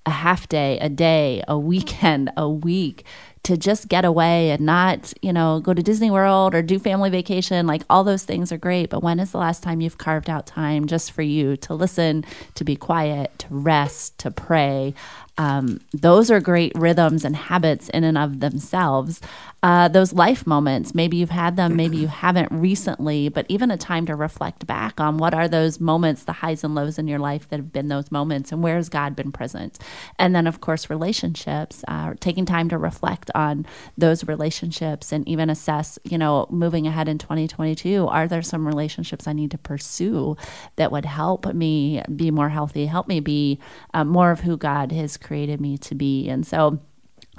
a 0.07 0.11
half 0.11 0.49
day 0.49 0.79
a 0.81 0.89
day 0.89 1.43
a 1.47 1.59
weekend 1.59 2.31
a 2.37 2.49
week 2.49 3.05
to 3.43 3.57
just 3.57 3.89
get 3.89 4.05
away 4.05 4.51
and 4.51 4.61
not, 4.67 5.13
you 5.23 5.33
know, 5.33 5.61
go 5.61 5.73
to 5.73 5.83
Disney 5.83 6.11
World 6.11 6.55
or 6.55 6.63
do 6.63 6.79
family 6.79 7.11
vacation. 7.11 7.67
Like 7.67 7.83
all 7.89 8.05
those 8.05 8.25
things 8.25 8.53
are 8.53 8.59
great. 8.59 8.91
But 8.91 9.03
when 9.03 9.19
is 9.19 9.33
the 9.33 9.39
last 9.39 9.63
time 9.63 9.81
you've 9.81 9.99
carved 9.99 10.29
out 10.29 10.47
time 10.47 10.87
just 10.87 11.13
for 11.13 11.23
you 11.23 11.57
to 11.59 11.75
listen, 11.75 12.25
to 12.55 12.65
be 12.65 12.77
quiet, 12.77 13.39
to 13.39 13.47
rest, 13.51 14.19
to 14.19 14.31
pray? 14.31 14.95
um, 15.41 15.81
those 15.95 16.31
are 16.31 16.39
great 16.39 16.73
rhythms 16.75 17.25
and 17.25 17.35
habits 17.35 17.89
in 17.89 18.05
and 18.05 18.19
of 18.19 18.41
themselves. 18.41 19.23
Uh, 19.63 19.89
those 19.89 20.15
life 20.15 20.47
moments, 20.47 20.95
maybe 20.95 21.19
you've 21.19 21.29
had 21.29 21.57
them, 21.57 21.77
maybe 21.77 21.99
you 21.99 22.07
haven't 22.07 22.51
recently, 22.51 23.29
but 23.29 23.45
even 23.51 23.71
a 23.71 23.77
time 23.77 24.07
to 24.07 24.15
reflect 24.15 24.67
back 24.67 24.99
on 24.99 25.19
what 25.19 25.35
are 25.35 25.49
those 25.49 25.79
moments, 25.79 26.25
the 26.25 26.33
highs 26.33 26.65
and 26.65 26.75
lows 26.75 26.99
in 26.99 27.07
your 27.07 27.19
life 27.19 27.47
that 27.51 27.59
have 27.59 27.71
been 27.71 27.89
those 27.89 28.11
moments, 28.11 28.53
and 28.53 28.63
where 28.63 28.77
has 28.77 28.89
God 28.89 29.15
been 29.15 29.31
present? 29.31 29.79
And 30.19 30.35
then, 30.35 30.47
of 30.47 30.63
course, 30.63 30.89
relationships, 30.89 31.85
uh, 31.89 32.15
taking 32.21 32.47
time 32.47 32.71
to 32.71 32.79
reflect 32.79 33.31
on 33.35 33.67
those 33.99 34.27
relationships 34.27 35.13
and 35.13 35.29
even 35.29 35.51
assess, 35.51 35.99
you 36.05 36.17
know, 36.17 36.47
moving 36.49 36.87
ahead 36.87 37.07
in 37.07 37.19
2022, 37.19 38.07
are 38.07 38.27
there 38.27 38.43
some 38.43 38.67
relationships 38.67 39.29
I 39.29 39.35
need 39.35 39.51
to 39.51 39.59
pursue 39.59 40.39
that 40.77 40.91
would 40.91 41.05
help 41.05 41.53
me 41.53 42.03
be 42.17 42.31
more 42.31 42.49
healthy, 42.49 42.87
help 42.87 43.09
me 43.09 43.21
be 43.21 43.59
uh, 43.93 44.05
more 44.05 44.31
of 44.31 44.41
who 44.41 44.57
God 44.57 44.91
has 44.93 45.19
created 45.19 45.61
me 45.61 45.77
to 45.79 45.95
be? 45.95 46.31
And 46.31 46.47
so, 46.47 46.81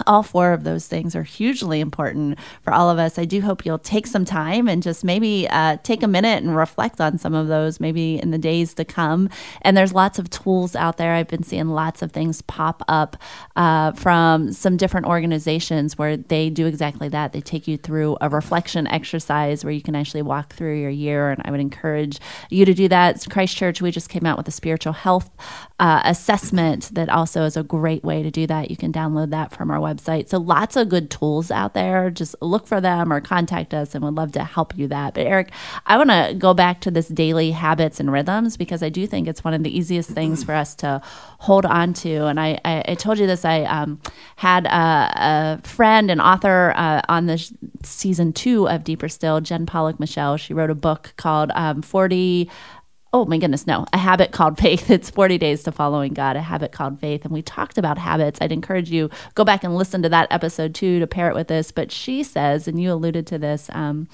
all 0.08 0.24
four 0.24 0.54
of 0.54 0.64
those 0.64 0.88
things 0.88 1.16
are 1.16 1.24
hugely 1.24 1.80
important 1.80 2.38
for 2.62 2.74
all 2.74 2.90
of 2.90 3.00
us. 3.00 3.18
I 3.18 3.26
do 3.26 3.42
hope 3.42 3.66
you'll 3.66 3.80
take 3.80 4.08
some 4.08 4.26
time 4.26 4.68
and 4.68 4.82
just 4.82 5.04
maybe 5.04 5.48
uh, 5.50 5.78
take 5.84 6.04
a 6.04 6.08
minute 6.08 6.44
and 6.44 6.56
reflect 6.56 7.00
on 7.00 7.18
some 7.18 7.34
of 7.34 7.48
those 7.48 7.80
maybe 7.80 8.20
in 8.20 8.32
the 8.32 8.38
days 8.38 8.74
to 8.76 8.86
come. 8.86 9.30
And 9.62 9.76
there's 9.78 9.94
lots 9.94 10.20
of 10.20 10.30
tools 10.30 10.76
out 10.76 10.98
there. 10.98 11.14
I've 11.14 11.28
been 11.28 11.44
seeing 11.44 11.70
lots 11.70 12.02
of 12.02 12.12
things 12.12 12.42
pop 12.42 12.84
up 12.88 13.18
uh, 13.56 13.92
from 13.94 14.52
some 14.52 14.78
different 14.78 15.08
organizations 15.08 15.98
where 15.98 16.18
they 16.18 16.50
do 16.50 16.66
exactly 16.66 17.10
that. 17.10 17.34
They 17.34 17.42
take 17.42 17.68
you 17.68 17.78
through 17.78 18.18
a 18.22 18.30
reflection 18.30 18.88
exercise 18.88 19.64
where 19.64 19.74
you 19.74 19.82
can 19.82 19.96
actually 19.96 20.22
walk 20.22 20.54
through 20.54 20.80
your 20.80 20.90
year. 20.90 21.30
And 21.30 21.42
I 21.46 21.52
would 21.52 21.60
encourage 21.60 22.20
you 22.50 22.66
to 22.66 22.74
do 22.74 22.88
that. 22.88 23.26
Christ 23.30 23.56
Church, 23.56 23.82
we 23.82 23.92
just 23.92 24.10
came 24.10 24.26
out 24.26 24.38
with 24.38 24.48
a 24.48 24.52
spiritual 24.52 24.94
health 24.94 25.30
uh, 25.80 26.02
assessment 26.06 26.94
that 26.94 27.10
also 27.10 27.44
is 27.44 27.58
a 27.58 27.64
great 27.64 28.04
way 28.04 28.24
to 28.24 28.32
do 28.32 28.48
that. 28.48 28.70
You 28.70 28.78
can 28.78 28.92
download 28.92 29.30
that 29.32 29.52
from 29.52 29.72
our 29.72 29.80
website 29.80 29.91
website. 29.92 30.30
So 30.30 30.38
lots 30.38 30.76
of 30.76 30.90
good 30.90 31.10
tools 31.10 31.52
out 31.52 31.74
there. 31.74 32.10
Just 32.10 32.36
look 32.42 32.68
for 32.68 32.82
them 32.82 33.12
or 33.12 33.22
contact 33.22 33.74
us 33.74 33.94
and 33.96 34.04
we'd 34.04 34.14
love 34.14 34.32
to 34.34 34.44
help 34.44 34.78
you 34.78 34.88
that. 34.88 35.14
But 35.14 35.28
Eric, 35.28 35.52
I 35.86 35.98
want 35.98 36.10
to 36.10 36.36
go 36.38 36.54
back 36.54 36.82
to 36.82 36.92
this 36.92 37.08
daily 37.08 37.52
habits 37.52 38.00
and 38.00 38.12
rhythms 38.12 38.58
because 38.58 38.84
I 38.84 38.90
do 38.90 39.06
think 39.08 39.28
it's 39.28 39.44
one 39.44 39.54
of 39.54 39.64
the 39.64 39.76
easiest 39.76 40.10
things 40.10 40.44
for 40.44 40.54
us 40.54 40.76
to 40.76 41.02
hold 41.40 41.66
on 41.66 41.94
to. 41.94 42.26
And 42.26 42.40
I, 42.40 42.60
I, 42.64 42.84
I 42.90 42.96
told 42.96 43.20
you 43.20 43.28
this, 43.28 43.46
I 43.46 43.64
um, 43.64 44.00
had 44.36 44.66
a, 44.66 44.70
a, 44.70 45.68
friend 45.68 46.12
and 46.12 46.22
author 46.22 46.74
uh, 46.76 47.02
on 47.10 47.26
the 47.26 47.38
sh- 47.38 47.52
season 47.84 48.34
two 48.34 48.68
of 48.68 48.84
Deeper 48.84 49.10
Still, 49.10 49.42
Jen 49.42 49.66
Pollock 49.66 50.00
Michel. 50.00 50.38
She 50.38 50.54
wrote 50.54 50.70
a 50.70 50.76
book 50.76 51.14
called 51.18 51.52
um, 51.56 51.82
40 51.82 52.50
oh 53.14 53.26
my 53.26 53.38
goodness, 53.38 53.68
no, 53.68 53.86
a 53.92 53.98
habit 53.98 54.32
called 54.32 54.58
faith. 54.58 54.90
It's 55.02 55.10
40 55.10 55.38
days 55.38 55.64
to 55.64 55.72
following 55.72 56.14
God, 56.14 56.36
a 56.36 56.42
habit 56.42 56.72
called 56.72 57.00
faith. 57.00 57.24
And 57.24 57.34
we 57.34 57.42
talked 57.42 57.78
about 57.78 57.98
habits. 57.98 58.40
I'd 58.42 58.52
encourage 58.52 58.90
you 58.90 59.10
go 59.36 59.44
back 59.44 59.64
and 59.64 59.76
listen 59.76 60.02
to 60.04 60.10
that 60.10 60.28
episode 60.32 60.76
too 60.76 61.00
to 61.00 61.08
pair 61.08 61.30
it 61.30 61.36
with 61.36 61.48
this. 61.48 61.72
But 61.72 61.92
she 61.92 62.24
says, 62.24 62.68
and 62.68 62.82
you 62.82 62.92
alluded 62.92 63.28
to 63.28 63.38
this, 63.38 63.70
um, 63.74 64.08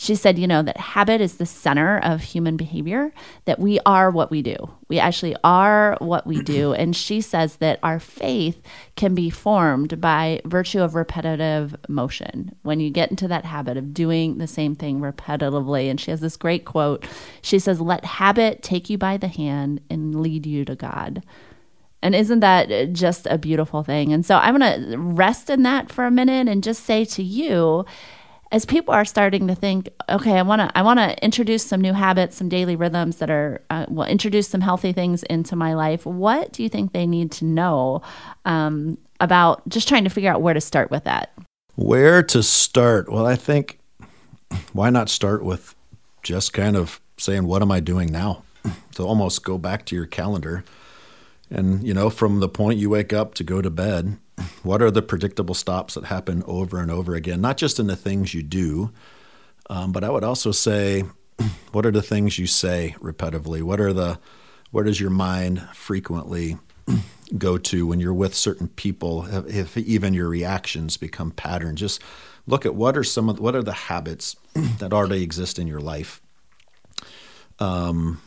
she 0.00 0.14
said, 0.14 0.38
you 0.38 0.46
know, 0.46 0.62
that 0.62 0.76
habit 0.76 1.20
is 1.20 1.38
the 1.38 1.44
center 1.44 1.98
of 1.98 2.22
human 2.22 2.56
behavior, 2.56 3.12
that 3.46 3.58
we 3.58 3.80
are 3.84 4.12
what 4.12 4.30
we 4.30 4.42
do. 4.42 4.56
We 4.86 5.00
actually 5.00 5.34
are 5.42 5.96
what 5.98 6.24
we 6.24 6.40
do. 6.40 6.72
And 6.78 6.94
she 6.94 7.20
says 7.20 7.56
that 7.56 7.80
our 7.82 7.98
faith 7.98 8.62
can 8.94 9.12
be 9.12 9.28
formed 9.28 10.00
by 10.00 10.40
virtue 10.44 10.80
of 10.80 10.94
repetitive 10.94 11.74
motion. 11.88 12.54
When 12.62 12.78
you 12.78 12.90
get 12.90 13.10
into 13.10 13.26
that 13.26 13.44
habit 13.44 13.76
of 13.76 13.92
doing 13.92 14.38
the 14.38 14.46
same 14.46 14.76
thing 14.76 15.00
repetitively. 15.00 15.90
And 15.90 16.00
she 16.00 16.12
has 16.12 16.20
this 16.20 16.36
great 16.36 16.64
quote. 16.64 17.04
She 17.42 17.58
says, 17.58 17.80
Let 17.80 18.04
habit 18.04 18.62
take 18.62 18.88
you 18.88 18.96
by 18.96 19.16
the 19.16 19.26
hand 19.26 19.80
and 19.90 20.20
lead 20.22 20.46
you 20.46 20.64
to 20.66 20.76
God. 20.76 21.24
And 22.00 22.14
isn't 22.14 22.40
that 22.40 22.92
just 22.92 23.26
a 23.26 23.38
beautiful 23.38 23.82
thing? 23.82 24.12
And 24.12 24.24
so 24.24 24.36
I'm 24.36 24.56
going 24.56 24.90
to 24.90 24.98
rest 24.98 25.50
in 25.50 25.64
that 25.64 25.90
for 25.90 26.04
a 26.04 26.12
minute 26.12 26.46
and 26.46 26.62
just 26.62 26.84
say 26.84 27.04
to 27.06 27.22
you, 27.24 27.84
as 28.50 28.64
people 28.64 28.94
are 28.94 29.04
starting 29.04 29.46
to 29.48 29.54
think, 29.54 29.90
okay, 30.08 30.38
I 30.38 30.42
want 30.42 30.60
to 30.60 30.78
I 30.78 30.82
want 30.82 30.98
to 30.98 31.22
introduce 31.22 31.64
some 31.64 31.80
new 31.80 31.92
habits, 31.92 32.36
some 32.36 32.48
daily 32.48 32.76
rhythms 32.76 33.16
that 33.16 33.30
are 33.30 33.62
uh, 33.70 33.86
will 33.88 34.04
introduce 34.04 34.48
some 34.48 34.60
healthy 34.60 34.92
things 34.92 35.22
into 35.24 35.54
my 35.56 35.74
life. 35.74 36.06
What 36.06 36.52
do 36.52 36.62
you 36.62 36.68
think 36.68 36.92
they 36.92 37.06
need 37.06 37.30
to 37.32 37.44
know 37.44 38.02
um, 38.44 38.98
about 39.20 39.68
just 39.68 39.88
trying 39.88 40.04
to 40.04 40.10
figure 40.10 40.30
out 40.30 40.40
where 40.40 40.54
to 40.54 40.60
start 40.60 40.90
with 40.90 41.04
that? 41.04 41.32
Where 41.76 42.22
to 42.24 42.42
start? 42.42 43.10
Well, 43.10 43.26
I 43.26 43.36
think 43.36 43.78
why 44.72 44.90
not 44.90 45.10
start 45.10 45.44
with 45.44 45.74
just 46.22 46.52
kind 46.52 46.76
of 46.76 47.00
saying, 47.18 47.46
what 47.46 47.62
am 47.62 47.70
I 47.70 47.80
doing 47.80 48.10
now? 48.10 48.42
So 48.90 49.06
almost 49.06 49.44
go 49.44 49.58
back 49.58 49.84
to 49.86 49.96
your 49.96 50.06
calendar, 50.06 50.64
and 51.50 51.86
you 51.86 51.94
know, 51.94 52.10
from 52.10 52.40
the 52.40 52.48
point 52.48 52.78
you 52.78 52.90
wake 52.90 53.12
up 53.12 53.34
to 53.34 53.44
go 53.44 53.62
to 53.62 53.70
bed 53.70 54.18
what 54.62 54.82
are 54.82 54.90
the 54.90 55.02
predictable 55.02 55.54
stops 55.54 55.94
that 55.94 56.04
happen 56.04 56.42
over 56.46 56.80
and 56.80 56.90
over 56.90 57.14
again, 57.14 57.40
not 57.40 57.56
just 57.56 57.78
in 57.78 57.86
the 57.86 57.96
things 57.96 58.34
you 58.34 58.42
do, 58.42 58.90
um, 59.70 59.92
but 59.92 60.04
I 60.04 60.10
would 60.10 60.24
also 60.24 60.52
say, 60.52 61.04
what 61.72 61.84
are 61.86 61.90
the 61.90 62.02
things 62.02 62.38
you 62.38 62.46
say 62.46 62.94
repetitively? 63.00 63.62
What 63.62 63.80
are 63.80 63.92
the 63.92 64.18
where 64.70 64.84
does 64.84 65.00
your 65.00 65.10
mind 65.10 65.66
frequently 65.72 66.58
go 67.38 67.56
to 67.56 67.86
when 67.86 68.00
you're 68.00 68.14
with 68.14 68.34
certain 68.34 68.68
people? 68.68 69.26
If 69.46 69.76
even 69.76 70.14
your 70.14 70.28
reactions 70.28 70.96
become 70.96 71.30
patterns, 71.30 71.80
just 71.80 72.02
look 72.46 72.66
at 72.66 72.74
what 72.74 72.96
are 72.96 73.04
some 73.04 73.28
of 73.28 73.40
what 73.40 73.54
are 73.54 73.62
the 73.62 73.72
habits 73.72 74.36
that 74.78 74.92
already 74.92 75.22
exist 75.22 75.58
in 75.58 75.66
your 75.66 75.80
life. 75.80 76.20
Um, 77.58 78.20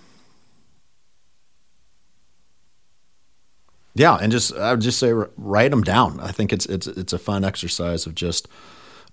Yeah, 3.93 4.15
and 4.15 4.31
just 4.31 4.53
I 4.55 4.71
would 4.71 4.81
just 4.81 4.99
say 4.99 5.11
write 5.11 5.71
them 5.71 5.83
down. 5.83 6.19
I 6.19 6.31
think 6.31 6.53
it's 6.53 6.65
it's 6.65 6.87
it's 6.87 7.13
a 7.13 7.19
fun 7.19 7.43
exercise 7.43 8.05
of 8.05 8.15
just 8.15 8.47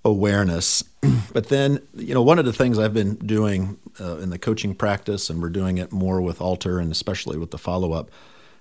awareness. 0.05 0.83
but 1.33 1.49
then, 1.49 1.81
you 1.95 2.15
know, 2.15 2.23
one 2.23 2.39
of 2.39 2.45
the 2.45 2.53
things 2.53 2.79
I've 2.79 2.95
been 2.95 3.17
doing 3.17 3.79
uh, 4.01 4.19
in 4.19 4.31
the 4.31 4.39
coaching 4.39 4.75
practice, 4.75 5.29
and 5.31 5.43
we're 5.43 5.49
doing 5.49 5.79
it 5.79 5.93
more 5.93 6.21
with 6.21 6.41
Altar 6.41 6.79
and 6.79 6.93
especially 6.93 7.39
with 7.39 7.51
the 7.51 7.59
follow 7.59 7.93
up, 7.93 8.11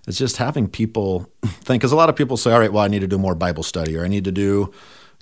is 0.08 0.18
just 0.18 0.38
having 0.38 0.68
people 0.68 1.30
think. 1.46 1.82
Because 1.82 1.92
a 1.92 1.96
lot 1.96 2.10
of 2.10 2.16
people 2.16 2.38
say, 2.38 2.52
"All 2.52 2.60
right, 2.60 2.72
well, 2.74 2.84
I 2.84 2.88
need 2.88 3.00
to 3.00 3.08
do 3.08 3.18
more 3.18 3.36
Bible 3.36 3.64
study, 3.64 3.96
or 3.98 4.04
I 4.04 4.08
need 4.08 4.26
to 4.26 4.32
do." 4.32 4.74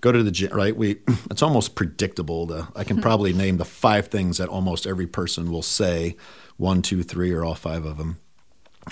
Go 0.02 0.12
to 0.12 0.22
the 0.22 0.32
gym, 0.32 0.52
right? 0.52 0.76
We 0.76 0.98
it's 1.32 1.42
almost 1.42 1.76
predictable. 1.76 2.68
I 2.76 2.84
can 2.84 3.02
probably 3.02 3.34
name 3.34 3.58
the 3.58 3.66
five 3.66 4.08
things 4.08 4.38
that 4.38 4.50
almost 4.50 4.86
every 4.86 5.08
person 5.08 5.52
will 5.52 5.62
say, 5.62 6.16
one, 6.58 6.82
two, 6.82 7.02
three, 7.02 7.32
or 7.32 7.44
all 7.44 7.56
five 7.56 7.86
of 7.86 7.98
them. 7.98 8.18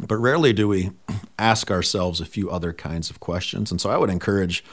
But 0.08 0.18
rarely 0.18 0.54
do 0.54 0.68
we 0.68 0.92
ask 1.38 1.70
ourselves 1.70 2.20
a 2.20 2.26
few 2.26 2.50
other 2.50 2.74
kinds 2.74 3.10
of 3.10 3.20
questions. 3.20 3.72
And 3.72 3.80
so 3.80 3.90
I 3.90 3.98
would 3.98 4.10
encourage 4.10 4.64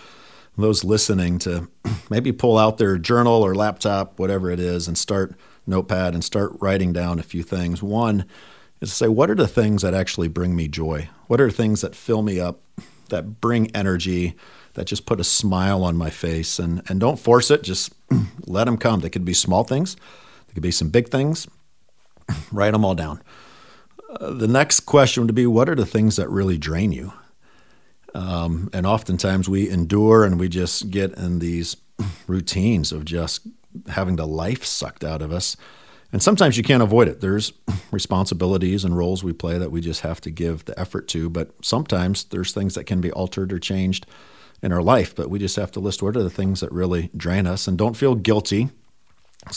those 0.56 0.84
listening 0.84 1.38
to 1.40 1.68
maybe 2.08 2.32
pull 2.32 2.58
out 2.58 2.78
their 2.78 2.98
journal 2.98 3.42
or 3.42 3.54
laptop, 3.54 4.18
whatever 4.18 4.50
it 4.50 4.60
is, 4.60 4.88
and 4.88 4.96
start 4.96 5.34
notepad 5.66 6.14
and 6.14 6.24
start 6.24 6.52
writing 6.60 6.92
down 6.92 7.18
a 7.18 7.22
few 7.22 7.42
things. 7.42 7.82
One 7.82 8.24
is 8.80 8.90
to 8.90 8.94
say, 8.94 9.08
what 9.08 9.30
are 9.30 9.34
the 9.34 9.48
things 9.48 9.82
that 9.82 9.94
actually 9.94 10.28
bring 10.28 10.56
me 10.56 10.68
joy? 10.68 11.08
What 11.26 11.40
are 11.40 11.50
things 11.50 11.80
that 11.82 11.94
fill 11.94 12.22
me 12.22 12.40
up, 12.40 12.60
that 13.08 13.40
bring 13.40 13.74
energy, 13.74 14.34
that 14.74 14.86
just 14.86 15.06
put 15.06 15.20
a 15.20 15.24
smile 15.24 15.84
on 15.84 15.96
my 15.96 16.10
face? 16.10 16.58
And, 16.58 16.82
and 16.88 16.98
don't 16.98 17.18
force 17.18 17.50
it, 17.50 17.62
just 17.62 17.92
let 18.46 18.64
them 18.64 18.76
come. 18.76 19.00
They 19.00 19.10
could 19.10 19.24
be 19.24 19.34
small 19.34 19.64
things, 19.64 19.96
they 20.48 20.54
could 20.54 20.62
be 20.62 20.70
some 20.72 20.90
big 20.90 21.08
things. 21.08 21.46
Write 22.52 22.72
them 22.72 22.84
all 22.84 22.94
down 22.94 23.22
the 24.18 24.48
next 24.48 24.80
question 24.80 25.24
would 25.24 25.34
be 25.34 25.46
what 25.46 25.68
are 25.68 25.74
the 25.74 25.86
things 25.86 26.16
that 26.16 26.28
really 26.28 26.58
drain 26.58 26.92
you? 26.92 27.12
Um, 28.14 28.70
and 28.72 28.86
oftentimes 28.86 29.48
we 29.48 29.68
endure 29.68 30.24
and 30.24 30.38
we 30.38 30.48
just 30.48 30.90
get 30.90 31.12
in 31.12 31.38
these 31.38 31.76
routines 32.26 32.92
of 32.92 33.04
just 33.04 33.46
having 33.88 34.16
the 34.16 34.26
life 34.26 34.64
sucked 34.64 35.04
out 35.04 35.22
of 35.22 35.32
us. 35.32 35.56
And 36.12 36.20
sometimes 36.20 36.56
you 36.56 36.64
can't 36.64 36.82
avoid 36.82 37.06
it. 37.06 37.20
There's 37.20 37.52
responsibilities 37.92 38.84
and 38.84 38.96
roles 38.96 39.22
we 39.22 39.32
play 39.32 39.58
that 39.58 39.70
we 39.70 39.80
just 39.80 40.00
have 40.00 40.20
to 40.22 40.30
give 40.30 40.64
the 40.64 40.78
effort 40.78 41.06
to. 41.08 41.30
But 41.30 41.52
sometimes 41.62 42.24
there's 42.24 42.52
things 42.52 42.74
that 42.74 42.84
can 42.84 43.00
be 43.00 43.12
altered 43.12 43.52
or 43.52 43.60
changed 43.60 44.06
in 44.60 44.72
our 44.72 44.82
life. 44.82 45.14
But 45.14 45.30
we 45.30 45.38
just 45.38 45.56
have 45.56 45.70
to 45.72 45.80
list 45.80 46.02
what 46.02 46.16
are 46.16 46.22
the 46.22 46.30
things 46.30 46.60
that 46.60 46.72
really 46.72 47.10
drain 47.16 47.46
us 47.46 47.68
and 47.68 47.78
don't 47.78 47.96
feel 47.96 48.16
guilty. 48.16 48.70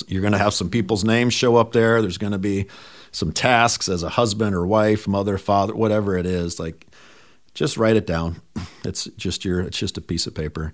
You're 0.08 0.22
going 0.22 0.34
to 0.34 0.40
have 0.40 0.54
some 0.54 0.70
people's 0.70 1.04
names 1.04 1.34
show 1.34 1.58
up 1.58 1.74
there. 1.74 2.02
There's 2.02 2.20
going 2.20 2.32
to 2.32 2.40
be 2.40 2.68
some 3.14 3.32
tasks 3.32 3.88
as 3.88 4.04
a 4.04 4.10
husband 4.10 4.56
or 4.56 4.68
wife, 4.68 5.08
mother, 5.08 5.38
father, 5.38 5.74
whatever 5.74 6.18
it 6.18 6.26
is, 6.26 6.60
like 6.60 6.88
just 7.54 7.78
write 7.78 7.96
it 7.96 8.06
down. 8.06 8.42
It's 8.86 9.06
just 9.16 9.46
your 9.46 9.62
it's 9.62 9.78
just 9.78 9.98
a 9.98 10.02
piece 10.02 10.28
of 10.28 10.36
paper. 10.36 10.74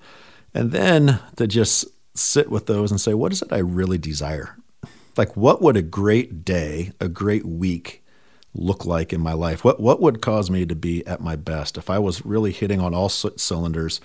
And 0.55 0.71
then 0.71 1.19
to 1.35 1.45
just 1.45 1.85
sit 2.15 2.49
with 2.49 2.65
those 2.65 2.89
and 2.89 2.99
say, 2.99 3.13
what 3.13 3.31
is 3.31 3.43
it 3.43 3.53
I 3.53 3.59
really 3.59 3.99
desire? 3.99 4.57
Like 5.15 5.37
what 5.37 5.61
would 5.61 5.77
a 5.77 5.83
great 5.83 6.43
day, 6.43 6.91
a 6.99 7.07
great 7.07 7.45
week 7.45 8.03
look 8.55 8.83
like 8.83 9.13
in 9.13 9.21
my 9.21 9.33
life? 9.33 9.63
What 9.63 9.79
what 9.79 10.01
would 10.01 10.23
cause 10.23 10.49
me 10.49 10.65
to 10.65 10.75
be 10.75 11.05
at 11.05 11.21
my 11.21 11.35
best 11.35 11.77
if 11.77 11.87
I 11.87 11.99
was 11.99 12.25
really 12.25 12.51
hitting 12.51 12.81
on 12.81 12.95
all 12.95 13.09
cylinders, 13.09 14.01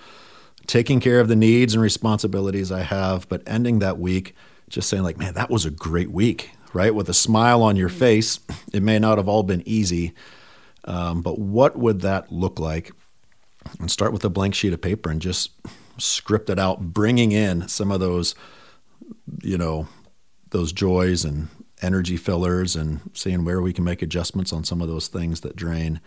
taking 0.67 1.01
care 1.01 1.21
of 1.21 1.29
the 1.29 1.37
needs 1.37 1.73
and 1.73 1.83
responsibilities 1.83 2.71
I 2.71 2.83
have, 2.83 3.27
but 3.31 3.43
ending 3.47 3.79
that 3.79 3.99
week 3.99 4.35
just 4.69 4.91
saying 4.91 5.03
like, 5.03 5.17
man, 5.17 5.33
that 5.33 5.49
was 5.49 5.65
a 5.65 5.71
great 5.71 6.11
week 6.11 6.51
right? 6.75 6.95
With 6.95 7.09
a 7.09 7.15
smile 7.15 7.63
on 7.63 7.77
your 7.77 7.89
face. 7.89 8.41
It 8.73 8.83
may 8.83 8.99
not 8.99 9.19
have 9.19 9.29
all 9.29 9.43
been 9.43 9.63
easy, 9.67 10.13
um, 10.85 11.23
but 11.23 11.39
what 11.39 11.79
would 11.79 12.01
that 12.03 12.33
look 12.33 12.59
like? 12.59 12.91
and 13.81 13.91
start 13.91 14.13
with 14.13 14.25
a 14.25 14.31
blank 14.31 14.55
sheet 14.55 14.73
of 14.73 14.81
paper 14.81 15.11
and 15.11 15.21
just 15.21 15.53
script 15.99 16.51
it 16.51 16.59
out, 16.59 16.93
bringing 16.93 17.33
in 17.33 17.69
some 17.69 17.91
of 17.91 18.01
those, 18.01 18.35
you 19.43 19.59
know, 19.59 19.89
those 20.51 20.73
joys 20.73 21.25
and 21.25 21.49
energy 21.83 22.17
fillers 22.17 22.77
and 22.77 23.01
seeing 23.13 23.45
where 23.45 23.61
we 23.61 23.73
can 23.73 23.85
make 23.85 24.03
adjustments 24.03 24.53
on 24.53 24.65
some 24.65 24.81
of 24.81 24.89
those 24.89 25.09
things 25.09 25.41
that 25.41 25.57
drain. 25.57 26.01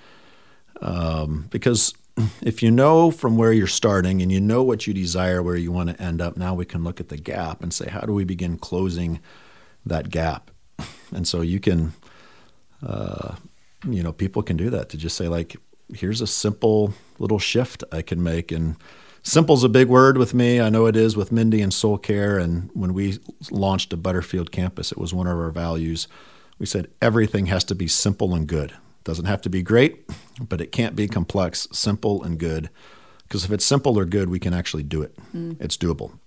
Um, 0.82 1.47
because 1.49 1.93
if 2.41 2.63
you 2.63 2.71
know 2.71 3.12
from 3.12 3.38
where 3.38 3.51
you're 3.51 3.67
starting 3.67 4.21
and 4.21 4.32
you 4.32 4.39
know 4.39 4.63
what 4.63 4.88
you 4.88 4.93
desire, 4.93 5.43
where 5.43 5.56
you 5.56 5.71
want 5.71 5.89
to 5.89 6.01
end 6.01 6.21
up, 6.21 6.38
now 6.38 6.53
we 6.53 6.65
can 6.65 6.84
look 6.84 6.99
at 6.99 7.10
the 7.10 7.17
gap 7.17 7.62
and 7.62 7.73
say, 7.73 7.89
how 7.89 8.01
do 8.01 8.13
we 8.13 8.23
begin 8.23 8.58
closing 8.58 9.19
that 9.86 10.10
gap? 10.10 10.51
And 11.12 11.28
so 11.28 11.41
you 11.41 11.60
can, 11.60 11.93
uh, 12.86 13.36
you 13.88 14.04
know, 14.04 14.12
people 14.12 14.43
can 14.43 14.58
do 14.58 14.70
that 14.70 14.89
to 14.89 14.98
just 14.98 15.15
say, 15.17 15.28
like, 15.28 15.56
here's 15.93 16.22
a 16.22 16.28
simple 16.28 16.93
little 17.20 17.39
shift 17.39 17.84
I 17.91 18.02
can 18.02 18.22
make. 18.22 18.52
And 18.52 18.76
simple's 19.24 19.63
a 19.63 19.70
big 19.70 19.88
word 19.88 20.17
with 20.17 20.34
me. 20.34 20.60
I 20.60 20.70
know 20.70 20.86
it 20.86 20.96
is 20.96 21.15
with 21.15 21.32
Mindy 21.32 21.62
and 21.62 21.74
Soul 21.74 21.98
Care. 21.98 22.38
And 22.38 22.70
when 22.74 22.93
we 22.93 23.20
launched 23.50 23.93
a 23.93 23.98
Butterfield 23.98 24.52
campus, 24.52 24.91
it 24.91 24.98
was 24.98 25.13
one 25.13 25.28
of 25.28 25.38
our 25.38 25.52
values. 25.52 26.08
We 26.60 26.65
said 26.65 26.89
everything 27.02 27.48
has 27.48 27.63
to 27.65 27.76
be 27.76 27.88
simple 27.88 28.34
and 28.34 28.48
good. 28.48 28.74
Doesn't 29.04 29.26
have 29.26 29.41
to 29.43 29.50
be 29.50 29.62
great, 29.62 30.10
but 30.39 30.60
it 30.60 30.72
can't 30.72 30.96
be 30.96 31.08
complex, 31.08 31.67
simple 31.72 32.24
and 32.24 32.38
good. 32.38 32.70
Because 33.24 33.46
if 33.46 33.52
it's 33.52 33.65
simple 33.65 33.98
or 33.98 34.06
good, 34.06 34.30
we 34.30 34.39
can 34.39 34.54
actually 34.54 34.84
do 34.84 35.02
it. 35.02 35.15
Mm. 35.36 35.62
It's 35.62 35.78
doable. 35.78 36.17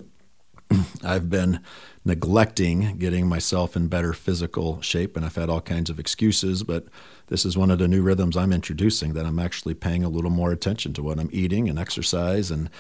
I've 1.04 1.28
been 1.28 1.60
neglecting 2.04 2.96
getting 2.96 3.26
myself 3.26 3.76
in 3.76 3.88
better 3.88 4.12
physical 4.12 4.80
shape, 4.80 5.16
and 5.16 5.24
I've 5.24 5.36
had 5.36 5.50
all 5.50 5.60
kinds 5.60 5.90
of 5.90 5.98
excuses, 5.98 6.62
but 6.62 6.86
this 7.26 7.44
is 7.44 7.56
one 7.56 7.70
of 7.70 7.78
the 7.78 7.88
new 7.88 8.02
rhythms 8.02 8.36
I'm 8.36 8.52
introducing 8.52 9.12
that 9.12 9.26
I'm 9.26 9.38
actually 9.38 9.74
paying 9.74 10.02
a 10.02 10.08
little 10.08 10.30
more 10.30 10.50
attention 10.50 10.92
to 10.94 11.02
what 11.02 11.18
I'm 11.18 11.30
eating 11.32 11.68
and 11.68 11.78
exercise 11.78 12.50
and 12.50 12.70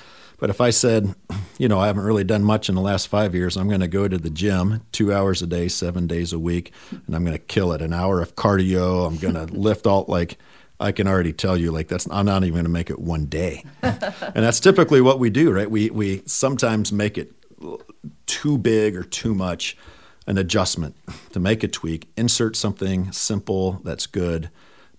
but 0.40 0.48
if 0.48 0.58
I 0.58 0.70
said, 0.70 1.14
you 1.58 1.68
know, 1.68 1.78
I 1.78 1.86
haven't 1.86 2.02
really 2.02 2.24
done 2.24 2.42
much 2.42 2.70
in 2.70 2.74
the 2.74 2.80
last 2.80 3.08
five 3.08 3.34
years, 3.34 3.58
I'm 3.58 3.68
going 3.68 3.82
to 3.82 3.88
go 3.88 4.08
to 4.08 4.16
the 4.16 4.30
gym 4.30 4.80
two 4.90 5.12
hours 5.12 5.42
a 5.42 5.46
day, 5.46 5.68
seven 5.68 6.06
days 6.06 6.32
a 6.32 6.38
week, 6.38 6.72
and 6.90 7.14
I'm 7.14 7.24
going 7.24 7.36
to 7.36 7.38
kill 7.38 7.72
it. 7.72 7.82
An 7.82 7.92
hour 7.92 8.22
of 8.22 8.36
cardio. 8.36 9.06
I'm 9.06 9.18
going 9.18 9.34
to 9.46 9.52
lift 9.52 9.86
all 9.86 10.06
like 10.08 10.38
I 10.80 10.92
can 10.92 11.06
already 11.06 11.34
tell 11.34 11.58
you, 11.58 11.70
like 11.70 11.88
that's 11.88 12.08
I'm 12.10 12.24
not 12.24 12.42
even 12.42 12.54
going 12.54 12.64
to 12.64 12.70
make 12.70 12.88
it 12.88 12.98
one 12.98 13.26
day, 13.26 13.64
and 13.82 14.34
that's 14.34 14.60
typically 14.60 15.02
what 15.02 15.18
we 15.18 15.28
do, 15.28 15.52
right? 15.52 15.70
We 15.70 15.90
we 15.90 16.22
sometimes 16.24 16.90
make 16.90 17.18
it 17.18 17.34
too 18.30 18.56
big 18.56 18.96
or 18.96 19.02
too 19.02 19.34
much, 19.34 19.76
an 20.26 20.38
adjustment 20.38 20.94
to 21.32 21.40
make 21.40 21.64
a 21.64 21.68
tweak, 21.68 22.08
insert 22.16 22.54
something 22.54 23.10
simple 23.10 23.80
that's 23.82 24.06
good, 24.06 24.50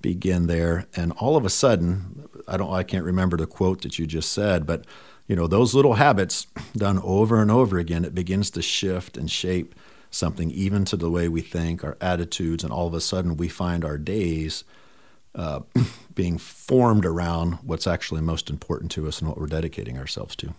begin 0.01 0.47
there, 0.47 0.87
and 0.95 1.13
all 1.13 1.37
of 1.37 1.45
a 1.45 1.49
sudden, 1.49 2.27
I 2.47 2.57
don't 2.57 2.73
I 2.73 2.83
can't 2.83 3.05
remember 3.05 3.37
the 3.37 3.47
quote 3.47 3.83
that 3.83 3.97
you 3.97 4.05
just 4.05 4.33
said, 4.33 4.67
but 4.67 4.85
you 5.27 5.35
know, 5.37 5.47
those 5.47 5.73
little 5.73 5.93
habits 5.93 6.47
done 6.75 6.99
over 7.03 7.41
and 7.41 7.49
over 7.49 7.79
again, 7.79 8.03
it 8.03 8.13
begins 8.13 8.51
to 8.51 8.61
shift 8.61 9.15
and 9.15 9.31
shape 9.31 9.73
something, 10.09 10.51
even 10.51 10.83
to 10.85 10.97
the 10.97 11.09
way 11.09 11.29
we 11.29 11.39
think, 11.39 11.85
our 11.85 11.97
attitudes, 12.01 12.65
and 12.65 12.73
all 12.73 12.87
of 12.87 12.93
a 12.93 12.99
sudden 12.99 13.37
we 13.37 13.47
find 13.47 13.85
our 13.85 13.97
days 13.97 14.65
uh, 15.33 15.61
being 16.13 16.37
formed 16.37 17.05
around 17.05 17.53
what's 17.63 17.87
actually 17.87 18.21
most 18.21 18.49
important 18.49 18.91
to 18.91 19.07
us 19.07 19.19
and 19.19 19.29
what 19.29 19.37
we're 19.37 19.47
dedicating 19.47 19.97
ourselves 19.97 20.35
to. 20.35 20.53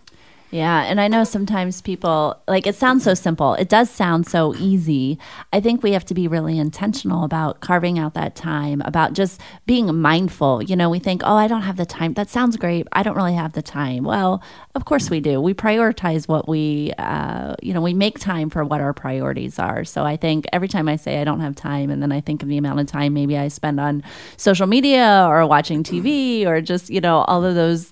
Yeah, 0.53 0.83
and 0.83 1.01
I 1.01 1.07
know 1.07 1.23
sometimes 1.23 1.81
people 1.81 2.39
like 2.47 2.67
it 2.67 2.75
sounds 2.75 3.03
so 3.03 3.15
simple. 3.15 3.55
It 3.55 3.69
does 3.69 3.89
sound 3.89 4.27
so 4.27 4.53
easy. 4.53 5.17
I 5.51 5.59
think 5.59 5.81
we 5.81 5.93
have 5.93 6.05
to 6.05 6.13
be 6.13 6.27
really 6.27 6.59
intentional 6.59 7.23
about 7.23 7.59
carving 7.59 7.97
out 7.97 8.13
that 8.13 8.35
time, 8.35 8.79
about 8.85 9.13
just 9.13 9.41
being 9.65 9.99
mindful. 9.99 10.61
You 10.61 10.75
know, 10.75 10.91
we 10.91 10.99
think, 10.99 11.23
"Oh, 11.25 11.35
I 11.37 11.47
don't 11.47 11.63
have 11.63 11.77
the 11.77 11.87
time." 11.87 12.13
That 12.13 12.29
sounds 12.29 12.55
great. 12.55 12.87
I 12.91 13.01
don't 13.01 13.15
really 13.15 13.33
have 13.33 13.53
the 13.53 13.63
time. 13.63 14.03
Well, 14.03 14.43
of 14.75 14.85
course 14.85 15.09
we 15.09 15.19
do. 15.21 15.41
We 15.41 15.55
prioritize 15.55 16.27
what 16.27 16.47
we 16.47 16.93
uh, 16.99 17.55
you 17.63 17.73
know, 17.73 17.81
we 17.81 17.95
make 17.95 18.19
time 18.19 18.51
for 18.51 18.63
what 18.63 18.79
our 18.79 18.93
priorities 18.93 19.57
are. 19.57 19.83
So 19.83 20.03
I 20.05 20.17
think 20.17 20.45
every 20.53 20.67
time 20.67 20.87
I 20.87 20.97
say 20.97 21.19
I 21.19 21.23
don't 21.23 21.39
have 21.39 21.55
time 21.55 21.89
and 21.89 21.99
then 21.99 22.11
I 22.11 22.21
think 22.21 22.43
of 22.43 22.47
the 22.49 22.59
amount 22.59 22.79
of 22.79 22.85
time 22.85 23.15
maybe 23.15 23.39
I 23.39 23.47
spend 23.47 23.79
on 23.79 24.03
social 24.37 24.67
media 24.67 25.25
or 25.27 25.47
watching 25.47 25.81
TV 25.81 26.45
or 26.45 26.61
just, 26.61 26.91
you 26.91 27.01
know, 27.01 27.21
all 27.21 27.43
of 27.43 27.55
those 27.55 27.91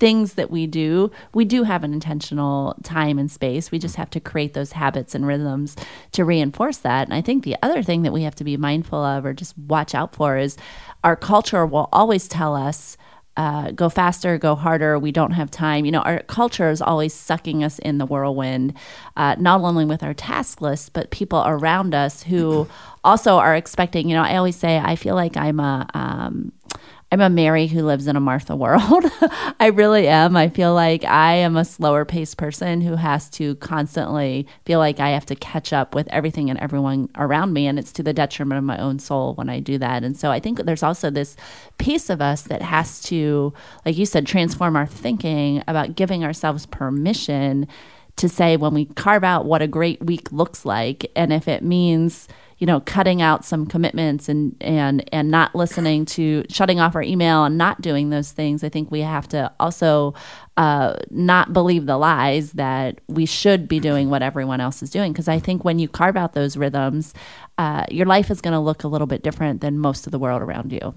things 0.00 0.34
that 0.34 0.50
we 0.50 0.66
do, 0.66 1.12
we 1.34 1.44
do 1.44 1.62
have 1.62 1.84
an 1.84 1.92
intentional 1.92 2.74
time 2.82 3.18
and 3.18 3.30
space. 3.30 3.70
We 3.70 3.78
just 3.78 3.96
have 3.96 4.10
to 4.10 4.18
create 4.20 4.54
those 4.54 4.72
habits 4.72 5.14
and 5.14 5.26
rhythms 5.26 5.76
to 6.12 6.24
reinforce 6.24 6.78
that. 6.78 7.06
And 7.06 7.14
I 7.14 7.20
think 7.20 7.44
the 7.44 7.56
other 7.62 7.82
thing 7.82 8.02
that 8.02 8.12
we 8.12 8.22
have 8.22 8.34
to 8.36 8.44
be 8.44 8.56
mindful 8.56 8.98
of 8.98 9.24
or 9.24 9.34
just 9.34 9.56
watch 9.56 9.94
out 9.94 10.14
for 10.14 10.38
is 10.38 10.56
our 11.04 11.14
culture 11.14 11.64
will 11.64 11.88
always 11.92 12.26
tell 12.26 12.56
us. 12.56 12.96
Uh, 13.36 13.70
go 13.70 13.88
faster, 13.88 14.36
go 14.36 14.54
harder. 14.54 14.98
We 14.98 15.12
don't 15.12 15.30
have 15.30 15.50
time. 15.50 15.86
You 15.86 15.92
know, 15.92 16.00
our 16.00 16.20
culture 16.24 16.68
is 16.68 16.82
always 16.82 17.14
sucking 17.14 17.62
us 17.62 17.78
in 17.78 17.96
the 17.98 18.04
whirlwind, 18.04 18.74
uh, 19.16 19.36
not 19.38 19.60
only 19.62 19.84
with 19.84 20.02
our 20.02 20.12
task 20.12 20.60
list, 20.60 20.92
but 20.92 21.10
people 21.10 21.42
around 21.46 21.94
us 21.94 22.24
who 22.24 22.68
also 23.04 23.36
are 23.38 23.54
expecting. 23.54 24.08
You 24.08 24.16
know, 24.16 24.24
I 24.24 24.36
always 24.36 24.56
say 24.56 24.78
I 24.78 24.96
feel 24.96 25.14
like 25.14 25.36
I'm 25.36 25.60
a 25.60 25.88
um, 25.94 26.52
I'm 27.12 27.20
a 27.20 27.28
Mary 27.28 27.66
who 27.66 27.82
lives 27.82 28.06
in 28.06 28.14
a 28.14 28.20
Martha 28.20 28.54
world. 28.54 29.04
I 29.60 29.72
really 29.74 30.06
am. 30.06 30.36
I 30.36 30.48
feel 30.48 30.74
like 30.74 31.02
I 31.04 31.34
am 31.34 31.56
a 31.56 31.64
slower 31.64 32.04
paced 32.04 32.36
person 32.36 32.80
who 32.80 32.94
has 32.94 33.28
to 33.30 33.56
constantly 33.56 34.46
feel 34.64 34.78
like 34.78 35.00
I 35.00 35.08
have 35.08 35.26
to 35.26 35.34
catch 35.34 35.72
up 35.72 35.92
with 35.92 36.06
everything 36.08 36.50
and 36.50 36.58
everyone 36.60 37.08
around 37.16 37.52
me. 37.52 37.66
And 37.66 37.80
it's 37.80 37.90
to 37.92 38.04
the 38.04 38.12
detriment 38.12 38.58
of 38.58 38.64
my 38.64 38.78
own 38.78 39.00
soul 39.00 39.34
when 39.34 39.48
I 39.48 39.58
do 39.58 39.76
that. 39.78 40.04
And 40.04 40.16
so 40.16 40.30
I 40.30 40.38
think 40.38 40.64
there's 40.64 40.84
also 40.84 41.10
this 41.10 41.34
piece 41.78 42.10
of 42.10 42.20
us 42.20 42.42
that 42.42 42.62
has 42.62 43.00
to, 43.02 43.52
like 43.84 43.98
you 43.98 44.06
said, 44.06 44.24
transform 44.24 44.76
our 44.76 44.86
thinking 44.86 45.64
about 45.66 45.96
giving 45.96 46.22
ourselves 46.22 46.64
permission 46.66 47.66
to 48.16 48.28
say 48.28 48.56
when 48.56 48.72
we 48.72 48.84
carve 48.84 49.24
out 49.24 49.46
what 49.46 49.62
a 49.62 49.66
great 49.66 50.04
week 50.04 50.30
looks 50.30 50.64
like. 50.64 51.10
And 51.16 51.32
if 51.32 51.48
it 51.48 51.64
means, 51.64 52.28
you 52.60 52.66
know, 52.66 52.80
cutting 52.80 53.22
out 53.22 53.42
some 53.44 53.66
commitments 53.66 54.28
and 54.28 54.54
and 54.60 55.02
and 55.12 55.30
not 55.30 55.54
listening 55.54 56.04
to 56.04 56.44
shutting 56.50 56.78
off 56.78 56.94
our 56.94 57.02
email 57.02 57.44
and 57.44 57.56
not 57.56 57.80
doing 57.80 58.10
those 58.10 58.32
things. 58.32 58.62
I 58.62 58.68
think 58.68 58.90
we 58.90 59.00
have 59.00 59.26
to 59.28 59.50
also 59.58 60.14
uh, 60.58 60.96
not 61.10 61.54
believe 61.54 61.86
the 61.86 61.96
lies 61.96 62.52
that 62.52 63.00
we 63.08 63.24
should 63.24 63.66
be 63.66 63.80
doing 63.80 64.10
what 64.10 64.22
everyone 64.22 64.60
else 64.60 64.82
is 64.82 64.90
doing. 64.90 65.10
Because 65.10 65.26
I 65.26 65.38
think 65.38 65.64
when 65.64 65.78
you 65.78 65.88
carve 65.88 66.18
out 66.18 66.34
those 66.34 66.54
rhythms, 66.54 67.14
uh, 67.56 67.86
your 67.90 68.04
life 68.04 68.30
is 68.30 68.42
going 68.42 68.52
to 68.52 68.60
look 68.60 68.84
a 68.84 68.88
little 68.88 69.06
bit 69.06 69.22
different 69.22 69.62
than 69.62 69.78
most 69.78 70.06
of 70.06 70.12
the 70.12 70.18
world 70.18 70.42
around 70.42 70.70
you. 70.70 70.94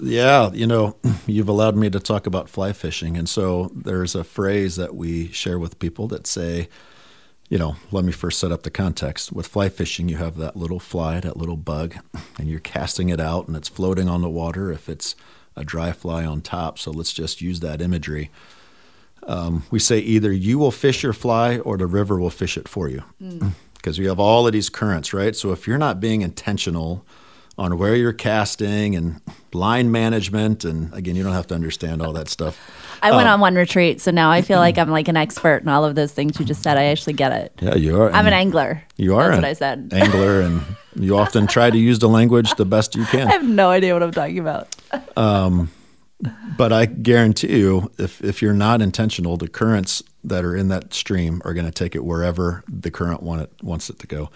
Yeah, 0.00 0.50
you 0.52 0.66
know, 0.66 0.96
you've 1.28 1.48
allowed 1.48 1.76
me 1.76 1.90
to 1.90 2.00
talk 2.00 2.26
about 2.26 2.48
fly 2.48 2.72
fishing. 2.72 3.16
And 3.16 3.28
so 3.28 3.70
there's 3.72 4.16
a 4.16 4.24
phrase 4.24 4.74
that 4.74 4.96
we 4.96 5.28
share 5.28 5.60
with 5.60 5.78
people 5.78 6.08
that 6.08 6.26
say, 6.26 6.68
you 7.48 7.58
know, 7.58 7.76
let 7.92 8.04
me 8.04 8.12
first 8.12 8.38
set 8.38 8.50
up 8.50 8.62
the 8.62 8.70
context. 8.70 9.32
With 9.32 9.46
fly 9.46 9.68
fishing, 9.68 10.08
you 10.08 10.16
have 10.16 10.36
that 10.36 10.56
little 10.56 10.80
fly, 10.80 11.20
that 11.20 11.36
little 11.36 11.56
bug, 11.56 11.96
and 12.38 12.48
you're 12.48 12.60
casting 12.60 13.08
it 13.08 13.20
out 13.20 13.46
and 13.46 13.56
it's 13.56 13.68
floating 13.68 14.08
on 14.08 14.22
the 14.22 14.30
water 14.30 14.72
if 14.72 14.88
it's 14.88 15.14
a 15.54 15.64
dry 15.64 15.92
fly 15.92 16.24
on 16.24 16.40
top. 16.40 16.78
So 16.78 16.90
let's 16.90 17.12
just 17.12 17.40
use 17.40 17.60
that 17.60 17.80
imagery. 17.80 18.30
Um, 19.22 19.64
we 19.70 19.78
say 19.78 19.98
either 19.98 20.32
you 20.32 20.58
will 20.58 20.70
fish 20.70 21.02
your 21.02 21.12
fly 21.12 21.58
or 21.58 21.76
the 21.76 21.86
river 21.86 22.18
will 22.18 22.30
fish 22.30 22.56
it 22.56 22.68
for 22.68 22.88
you. 22.88 23.02
Because 23.18 23.96
mm. 23.96 23.98
we 24.00 24.06
have 24.06 24.20
all 24.20 24.46
of 24.46 24.52
these 24.52 24.68
currents, 24.68 25.12
right? 25.12 25.34
So 25.34 25.52
if 25.52 25.66
you're 25.66 25.78
not 25.78 26.00
being 26.00 26.22
intentional, 26.22 27.04
on 27.58 27.78
where 27.78 27.94
you're 27.94 28.12
casting 28.12 28.94
and 28.94 29.20
line 29.52 29.90
management. 29.90 30.64
And 30.64 30.92
again, 30.92 31.16
you 31.16 31.22
don't 31.22 31.32
have 31.32 31.46
to 31.48 31.54
understand 31.54 32.02
all 32.02 32.12
that 32.12 32.28
stuff. 32.28 32.58
I 33.02 33.10
went 33.10 33.28
um, 33.28 33.34
on 33.34 33.40
one 33.40 33.54
retreat, 33.54 34.00
so 34.00 34.10
now 34.10 34.30
I 34.30 34.42
feel 34.42 34.58
like 34.58 34.78
I'm 34.78 34.90
like 34.90 35.08
an 35.08 35.16
expert 35.16 35.62
in 35.62 35.68
all 35.68 35.84
of 35.84 35.94
those 35.94 36.12
things 36.12 36.38
you 36.38 36.46
just 36.46 36.62
said. 36.62 36.76
I 36.76 36.84
actually 36.84 37.12
get 37.12 37.32
it. 37.32 37.52
Yeah, 37.60 37.74
you 37.74 38.00
are. 38.00 38.10
I'm 38.10 38.26
an 38.26 38.32
angler. 38.32 38.82
You 38.96 39.16
are. 39.16 39.28
That's 39.28 39.36
what 39.36 39.44
I 39.44 39.52
said. 39.52 39.90
Angler, 39.92 40.40
and 40.40 40.62
you 40.94 41.16
often 41.16 41.46
try 41.46 41.70
to 41.70 41.78
use 41.78 41.98
the 41.98 42.08
language 42.08 42.54
the 42.54 42.64
best 42.64 42.94
you 42.94 43.04
can. 43.04 43.28
I 43.28 43.32
have 43.32 43.46
no 43.46 43.70
idea 43.70 43.92
what 43.92 44.02
I'm 44.02 44.12
talking 44.12 44.38
about. 44.38 44.74
um, 45.16 45.70
but 46.56 46.72
I 46.72 46.86
guarantee 46.86 47.58
you, 47.58 47.90
if 47.98 48.22
if 48.24 48.40
you're 48.40 48.54
not 48.54 48.80
intentional, 48.80 49.36
the 49.36 49.48
currents 49.48 50.02
that 50.24 50.44
are 50.44 50.56
in 50.56 50.68
that 50.68 50.94
stream 50.94 51.42
are 51.44 51.52
going 51.54 51.66
to 51.66 51.72
take 51.72 51.94
it 51.94 52.04
wherever 52.04 52.64
the 52.66 52.90
current 52.90 53.22
want 53.22 53.42
it, 53.42 53.52
wants 53.62 53.90
it 53.90 53.98
to 54.00 54.06
go. 54.06 54.30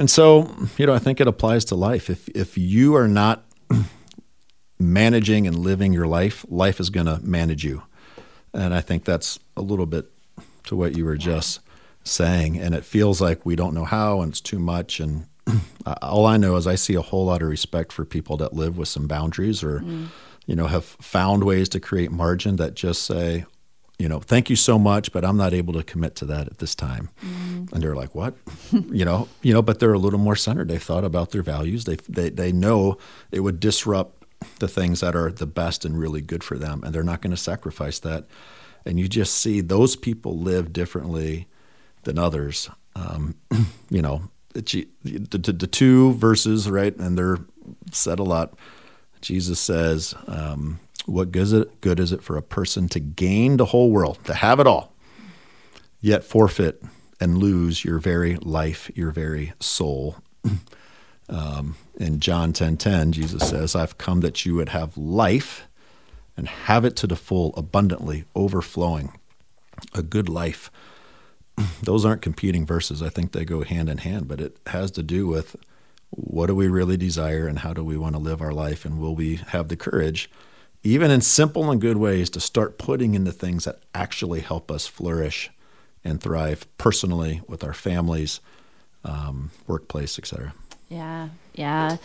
And 0.00 0.10
so, 0.10 0.50
you 0.78 0.86
know, 0.86 0.94
I 0.94 0.98
think 0.98 1.20
it 1.20 1.26
applies 1.26 1.66
to 1.66 1.74
life. 1.74 2.08
If 2.08 2.26
if 2.30 2.56
you 2.56 2.96
are 2.96 3.06
not 3.06 3.44
managing 4.78 5.46
and 5.46 5.58
living 5.58 5.92
your 5.92 6.06
life, 6.06 6.46
life 6.48 6.80
is 6.80 6.88
going 6.88 7.04
to 7.04 7.20
manage 7.22 7.64
you. 7.64 7.82
And 8.54 8.72
I 8.72 8.80
think 8.80 9.04
that's 9.04 9.38
a 9.58 9.60
little 9.60 9.84
bit 9.84 10.10
to 10.64 10.74
what 10.74 10.96
you 10.96 11.04
were 11.04 11.18
just 11.18 11.60
saying. 12.02 12.56
And 12.56 12.74
it 12.74 12.82
feels 12.82 13.20
like 13.20 13.44
we 13.44 13.56
don't 13.56 13.74
know 13.74 13.84
how 13.84 14.22
and 14.22 14.32
it's 14.32 14.40
too 14.40 14.58
much. 14.58 15.00
And 15.00 15.26
all 16.00 16.24
I 16.24 16.38
know 16.38 16.56
is 16.56 16.66
I 16.66 16.76
see 16.76 16.94
a 16.94 17.02
whole 17.02 17.26
lot 17.26 17.42
of 17.42 17.48
respect 17.48 17.92
for 17.92 18.06
people 18.06 18.38
that 18.38 18.54
live 18.54 18.78
with 18.78 18.88
some 18.88 19.06
boundaries 19.06 19.62
or, 19.62 19.80
mm. 19.80 20.06
you 20.46 20.56
know, 20.56 20.66
have 20.66 20.86
found 20.86 21.44
ways 21.44 21.68
to 21.68 21.78
create 21.78 22.10
margin 22.10 22.56
that 22.56 22.72
just 22.72 23.02
say, 23.02 23.44
you 24.00 24.08
know, 24.08 24.18
thank 24.18 24.48
you 24.48 24.56
so 24.56 24.78
much, 24.78 25.12
but 25.12 25.26
I'm 25.26 25.36
not 25.36 25.52
able 25.52 25.74
to 25.74 25.82
commit 25.82 26.16
to 26.16 26.24
that 26.24 26.46
at 26.46 26.56
this 26.56 26.74
time. 26.74 27.10
Mm. 27.22 27.70
And 27.70 27.82
they're 27.82 27.94
like, 27.94 28.14
what? 28.14 28.34
you 28.72 29.04
know, 29.04 29.28
you 29.42 29.52
know, 29.52 29.60
but 29.60 29.78
they're 29.78 29.92
a 29.92 29.98
little 29.98 30.18
more 30.18 30.36
centered. 30.36 30.68
They've 30.68 30.82
thought 30.82 31.04
about 31.04 31.32
their 31.32 31.42
values. 31.42 31.84
They, 31.84 31.96
they, 32.08 32.30
they 32.30 32.50
know 32.50 32.96
it 33.30 33.40
would 33.40 33.60
disrupt 33.60 34.24
the 34.58 34.68
things 34.68 35.00
that 35.00 35.14
are 35.14 35.30
the 35.30 35.46
best 35.46 35.84
and 35.84 35.98
really 35.98 36.22
good 36.22 36.42
for 36.42 36.56
them, 36.56 36.82
and 36.82 36.94
they're 36.94 37.02
not 37.02 37.20
going 37.20 37.32
to 37.32 37.36
sacrifice 37.36 37.98
that. 37.98 38.24
And 38.86 38.98
you 38.98 39.06
just 39.06 39.34
see 39.34 39.60
those 39.60 39.96
people 39.96 40.38
live 40.38 40.72
differently 40.72 41.46
than 42.04 42.18
others. 42.18 42.70
Um, 42.96 43.34
you 43.90 44.00
know, 44.00 44.30
the, 44.54 44.88
the, 45.02 45.52
the, 45.52 45.66
two 45.66 46.14
verses, 46.14 46.70
right, 46.70 46.96
and 46.96 47.18
they're 47.18 47.40
said 47.92 48.18
a 48.18 48.22
lot. 48.22 48.54
Jesus 49.20 49.60
says, 49.60 50.14
um, 50.26 50.80
"What 51.10 51.32
good 51.32 51.42
is 51.42 51.52
it? 51.52 51.80
Good 51.80 52.00
is 52.00 52.12
it 52.12 52.22
for 52.22 52.36
a 52.36 52.42
person 52.42 52.88
to 52.90 53.00
gain 53.00 53.56
the 53.56 53.66
whole 53.66 53.90
world, 53.90 54.18
to 54.24 54.34
have 54.34 54.60
it 54.60 54.66
all, 54.66 54.92
yet 56.00 56.24
forfeit 56.24 56.82
and 57.20 57.38
lose 57.38 57.84
your 57.84 57.98
very 57.98 58.36
life, 58.36 58.90
your 58.94 59.10
very 59.10 59.52
soul?" 59.60 60.16
Um, 61.32 61.76
in 61.96 62.18
John 62.18 62.52
10:10, 62.52 62.54
10, 62.54 62.76
10, 62.76 63.12
Jesus 63.12 63.48
says, 63.48 63.76
"I've 63.76 63.98
come 63.98 64.18
that 64.22 64.44
you 64.44 64.56
would 64.56 64.70
have 64.70 64.98
life 64.98 65.68
and 66.36 66.48
have 66.48 66.84
it 66.84 66.96
to 66.96 67.06
the 67.06 67.14
full, 67.14 67.54
abundantly, 67.56 68.24
overflowing, 68.34 69.12
a 69.94 70.02
good 70.02 70.28
life." 70.28 70.72
Those 71.84 72.04
aren't 72.04 72.20
competing 72.22 72.66
verses. 72.66 73.00
I 73.00 73.10
think 73.10 73.30
they 73.30 73.44
go 73.44 73.62
hand 73.62 73.88
in 73.88 73.98
hand, 73.98 74.26
but 74.26 74.40
it 74.40 74.56
has 74.66 74.90
to 74.92 75.04
do 75.04 75.28
with 75.28 75.54
what 76.10 76.46
do 76.46 76.54
we 76.54 76.66
really 76.66 76.96
desire 76.96 77.46
and 77.46 77.60
how 77.60 77.72
do 77.72 77.84
we 77.84 77.96
want 77.96 78.14
to 78.16 78.20
live 78.20 78.42
our 78.42 78.52
life 78.52 78.84
and 78.84 78.98
will 78.98 79.14
we 79.14 79.36
have 79.36 79.68
the 79.68 79.76
courage 79.76 80.28
even 80.82 81.10
in 81.10 81.20
simple 81.20 81.70
and 81.70 81.80
good 81.80 81.96
ways 81.96 82.30
to 82.30 82.40
start 82.40 82.78
putting 82.78 83.14
into 83.14 83.32
things 83.32 83.64
that 83.64 83.80
actually 83.94 84.40
help 84.40 84.70
us 84.70 84.86
flourish 84.86 85.50
and 86.04 86.20
thrive 86.20 86.66
personally 86.78 87.42
with 87.46 87.62
our 87.62 87.74
families 87.74 88.40
um, 89.04 89.50
workplace 89.66 90.18
etc 90.18 90.52
yeah, 90.90 91.28
yeah. 91.54 91.96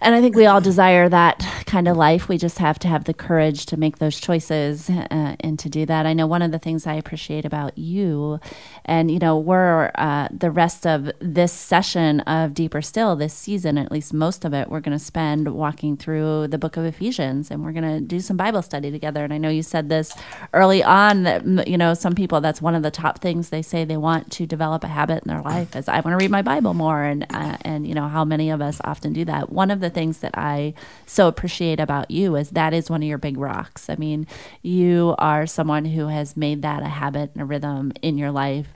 And 0.00 0.14
I 0.14 0.20
think 0.20 0.36
we 0.36 0.46
all 0.46 0.60
desire 0.60 1.08
that 1.08 1.46
kind 1.66 1.88
of 1.88 1.96
life. 1.96 2.28
We 2.28 2.36
just 2.36 2.58
have 2.58 2.78
to 2.80 2.88
have 2.88 3.04
the 3.04 3.14
courage 3.14 3.66
to 3.66 3.76
make 3.76 3.98
those 3.98 4.20
choices 4.20 4.90
uh, 4.90 5.36
and 5.40 5.58
to 5.58 5.68
do 5.68 5.86
that. 5.86 6.04
I 6.06 6.12
know 6.12 6.26
one 6.26 6.42
of 6.42 6.52
the 6.52 6.58
things 6.58 6.86
I 6.86 6.94
appreciate 6.94 7.44
about 7.44 7.78
you, 7.78 8.38
and 8.84 9.10
you 9.10 9.18
know, 9.18 9.38
we're 9.38 9.90
uh, 9.94 10.28
the 10.30 10.50
rest 10.50 10.86
of 10.86 11.10
this 11.20 11.52
session 11.52 12.20
of 12.20 12.54
Deeper 12.54 12.82
Still 12.82 13.16
this 13.16 13.32
season, 13.32 13.78
at 13.78 13.90
least 13.90 14.12
most 14.12 14.44
of 14.44 14.52
it, 14.52 14.68
we're 14.68 14.80
going 14.80 14.96
to 14.96 15.04
spend 15.04 15.54
walking 15.54 15.96
through 15.96 16.48
the 16.48 16.58
book 16.58 16.76
of 16.76 16.84
Ephesians 16.84 17.50
and 17.50 17.64
we're 17.64 17.72
going 17.72 17.88
to 17.88 18.00
do 18.00 18.20
some 18.20 18.36
Bible 18.36 18.62
study 18.62 18.90
together. 18.90 19.24
And 19.24 19.32
I 19.32 19.38
know 19.38 19.48
you 19.48 19.62
said 19.62 19.88
this 19.88 20.14
early 20.52 20.82
on 20.82 21.22
that, 21.22 21.68
you 21.68 21.78
know, 21.78 21.94
some 21.94 22.14
people, 22.14 22.40
that's 22.40 22.60
one 22.60 22.74
of 22.74 22.82
the 22.82 22.90
top 22.90 23.20
things 23.20 23.48
they 23.48 23.62
say 23.62 23.84
they 23.84 23.96
want 23.96 24.30
to 24.32 24.46
develop 24.46 24.84
a 24.84 24.88
habit 24.88 25.22
in 25.24 25.28
their 25.28 25.42
life 25.42 25.74
is 25.76 25.88
I 25.88 26.00
want 26.00 26.06
to 26.06 26.16
read 26.16 26.30
my 26.30 26.42
Bible 26.42 26.74
more. 26.74 27.02
And, 27.02 27.26
uh, 27.30 27.56
and, 27.62 27.86
you 27.86 27.94
know, 27.94 28.08
how 28.08 28.24
many 28.24 28.50
of 28.50 28.60
us 28.60 28.80
often 28.84 29.12
do 29.12 29.24
that. 29.24 29.50
One 29.50 29.70
of 29.70 29.80
the 29.80 29.90
things 29.94 30.18
that 30.18 30.36
I 30.36 30.74
so 31.06 31.28
appreciate 31.28 31.80
about 31.80 32.10
you 32.10 32.36
is 32.36 32.50
that 32.50 32.74
is 32.74 32.90
one 32.90 33.02
of 33.02 33.08
your 33.08 33.18
big 33.18 33.38
rocks. 33.38 33.88
I 33.88 33.96
mean, 33.96 34.26
you 34.62 35.14
are 35.18 35.46
someone 35.46 35.84
who 35.86 36.08
has 36.08 36.36
made 36.36 36.62
that 36.62 36.82
a 36.82 36.88
habit 36.88 37.30
and 37.34 37.42
a 37.42 37.44
rhythm 37.44 37.92
in 38.02 38.18
your 38.18 38.30
life 38.30 38.68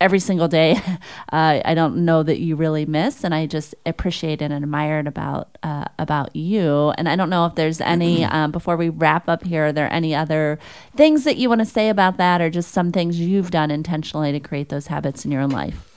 every 0.00 0.18
single 0.20 0.48
day. 0.48 0.80
Uh, 1.32 1.60
I 1.64 1.74
don't 1.74 2.04
know 2.04 2.22
that 2.22 2.38
you 2.38 2.54
really 2.54 2.86
miss, 2.86 3.24
and 3.24 3.34
I 3.34 3.46
just 3.46 3.74
appreciate 3.84 4.40
and 4.40 4.54
admire 4.54 5.00
it 5.00 5.08
about 5.08 5.58
uh, 5.62 5.86
about 5.98 6.34
you. 6.36 6.90
And 6.96 7.08
I 7.08 7.16
don't 7.16 7.28
know 7.28 7.46
if 7.46 7.56
there's 7.56 7.80
any 7.80 8.24
um, 8.24 8.52
before 8.52 8.76
we 8.76 8.88
wrap 8.88 9.28
up 9.28 9.42
here. 9.42 9.66
Are 9.66 9.72
there 9.72 9.92
any 9.92 10.14
other 10.14 10.58
things 10.94 11.24
that 11.24 11.36
you 11.36 11.48
want 11.48 11.58
to 11.58 11.64
say 11.64 11.88
about 11.88 12.16
that, 12.18 12.40
or 12.40 12.48
just 12.48 12.70
some 12.70 12.92
things 12.92 13.18
you've 13.18 13.50
done 13.50 13.72
intentionally 13.72 14.30
to 14.32 14.40
create 14.40 14.68
those 14.68 14.86
habits 14.86 15.24
in 15.24 15.32
your 15.32 15.42
own 15.42 15.50
life? 15.50 15.95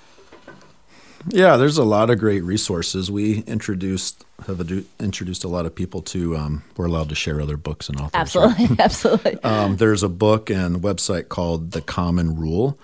Yeah, 1.27 1.57
there's 1.57 1.77
a 1.77 1.83
lot 1.83 2.09
of 2.09 2.19
great 2.19 2.43
resources. 2.43 3.11
We 3.11 3.39
introduced 3.41 4.25
have 4.47 4.61
introduced 4.99 5.43
a 5.43 5.47
lot 5.47 5.65
of 5.65 5.75
people 5.75 6.01
to. 6.01 6.37
Um, 6.37 6.63
we're 6.77 6.85
allowed 6.85 7.09
to 7.09 7.15
share 7.15 7.41
other 7.41 7.57
books 7.57 7.89
and 7.89 7.99
authors. 7.99 8.11
Absolutely, 8.13 8.67
right? 8.67 8.79
absolutely. 8.79 9.43
Um, 9.43 9.77
there's 9.77 10.03
a 10.03 10.09
book 10.09 10.49
and 10.49 10.77
website 10.77 11.29
called 11.29 11.71
The 11.71 11.81
Common 11.81 12.35
Rule, 12.35 12.79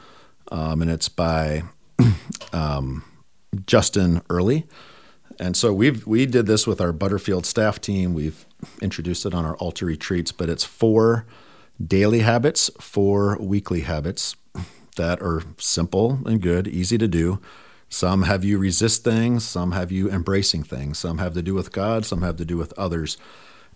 um, 0.52 0.82
and 0.82 0.92
it's 0.92 1.10
by 1.10 1.64
um, 2.54 3.04
Justin 3.66 4.22
Earley. 4.30 4.68
And 5.40 5.56
so 5.58 5.74
we've 5.74 6.06
we 6.06 6.26
did 6.26 6.46
this 6.46 6.68
with 6.68 6.80
our 6.82 6.92
Butterfield 6.92 7.46
staff 7.46 7.80
team. 7.80 8.14
We've 8.14 8.46
introduced 8.82 9.26
it 9.26 9.34
on 9.34 9.46
our 9.46 9.56
altar 9.58 9.86
retreats, 9.86 10.32
but 10.32 10.50
it's 10.50 10.64
four 10.64 11.26
daily 11.86 12.20
habits, 12.20 12.70
four 12.80 13.38
weekly 13.40 13.82
habits 13.82 14.36
that 14.96 15.22
are 15.22 15.44
simple 15.58 16.20
and 16.26 16.42
good, 16.42 16.68
easy 16.68 16.98
to 16.98 17.08
do 17.08 17.40
some 17.90 18.24
have 18.24 18.44
you 18.44 18.58
resist 18.58 19.04
things, 19.04 19.46
some 19.46 19.72
have 19.72 19.92
you 19.92 20.10
embracing 20.10 20.64
things, 20.64 20.98
some 20.98 21.20
have 21.20 21.34
to 21.34 21.42
do 21.42 21.54
with 21.54 21.72
God, 21.72 22.06
some 22.06 22.22
have 22.22 22.36
to 22.38 22.46
do 22.46 22.58
with 22.58 22.74
others. 22.78 23.18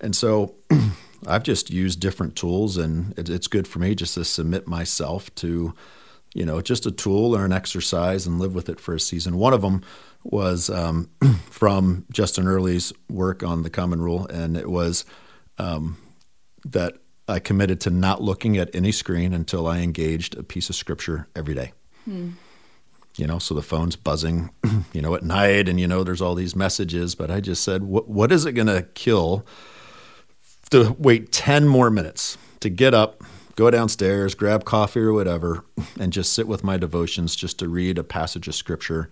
And 0.01 0.15
so 0.15 0.55
I've 1.27 1.43
just 1.43 1.69
used 1.69 1.99
different 1.99 2.35
tools, 2.35 2.77
and 2.77 3.17
it's 3.17 3.47
good 3.47 3.67
for 3.67 3.79
me 3.79 3.95
just 3.95 4.15
to 4.15 4.25
submit 4.25 4.67
myself 4.67 5.33
to, 5.35 5.73
you 6.33 6.45
know, 6.45 6.61
just 6.61 6.85
a 6.85 6.91
tool 6.91 7.35
or 7.35 7.45
an 7.45 7.53
exercise 7.53 8.25
and 8.25 8.39
live 8.39 8.55
with 8.55 8.69
it 8.69 8.79
for 8.79 8.95
a 8.95 8.99
season. 8.99 9.37
One 9.37 9.53
of 9.53 9.61
them 9.61 9.83
was 10.23 10.69
um, 10.69 11.09
from 11.49 12.05
Justin 12.11 12.47
Earley's 12.47 12.93
work 13.09 13.43
on 13.43 13.63
the 13.63 13.69
Common 13.69 14.01
Rule, 14.01 14.25
and 14.27 14.57
it 14.57 14.69
was 14.69 15.05
um, 15.57 15.97
that 16.65 16.97
I 17.27 17.39
committed 17.39 17.79
to 17.81 17.89
not 17.89 18.21
looking 18.21 18.57
at 18.57 18.73
any 18.73 18.91
screen 18.91 19.33
until 19.33 19.67
I 19.67 19.79
engaged 19.79 20.35
a 20.35 20.43
piece 20.43 20.69
of 20.69 20.75
scripture 20.75 21.27
every 21.35 21.53
day. 21.53 21.73
Hmm 22.05 22.31
you 23.19 23.27
know, 23.27 23.39
so 23.39 23.53
the 23.53 23.61
phone's 23.61 23.95
buzzing, 23.95 24.49
you 24.93 25.01
know, 25.01 25.13
at 25.13 25.23
night, 25.23 25.67
and 25.67 25.79
you 25.79 25.87
know, 25.87 26.03
there's 26.03 26.21
all 26.21 26.35
these 26.35 26.55
messages. 26.55 27.15
But 27.15 27.29
I 27.29 27.41
just 27.41 27.63
said, 27.63 27.83
what, 27.83 28.07
what 28.07 28.31
is 28.31 28.45
it 28.45 28.53
going 28.53 28.67
to 28.67 28.83
kill 28.93 29.45
to 30.69 30.95
wait 30.97 31.31
10 31.31 31.67
more 31.67 31.89
minutes 31.89 32.37
to 32.61 32.69
get 32.69 32.93
up, 32.93 33.23
go 33.55 33.69
downstairs, 33.69 34.35
grab 34.35 34.63
coffee 34.63 35.01
or 35.01 35.13
whatever, 35.13 35.65
and 35.99 36.13
just 36.13 36.33
sit 36.33 36.47
with 36.47 36.63
my 36.63 36.77
devotions, 36.77 37.35
just 37.35 37.59
to 37.59 37.67
read 37.67 37.97
a 37.97 38.03
passage 38.03 38.47
of 38.47 38.55
scripture, 38.55 39.09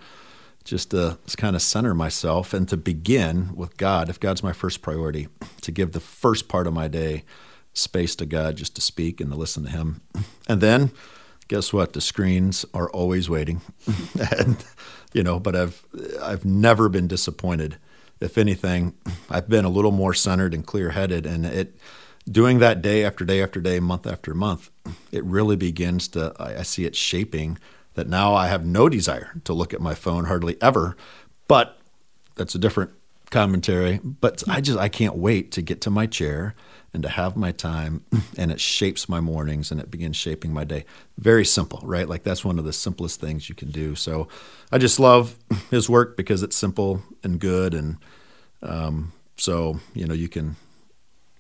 just 0.63 0.91
to 0.91 1.17
kind 1.35 1.55
of 1.55 1.61
center 1.61 1.93
myself 1.93 2.53
and 2.53 2.67
to 2.69 2.77
begin 2.77 3.55
with 3.55 3.77
God, 3.77 4.09
if 4.09 4.19
God's 4.19 4.43
my 4.43 4.53
first 4.53 4.81
priority, 4.81 5.27
to 5.61 5.71
give 5.71 5.91
the 5.91 5.99
first 5.99 6.47
part 6.47 6.67
of 6.67 6.73
my 6.73 6.87
day 6.87 7.23
space 7.73 8.15
to 8.15 8.25
God 8.25 8.55
just 8.55 8.75
to 8.75 8.81
speak 8.81 9.19
and 9.21 9.31
to 9.31 9.37
listen 9.37 9.63
to 9.63 9.69
Him. 9.69 10.01
And 10.47 10.61
then, 10.61 10.91
guess 11.47 11.73
what? 11.73 11.93
The 11.93 12.01
screens 12.01 12.65
are 12.73 12.89
always 12.89 13.29
waiting, 13.29 13.61
and 14.37 14.63
you 15.13 15.23
know. 15.23 15.39
But 15.39 15.55
I've 15.55 15.85
I've 16.21 16.45
never 16.45 16.89
been 16.89 17.07
disappointed. 17.07 17.77
If 18.19 18.37
anything, 18.37 18.95
I've 19.29 19.47
been 19.47 19.65
a 19.65 19.69
little 19.69 19.91
more 19.91 20.13
centered 20.13 20.53
and 20.53 20.65
clear 20.65 20.91
headed, 20.91 21.25
and 21.25 21.45
it 21.45 21.77
doing 22.29 22.59
that 22.59 22.81
day 22.81 23.03
after 23.05 23.23
day 23.23 23.41
after 23.41 23.61
day, 23.61 23.79
month 23.79 24.05
after 24.07 24.33
month, 24.33 24.69
it 25.11 25.23
really 25.23 25.55
begins 25.55 26.07
to. 26.09 26.33
I, 26.39 26.59
I 26.59 26.63
see 26.63 26.85
it 26.85 26.95
shaping 26.95 27.57
that 27.93 28.07
now 28.07 28.33
I 28.33 28.47
have 28.47 28.65
no 28.65 28.89
desire 28.89 29.41
to 29.43 29.53
look 29.53 29.73
at 29.73 29.81
my 29.81 29.95
phone 29.95 30.25
hardly 30.25 30.61
ever, 30.61 30.95
but 31.47 31.79
that's 32.35 32.55
a 32.55 32.59
different 32.59 32.91
commentary. 33.29 33.99
But 34.03 34.43
I 34.47 34.61
just 34.61 34.77
I 34.77 34.89
can't 34.89 35.15
wait 35.15 35.51
to 35.53 35.61
get 35.61 35.81
to 35.81 35.89
my 35.89 36.05
chair 36.05 36.55
and 36.93 37.03
to 37.03 37.09
have 37.09 37.35
my 37.35 37.51
time 37.51 38.03
and 38.37 38.51
it 38.51 38.59
shapes 38.59 39.09
my 39.09 39.19
mornings 39.19 39.71
and 39.71 39.79
it 39.79 39.91
begins 39.91 40.15
shaping 40.15 40.53
my 40.53 40.63
day. 40.63 40.85
Very 41.17 41.45
simple 41.45 41.79
right? 41.83 42.07
Like 42.07 42.23
that's 42.23 42.45
one 42.45 42.59
of 42.59 42.65
the 42.65 42.73
simplest 42.73 43.19
things 43.19 43.49
you 43.49 43.55
can 43.55 43.71
do. 43.71 43.95
So 43.95 44.27
i 44.71 44.77
just 44.77 44.99
love 44.99 45.37
his 45.71 45.89
work 45.89 46.17
because 46.17 46.43
it's 46.43 46.55
simple 46.55 47.01
and 47.23 47.39
good 47.39 47.73
and 47.73 47.97
um, 48.61 49.11
so 49.37 49.79
you 49.93 50.05
know 50.07 50.15
you 50.15 50.27
can 50.27 50.55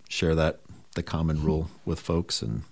share 0.07 0.35
that 0.35 0.59
the 0.95 1.03
common 1.03 1.43
rule 1.43 1.69
with 1.85 1.99
folks 1.99 2.41
and 2.41 2.63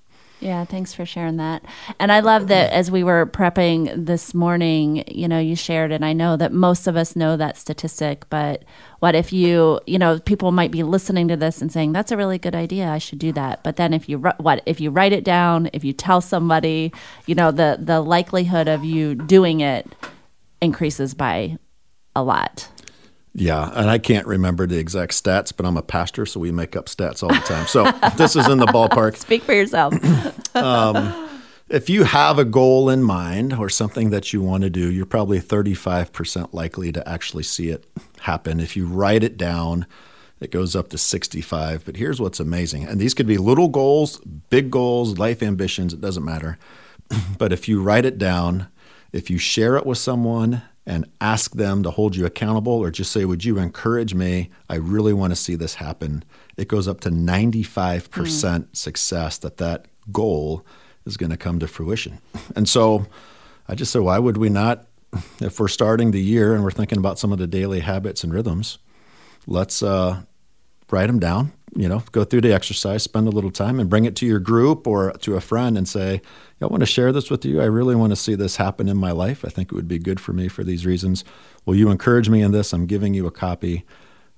yeah, 0.46 0.64
thanks 0.64 0.93
for 0.93 1.08
sharing 1.08 1.38
that. 1.38 1.66
And 2.00 2.12
I 2.12 2.20
love 2.20 2.50
that 2.50 2.72
as 2.72 2.91
we 2.91 3.04
were 3.04 3.26
prepping 3.26 4.06
this 4.06 4.36
morning, 4.36 5.04
you 5.08 5.28
know, 5.28 5.39
you 5.39 5.56
shared, 5.56 5.91
and 5.91 6.06
I 6.06 6.14
know 6.14 6.38
that 6.38 6.54
most 6.54 6.86
of 6.86 6.96
us 6.96 7.16
know 7.16 7.36
that 7.36 7.58
statistic, 7.58 8.30
but 8.30 8.64
what 9.00 9.16
if 9.16 9.34
you, 9.34 9.80
you 9.88 9.98
know, 9.98 10.20
people 10.20 10.52
might 10.52 10.70
be 10.70 10.84
listening 10.84 11.28
to 11.30 11.36
this 11.36 11.64
and 11.64 11.72
saying, 11.72 11.93
that's 11.93 12.12
a 12.12 12.18
really 12.18 12.38
good 12.38 12.54
idea. 12.54 12.89
I 12.89 13.00
should 13.00 13.18
do 13.18 13.32
that. 13.32 13.64
But 13.64 13.78
then 13.78 13.91
if 13.91 14.08
you, 14.08 14.20
what, 14.20 14.62
if 14.68 14.80
you 14.80 14.91
write 14.91 15.14
it 15.14 15.24
down, 15.24 15.68
if 15.74 15.84
you 15.84 15.93
tell 15.93 16.22
somebody, 16.22 16.93
you 17.26 17.34
know, 17.34 17.50
the, 17.50 17.80
the 17.82 18.00
likelihood 18.00 18.68
of 18.68 18.86
you 18.86 19.16
doing 19.16 19.62
it 19.62 19.88
increases 20.62 21.16
by 21.16 21.58
a 22.16 22.22
lot. 22.22 22.70
Yeah, 23.38 23.69
and 23.75 23.89
I 23.89 23.97
can't 23.97 24.25
remember 24.25 24.65
the 24.65 24.77
exact 24.77 25.11
stats, 25.11 25.51
but 25.55 25.65
I'm 25.65 25.75
a 25.75 25.81
pastor, 25.81 26.25
so 26.25 26.39
we 26.39 26.53
make 26.53 26.77
up 26.77 26.86
stats 26.86 27.21
all 27.21 27.27
the 27.27 27.45
time. 27.45 27.67
So 27.67 27.91
this 28.17 28.38
is 28.38 28.47
in 28.47 28.59
the 28.59 28.65
ballpark. 28.67 29.17
Speak 29.17 29.43
for 29.43 29.53
yourself. 29.53 29.93
um, 30.55 31.29
if 31.67 31.89
you 31.89 32.05
have 32.05 32.39
a 32.39 32.45
goal 32.45 32.89
in 32.89 33.03
mind 33.03 33.51
or 33.51 33.67
something 33.67 34.09
that 34.11 34.31
you 34.31 34.41
want 34.41 34.63
to 34.63 34.69
do, 34.69 34.89
you're 34.89 35.05
probably 35.05 35.41
35% 35.41 36.53
likely 36.53 36.93
to 36.93 37.07
actually 37.07 37.43
see 37.43 37.69
it 37.69 37.86
happen. 38.21 38.61
If 38.61 38.77
you 38.77 38.88
write 38.88 39.21
it 39.21 39.36
down, 39.36 39.86
it 40.39 40.49
goes 40.49 40.73
up 40.73 40.88
to 40.91 40.97
65. 40.97 41.83
But 41.83 41.97
here's 41.97 42.21
what's 42.21 42.39
amazing. 42.39 42.86
And 42.86 43.01
these 43.01 43.13
could 43.13 43.27
be 43.27 43.38
little 43.38 43.67
goals, 43.67 44.19
big 44.49 44.71
goals, 44.71 45.17
life 45.17 45.43
ambitions, 45.43 45.93
it 45.93 45.99
doesn't 45.99 46.23
matter. 46.23 46.57
but 47.38 47.51
if 47.51 47.67
you 47.67 47.81
write 47.81 48.05
it 48.05 48.17
down, 48.17 48.69
if 49.11 49.29
you 49.29 49.38
share 49.38 49.75
it 49.75 49.86
with 49.86 49.97
someone, 49.97 50.61
and 50.86 51.05
ask 51.19 51.55
them 51.55 51.83
to 51.83 51.91
hold 51.91 52.15
you 52.15 52.25
accountable 52.25 52.73
or 52.73 52.91
just 52.91 53.11
say, 53.11 53.25
Would 53.25 53.43
you 53.43 53.57
encourage 53.57 54.13
me? 54.13 54.49
I 54.69 54.75
really 54.75 55.13
want 55.13 55.31
to 55.31 55.36
see 55.36 55.55
this 55.55 55.75
happen. 55.75 56.23
it 56.57 56.67
goes 56.67 56.88
up 56.88 57.01
to 57.01 57.09
95% 57.09 58.75
success 58.75 59.38
that 59.39 59.57
that 59.57 59.88
goal 60.11 60.65
is 61.05 61.17
going 61.17 61.29
to 61.29 61.38
come 61.38 61.59
to 61.59 61.67
fruition. 61.67 62.19
And 62.55 62.69
so 62.69 63.07
I 63.67 63.75
just 63.75 63.91
said, 63.91 64.01
why 64.01 64.19
would 64.19 64.38
we 64.38 64.49
not, 64.49 64.86
if 65.39 65.59
we're 65.59 65.67
starting 65.67 66.11
the 66.11 66.21
year 66.21 66.53
and 66.53 66.63
we're 66.63 66.71
thinking 66.71 66.97
about 66.97 67.19
some 67.19 67.31
of 67.31 67.39
the 67.39 67.47
daily 67.47 67.79
habits 67.79 68.23
and 68.23 68.33
rhythms, 68.33 68.77
let's 69.47 69.81
uh, 69.81 70.21
write 70.91 71.07
them 71.07 71.19
down, 71.19 71.51
you 71.76 71.89
know, 71.89 72.03
go 72.11 72.23
through 72.23 72.41
the 72.41 72.53
exercise, 72.53 73.03
spend 73.03 73.28
a 73.28 73.32
little 73.32 73.51
time 73.51 73.80
and 73.80 73.89
bring 73.89 74.05
it 74.05 74.15
to 74.17 74.26
your 74.26 74.39
group 74.39 74.88
or 74.88 75.11
to 75.11 75.36
a 75.36 75.41
friend 75.41 75.78
and 75.78 75.88
say, 75.88 76.21
I 76.61 76.67
want 76.67 76.82
to 76.82 76.88
share 76.88 77.11
this 77.11 77.30
with 77.30 77.43
you. 77.43 77.61
I 77.61 77.65
really 77.65 77.95
want 77.95 78.11
to 78.11 78.15
see 78.15 78.34
this 78.34 78.55
happen 78.55 78.88
in 78.88 78.97
my 78.97 79.11
life. 79.11 79.43
I 79.43 79.49
think 79.49 79.71
it 79.71 79.76
would 79.76 79.88
be 79.88 79.99
good 79.99 80.19
for 80.19 80.32
me 80.32 80.47
for 80.47 80.63
these 80.63 80.86
reasons. 80.86 81.26
Will 81.65 81.76
you 81.76 81.89
encourage 81.89 82.30
me 82.30 82.41
in 82.41 82.51
this? 82.51 82.71
I'm 82.71 82.86
giving 82.86 83.13
you 83.13 83.28
a 83.28 83.32
copy. 83.32 83.86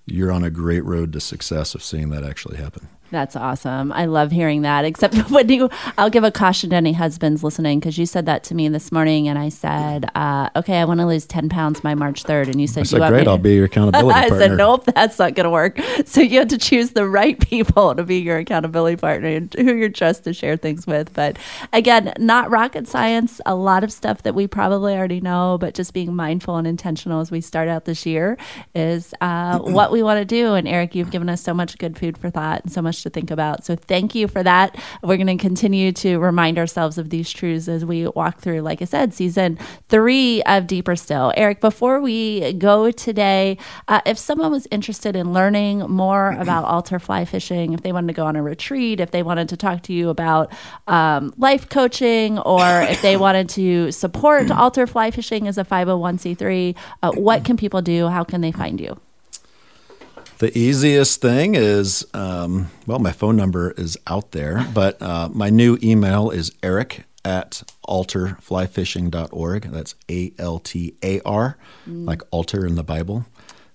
You're 0.06 0.32
on 0.32 0.44
a 0.44 0.50
great 0.50 0.84
road 0.84 1.14
to 1.14 1.20
success 1.20 1.76
of 1.76 1.84
seeing 1.84 2.10
that 2.10 2.24
actually 2.24 2.58
happen. 2.58 2.88
That's 3.10 3.36
awesome. 3.36 3.92
I 3.92 4.06
love 4.06 4.32
hearing 4.32 4.64
that. 4.64 4.86
Except 4.86 5.16
when 5.32 5.50
you, 5.50 5.70
I'll 5.98 6.10
give 6.10 6.24
a 6.24 6.32
caution 6.32 6.72
to 6.72 6.76
any 6.76 6.94
husbands 6.94 7.44
listening 7.44 7.80
because 7.80 7.98
you 7.98 8.06
said 8.06 8.26
that 8.26 8.44
to 8.46 8.56
me 8.56 8.68
this 8.68 8.92
morning, 8.92 9.28
and 9.28 9.40
I 9.40 9.50
said, 9.50 10.10
uh, 10.16 10.50
"Okay, 10.56 10.80
I 10.80 10.86
want 10.86 11.00
to 11.00 11.06
lose 11.06 11.26
ten 11.26 11.50
pounds 11.50 11.80
by 11.80 11.96
March 11.96 12.24
3rd. 12.24 12.48
and 12.48 12.62
you 12.62 12.68
said, 12.68 12.82
I 12.82 12.84
said, 12.84 13.10
"Great, 13.10 13.28
I'll 13.28 13.38
be 13.38 13.56
your 13.56 13.66
accountability 13.66 14.10
partner. 14.14 14.26
I 14.26 14.30
partner." 14.30 14.48
said, 14.48 14.58
"Nope, 14.58 14.86
that's 14.86 15.20
not 15.20 15.36
going 15.36 15.46
to 15.46 15.50
work." 15.50 15.80
So 16.06 16.22
you 16.22 16.40
have 16.40 16.50
to 16.50 16.58
choose 16.58 16.92
the 16.92 17.08
right 17.08 17.40
people 17.40 17.96
to 17.96 18.04
be 18.04 18.20
your 18.20 18.38
accountability 18.38 18.98
partner 18.98 19.28
and 19.30 19.54
who 19.54 19.76
you're 19.76 19.90
trust 19.90 20.24
to 20.26 20.34
share 20.34 20.58
things 20.58 20.86
with. 20.88 21.14
But 21.14 21.38
again, 21.74 22.14
not 22.20 22.50
rocket 22.50 22.88
science. 22.88 23.42
A 23.46 23.56
lot 23.56 23.84
of 23.84 23.92
stuff 23.92 24.24
that 24.24 24.36
we 24.36 24.48
probably 24.48 24.96
already 24.96 25.22
know, 25.22 25.58
but 25.60 25.74
just 25.74 25.94
being 25.94 26.16
mindful 26.16 26.58
and 26.58 26.68
intentional 26.68 27.20
as 27.20 27.32
we 27.32 27.42
start 27.42 27.68
out 27.68 27.86
this 27.86 28.06
year 28.06 28.38
is 28.76 29.14
uh, 29.22 29.60
what 29.78 29.92
we 29.92 30.04
want 30.04 30.20
to 30.20 30.26
do. 30.26 30.54
And 30.54 30.68
Eric, 30.68 30.96
you've 30.96 31.12
given 31.12 31.30
us 31.30 31.42
so 31.42 31.54
much 31.54 31.78
good 31.78 31.98
food 31.98 32.18
for 32.18 32.30
thought 32.30 32.64
and 32.64 32.72
so 32.72 32.82
much 32.82 32.97
to 33.04 33.10
think 33.10 33.32
about. 33.32 33.66
So 33.66 33.76
thank 33.76 34.16
you 34.16 34.28
for 34.28 34.44
that. 34.44 34.76
We're 35.04 35.18
going 35.18 35.28
to 35.28 35.38
continue 35.38 35.92
to 35.94 36.20
remind 36.20 36.58
ourselves 36.58 36.98
of 36.98 37.10
these 37.10 37.32
truths 37.32 37.68
as 37.68 37.86
we 37.86 38.08
walk 38.08 38.40
through, 38.40 38.62
like 38.62 38.82
I 38.82 38.86
said, 38.86 39.14
season 39.14 39.58
three 39.90 40.42
of 40.44 40.68
Deeper 40.68 40.96
Still. 40.96 41.34
Eric, 41.36 41.62
before 41.62 42.00
we 42.00 42.54
go 42.54 42.92
today, 42.92 43.58
uh, 43.88 44.02
if 44.06 44.18
someone 44.18 44.52
was 44.52 44.68
interested 44.72 45.16
in 45.16 45.34
learning 45.34 45.80
more 45.80 46.32
about 46.40 46.66
altar 46.66 47.00
fly 47.00 47.26
fishing, 47.26 47.74
if 47.74 47.82
they 47.82 47.92
wanted 47.92 48.08
to 48.08 48.14
go 48.14 48.26
on 48.26 48.36
a 48.36 48.44
retreat, 48.44 49.00
if 49.00 49.12
they 49.12 49.24
wanted 49.24 49.50
to 49.50 49.58
talk 49.58 49.84
to 49.84 49.94
you 49.94 50.10
about 50.10 50.52
um, 50.88 51.34
life 51.38 51.70
coaching, 51.70 52.40
or 52.40 52.82
if 52.82 53.02
they 53.02 53.18
wanted 53.18 53.50
to 53.50 53.92
support 53.92 54.52
altar 54.52 54.88
fly 54.88 55.12
fishing 55.12 55.48
as 55.48 55.58
a 55.58 55.64
501c3, 55.64 56.76
uh, 57.04 57.12
what 57.14 57.44
can 57.46 57.58
people 57.58 57.82
do? 57.82 58.08
How 58.08 58.24
can 58.24 58.42
they 58.42 58.52
find 58.52 58.80
you? 58.80 59.00
The 60.40 60.56
easiest 60.58 61.20
thing 61.20 61.56
is, 61.56 62.06
um, 62.14 62.70
well, 62.86 63.00
my 63.00 63.12
phone 63.12 63.36
number 63.36 63.72
is 63.72 63.98
out 64.06 64.32
there, 64.32 64.66
but 64.74 65.02
uh, 65.02 65.30
my 65.34 65.50
new 65.50 65.78
email 65.82 66.30
is 66.30 66.52
eric 66.62 67.06
at 67.26 67.64
altarflyfishing.org. 67.88 69.64
That's 69.64 69.96
A 70.10 70.32
L 70.38 70.60
T 70.60 70.96
A 71.04 71.20
R, 71.22 71.58
like 71.86 72.22
altar 72.32 72.66
in 72.66 72.76
the 72.76 72.84
Bible. 72.84 73.26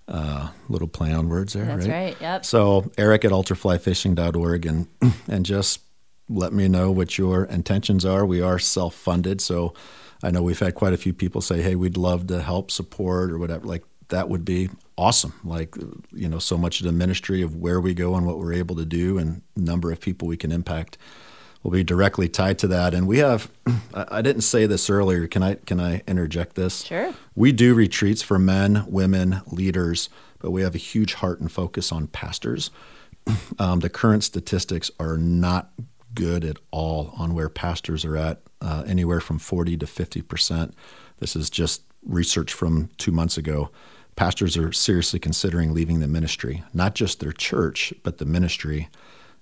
Uh, 0.08 0.50
little 0.68 0.88
play 0.88 1.12
on 1.12 1.28
words 1.28 1.52
there, 1.52 1.64
That's 1.64 1.86
right? 1.86 2.04
right, 2.04 2.20
yep. 2.20 2.44
So 2.44 2.90
eric 2.98 3.24
at 3.24 3.30
altarflyfishing.org 3.30 4.66
and, 4.66 4.88
and 5.28 5.46
just 5.46 5.80
let 6.28 6.52
me 6.52 6.68
know 6.68 6.90
what 6.90 7.18
your 7.18 7.44
intentions 7.44 8.04
are. 8.04 8.26
We 8.26 8.40
are 8.40 8.58
self 8.58 8.94
funded. 8.94 9.40
So 9.40 9.74
I 10.22 10.30
know 10.30 10.42
we've 10.42 10.58
had 10.58 10.74
quite 10.74 10.92
a 10.92 10.96
few 10.96 11.12
people 11.12 11.40
say, 11.40 11.62
hey, 11.62 11.76
we'd 11.76 11.96
love 11.96 12.26
to 12.28 12.42
help 12.42 12.70
support 12.70 13.30
or 13.30 13.38
whatever. 13.38 13.66
Like 13.66 13.84
that 14.12 14.28
would 14.28 14.44
be 14.44 14.68
awesome. 14.96 15.32
Like, 15.42 15.74
you 16.12 16.28
know, 16.28 16.38
so 16.38 16.56
much 16.56 16.80
of 16.80 16.86
the 16.86 16.92
ministry 16.92 17.42
of 17.42 17.56
where 17.56 17.80
we 17.80 17.94
go 17.94 18.14
and 18.14 18.26
what 18.26 18.38
we're 18.38 18.52
able 18.52 18.76
to 18.76 18.84
do 18.84 19.18
and 19.18 19.42
number 19.56 19.90
of 19.90 20.00
people 20.00 20.28
we 20.28 20.36
can 20.36 20.52
impact 20.52 20.96
will 21.62 21.70
be 21.70 21.82
directly 21.82 22.28
tied 22.28 22.58
to 22.58 22.66
that. 22.68 22.92
And 22.92 23.06
we 23.06 23.18
have, 23.18 23.50
I 23.94 24.20
didn't 24.20 24.42
say 24.42 24.66
this 24.66 24.90
earlier. 24.90 25.26
Can 25.26 25.42
I, 25.42 25.54
can 25.54 25.80
I 25.80 26.02
interject 26.06 26.56
this? 26.56 26.84
Sure. 26.84 27.14
We 27.34 27.52
do 27.52 27.74
retreats 27.74 28.20
for 28.22 28.38
men, 28.38 28.84
women, 28.86 29.40
leaders, 29.46 30.10
but 30.40 30.50
we 30.50 30.62
have 30.62 30.74
a 30.74 30.78
huge 30.78 31.14
heart 31.14 31.40
and 31.40 31.50
focus 31.50 31.90
on 31.90 32.06
pastors. 32.06 32.70
Um, 33.58 33.78
the 33.78 33.88
current 33.88 34.24
statistics 34.24 34.90
are 34.98 35.16
not 35.16 35.70
good 36.12 36.44
at 36.44 36.56
all 36.72 37.14
on 37.16 37.34
where 37.34 37.48
pastors 37.48 38.04
are 38.04 38.16
at, 38.16 38.40
uh, 38.60 38.82
anywhere 38.84 39.20
from 39.20 39.38
40 39.38 39.76
to 39.76 39.86
50 39.86 40.22
percent. 40.22 40.74
This 41.20 41.36
is 41.36 41.48
just 41.48 41.82
research 42.04 42.52
from 42.52 42.90
two 42.98 43.12
months 43.12 43.38
ago. 43.38 43.70
Pastors 44.16 44.56
are 44.56 44.72
seriously 44.72 45.18
considering 45.18 45.72
leaving 45.72 46.00
the 46.00 46.08
ministry, 46.08 46.62
not 46.72 46.94
just 46.94 47.20
their 47.20 47.32
church, 47.32 47.92
but 48.02 48.18
the 48.18 48.24
ministry. 48.24 48.88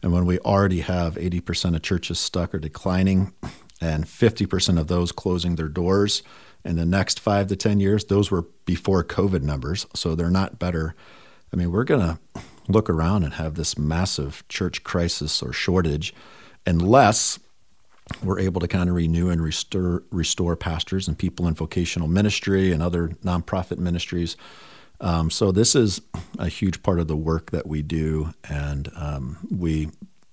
And 0.03 0.13
when 0.13 0.27
we 0.27 0.39
already 0.41 0.81
have 0.81 1.17
80% 1.17 1.75
of 1.75 1.83
churches 1.83 2.19
stuck 2.19 2.55
or 2.55 2.59
declining, 2.59 3.33
and 3.81 4.05
50% 4.05 4.79
of 4.79 4.89
those 4.89 5.11
closing 5.13 5.57
their 5.57 5.69
doors 5.69 6.23
in 6.65 6.77
the 6.77 6.85
next 6.85 7.19
five 7.19 7.47
to 7.49 7.57
10 7.57 7.81
years, 7.81 8.05
those 8.05 8.31
were 8.31 8.43
before 8.67 9.03
COVID 9.03 9.43
numbers, 9.43 9.87
so 9.95 10.15
they're 10.15 10.31
not 10.31 10.59
better. 10.59 10.95
I 11.53 11.57
mean, 11.57 11.73
we're 11.73 11.85
going 11.85 12.01
to 12.01 12.43
look 12.69 12.91
around 12.91 13.25
and 13.25 13.35
have 13.35 13.55
this 13.55 13.79
massive 13.79 14.47
church 14.49 14.85
crisis 14.85 15.43
or 15.43 15.53
shortage 15.53 16.15
unless 16.67 17.39
we're 18.23 18.39
able 18.39 18.61
to 18.61 18.69
kind 18.69 18.89
of 18.89 18.97
renew 18.97 19.31
and 19.31 19.43
restore 19.43 20.03
restore 20.11 20.57
pastors 20.57 21.09
and 21.09 21.19
people 21.19 21.47
in 21.47 21.55
vocational 21.55 22.09
ministry 22.09 22.73
and 22.73 22.83
other 22.83 23.09
nonprofit 23.25 23.79
ministries. 23.79 24.37
Um, 25.01 25.31
so 25.31 25.51
this 25.51 25.75
is 25.75 26.03
a 26.39 26.49
huge 26.49 26.83
part 26.83 26.99
of 27.01 27.09
the 27.09 27.17
work 27.17 27.51
that 27.53 27.67
we 27.67 27.83
do, 27.83 28.35
and 28.49 28.91
um, 28.95 29.39
we 29.51 29.89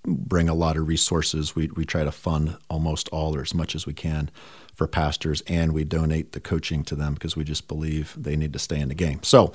bring 0.05 0.49
a 0.49 0.53
lot 0.53 0.77
of 0.77 0.87
resources. 0.87 1.55
We 1.55 1.67
we 1.67 1.85
try 1.85 2.03
to 2.03 2.11
fund 2.11 2.57
almost 2.69 3.07
all 3.09 3.35
or 3.35 3.41
as 3.41 3.53
much 3.53 3.75
as 3.75 3.85
we 3.85 3.93
can 3.93 4.29
for 4.73 4.87
pastors, 4.87 5.41
and 5.47 5.73
we 5.73 5.83
donate 5.83 6.33
the 6.33 6.39
coaching 6.39 6.83
to 6.85 6.95
them 6.95 7.13
because 7.13 7.35
we 7.35 7.43
just 7.43 7.67
believe 7.67 8.15
they 8.17 8.35
need 8.35 8.53
to 8.53 8.59
stay 8.59 8.79
in 8.79 8.89
the 8.89 8.95
game. 8.95 9.21
So. 9.23 9.53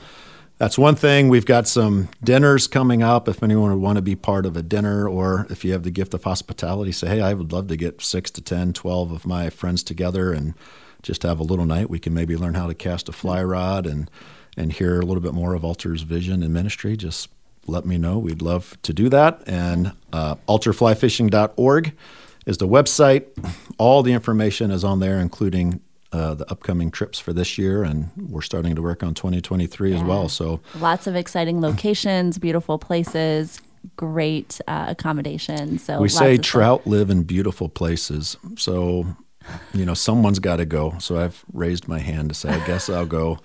That's 0.58 0.78
one 0.78 0.94
thing. 0.94 1.28
We've 1.28 1.46
got 1.46 1.66
some 1.66 2.08
dinners 2.22 2.66
coming 2.68 3.02
up. 3.02 3.28
If 3.28 3.42
anyone 3.42 3.70
would 3.70 3.80
want 3.80 3.96
to 3.96 4.02
be 4.02 4.14
part 4.14 4.46
of 4.46 4.56
a 4.56 4.62
dinner, 4.62 5.08
or 5.08 5.46
if 5.50 5.64
you 5.64 5.72
have 5.72 5.82
the 5.82 5.90
gift 5.90 6.14
of 6.14 6.22
hospitality, 6.24 6.92
say, 6.92 7.08
hey, 7.08 7.20
I 7.20 7.34
would 7.34 7.52
love 7.52 7.66
to 7.68 7.76
get 7.76 8.00
six 8.00 8.30
to 8.32 8.40
10, 8.40 8.72
12 8.72 9.10
of 9.10 9.26
my 9.26 9.50
friends 9.50 9.82
together 9.82 10.32
and 10.32 10.54
just 11.02 11.24
have 11.24 11.40
a 11.40 11.42
little 11.42 11.66
night. 11.66 11.90
We 11.90 11.98
can 11.98 12.14
maybe 12.14 12.36
learn 12.36 12.54
how 12.54 12.68
to 12.68 12.74
cast 12.74 13.08
a 13.08 13.12
fly 13.12 13.42
rod 13.42 13.86
and, 13.86 14.08
and 14.56 14.72
hear 14.72 15.00
a 15.00 15.04
little 15.04 15.22
bit 15.22 15.34
more 15.34 15.54
of 15.54 15.64
Altar's 15.64 16.02
vision 16.02 16.42
and 16.44 16.54
ministry. 16.54 16.96
Just 16.96 17.28
let 17.66 17.84
me 17.84 17.98
know. 17.98 18.18
We'd 18.18 18.42
love 18.42 18.76
to 18.82 18.92
do 18.92 19.08
that. 19.08 19.42
And 19.46 19.92
uh, 20.12 20.36
altarflyfishing.org 20.48 21.96
is 22.46 22.58
the 22.58 22.68
website. 22.68 23.26
All 23.78 24.02
the 24.02 24.12
information 24.12 24.70
is 24.70 24.84
on 24.84 25.00
there, 25.00 25.18
including 25.18 25.80
uh, 26.12 26.34
the 26.34 26.50
upcoming 26.50 26.90
trips 26.90 27.18
for 27.18 27.32
this 27.32 27.56
year, 27.58 27.82
and 27.82 28.10
we're 28.16 28.42
starting 28.42 28.74
to 28.74 28.82
work 28.82 29.02
on 29.02 29.14
2023 29.14 29.94
as 29.94 30.02
well. 30.02 30.28
So 30.28 30.60
Lots 30.76 31.06
of 31.06 31.16
exciting 31.16 31.60
locations, 31.60 32.38
beautiful 32.38 32.78
places, 32.78 33.60
great 33.96 34.60
uh, 34.68 34.86
accommodations. 34.88 35.84
So 35.84 36.00
we 36.00 36.08
say 36.08 36.36
trout 36.36 36.86
live 36.86 37.10
in 37.10 37.22
beautiful 37.22 37.68
places. 37.68 38.36
So, 38.56 39.06
you 39.72 39.84
know, 39.86 39.94
someone's 39.94 40.38
got 40.38 40.56
to 40.56 40.64
go. 40.64 40.96
So 40.98 41.18
I've 41.18 41.44
raised 41.52 41.88
my 41.88 41.98
hand 41.98 42.28
to 42.28 42.34
say, 42.34 42.50
I 42.50 42.66
guess 42.66 42.88
I'll 42.88 43.06
go 43.06 43.38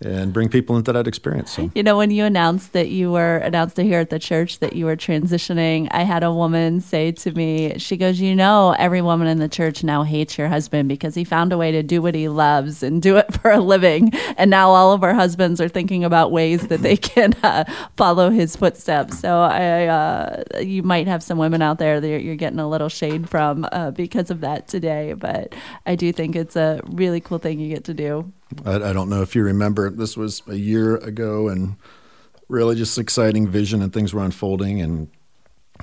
and 0.00 0.32
bring 0.32 0.48
people 0.48 0.76
into 0.76 0.92
that 0.92 1.06
experience. 1.06 1.52
So 1.52 1.70
You 1.74 1.82
know, 1.82 1.96
when 1.96 2.10
you 2.10 2.24
announced 2.24 2.72
that 2.74 2.88
you 2.88 3.10
were 3.10 3.38
announced 3.38 3.78
here 3.78 4.00
at 4.00 4.10
the 4.10 4.18
church 4.18 4.58
that 4.58 4.74
you 4.74 4.84
were 4.84 4.96
transitioning, 4.96 5.88
I 5.90 6.02
had 6.02 6.22
a 6.22 6.32
woman 6.32 6.80
say 6.80 7.12
to 7.12 7.32
me, 7.32 7.78
she 7.78 7.96
goes, 7.96 8.20
You 8.20 8.34
know, 8.34 8.74
every 8.78 9.00
woman 9.00 9.26
in 9.26 9.38
the 9.38 9.48
church 9.48 9.82
now 9.82 10.02
hates 10.02 10.36
your 10.36 10.48
husband 10.48 10.88
because 10.88 11.14
he 11.14 11.24
found 11.24 11.52
a 11.52 11.58
way 11.58 11.72
to 11.72 11.82
do 11.82 12.02
what 12.02 12.14
he 12.14 12.28
loves 12.28 12.82
and 12.82 13.00
do 13.00 13.16
it 13.16 13.32
for 13.40 13.50
a 13.50 13.60
living. 13.60 14.12
And 14.36 14.50
now 14.50 14.70
all 14.70 14.92
of 14.92 15.02
our 15.02 15.14
husbands 15.14 15.60
are 15.60 15.68
thinking 15.68 16.04
about 16.04 16.30
ways 16.30 16.68
that 16.68 16.82
they 16.82 16.96
can 16.96 17.32
uh, 17.42 17.64
follow 17.96 18.30
his 18.30 18.54
footsteps. 18.54 19.18
So 19.18 19.40
I, 19.40 19.86
uh, 19.86 20.42
you 20.60 20.82
might 20.82 21.06
have 21.06 21.22
some 21.22 21.38
women 21.38 21.62
out 21.62 21.78
there 21.78 22.00
that 22.00 22.22
you're, 22.22 22.36
getting 22.36 22.58
a 22.58 22.68
little 22.68 22.90
shade 22.90 23.30
from 23.30 23.66
uh, 23.72 23.90
because 23.92 24.30
of 24.30 24.42
that 24.42 24.68
today. 24.68 25.14
But 25.14 25.54
I 25.86 25.94
do 25.94 26.12
think 26.12 26.36
it's 26.36 26.54
a 26.54 26.82
really 26.84 27.18
cool 27.18 27.38
thing 27.38 27.58
you 27.58 27.70
get 27.70 27.84
to 27.84 27.94
do. 27.94 28.30
I, 28.64 28.74
I 28.76 28.92
don't 28.92 29.08
know 29.08 29.22
if 29.22 29.34
you 29.34 29.42
remember, 29.42 29.90
this 29.90 30.16
was 30.16 30.42
a 30.46 30.56
year 30.56 30.96
ago, 30.96 31.48
and 31.48 31.76
really 32.48 32.76
just 32.76 32.98
exciting 32.98 33.48
vision 33.48 33.82
and 33.82 33.92
things 33.92 34.14
were 34.14 34.24
unfolding, 34.24 34.80
and 34.80 35.08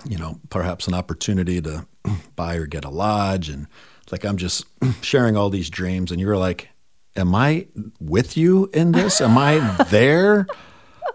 you 0.06 0.18
know, 0.18 0.40
perhaps 0.50 0.88
an 0.88 0.94
opportunity 0.94 1.62
to 1.62 1.86
buy 2.36 2.56
or 2.56 2.66
get 2.66 2.86
a 2.86 2.90
lodge, 2.90 3.50
and 3.50 3.68
like 4.12 4.24
I'm 4.24 4.38
just 4.38 4.66
sharing 5.02 5.38
all 5.38 5.50
these 5.50 5.70
dreams, 5.70 6.12
and 6.12 6.20
you 6.20 6.28
were 6.28 6.38
like, 6.38 6.70
"Am 7.16 7.36
I 7.36 7.68
with 8.00 8.38
you 8.38 8.70
in 8.74 8.92
this? 8.92 9.22
Am 9.22 9.38
I 9.38 9.60
there?" 9.90 10.48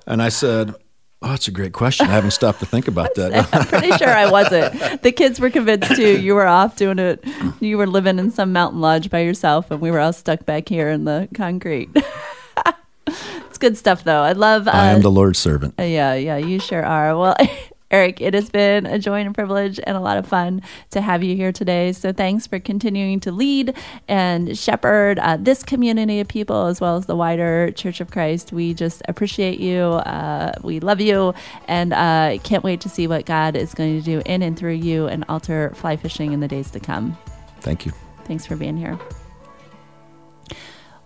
And 0.07 0.23
I 0.23 0.31
said, 0.31 0.75
"Oh, 1.23 1.29
that's 1.29 1.49
a 1.49 1.51
great 1.51 1.73
question. 1.73 2.07
I 2.07 2.11
haven't 2.11 2.31
stopped 2.33 2.61
to 2.61 2.67
think 2.67 2.89
about 2.89 3.15
that." 3.17 3.49
I'm 3.55 3.67
pretty 3.67 3.93
sure 3.97 4.09
I 4.09 4.31
wasn't. 4.31 5.03
The 5.03 5.13
kids 5.13 5.41
were 5.41 5.51
convinced 5.51 5.95
too. 5.97 6.21
You 6.21 6.35
were 6.35 6.47
off 6.47 6.77
doing 6.77 6.99
it. 6.99 7.25
You 7.61 7.79
were 7.79 7.87
living 7.87 8.19
in 8.19 8.31
some 8.31 8.53
mountain 8.53 8.81
lodge 8.81 9.11
by 9.11 9.21
yourself, 9.21 9.71
and 9.71 9.81
we 9.81 9.91
were 9.91 10.01
all 10.01 10.13
stuck 10.13 10.45
back 10.47 10.69
here 10.69 10.89
in 10.89 11.05
the 11.05 11.29
concrete. 11.35 11.91
it's 13.07 13.59
good 13.59 13.77
stuff, 13.77 14.05
though. 14.05 14.23
I 14.23 14.33
love. 14.33 14.69
Uh, 14.69 14.73
I 14.73 14.87
am 14.89 15.03
the 15.03 15.11
Lord's 15.11 15.39
servant. 15.39 15.75
yeah, 15.79 16.15
yeah, 16.15 16.37
you 16.37 16.59
sure 16.59 16.85
are. 16.85 17.17
Well, 17.17 17.37
Eric, 17.91 18.21
it 18.21 18.35
has 18.35 18.51
been 18.51 18.87
a 18.87 18.99
joy 18.99 19.21
and 19.21 19.31
a 19.31 19.33
privilege 19.33 19.81
and 19.83 19.97
a 19.97 20.01
lot 20.01 20.19
of 20.19 20.27
fun 20.27 20.63
to 20.91 21.01
have 21.01 21.23
you 21.23 21.35
here 21.37 21.53
today. 21.53 21.93
So 21.93 22.13
thanks 22.13 22.47
for 22.47 22.59
continuing 22.59 23.21
to 23.21 23.33
lead 23.33 23.75
and 24.07 24.57
shepherd 24.57 25.19
uh, 25.19 25.39
this 25.39 25.63
community 25.63 26.21
of 26.21 26.29
people 26.29 26.67
as 26.67 26.81
well 26.81 26.97
as 26.97 27.07
the 27.07 27.17
wider 27.17 27.71
Church 27.73 28.01
of 28.01 28.11
Christ. 28.11 28.53
We 28.53 28.75
just 28.75 29.03
appreciate 29.09 29.59
you. 29.59 29.81
Uh, 29.81 30.53
we 30.63 30.81
love 30.81 31.01
you 31.01 31.35
and 31.67 31.93
uh, 31.93 32.39
can't 32.43 32.63
wait 32.63 32.81
to 32.83 32.89
see 32.89 33.07
what 33.07 33.25
God 33.25 33.57
is 33.57 33.75
going 33.75 33.99
to 33.99 34.05
do 34.05 34.23
in 34.27 34.43
and 34.43 34.59
through 34.59 34.75
you 34.75 35.07
and 35.07 35.25
altar 35.29 35.73
fly 35.75 35.97
fishing 35.97 36.33
in 36.33 36.41
the 36.41 36.49
days 36.49 36.71
to 36.73 36.81
come. 36.81 37.17
Thank 37.61 37.87
you. 37.87 37.93
Thanks 38.25 38.45
for 38.45 38.57
being 38.57 38.77
here. 38.77 38.99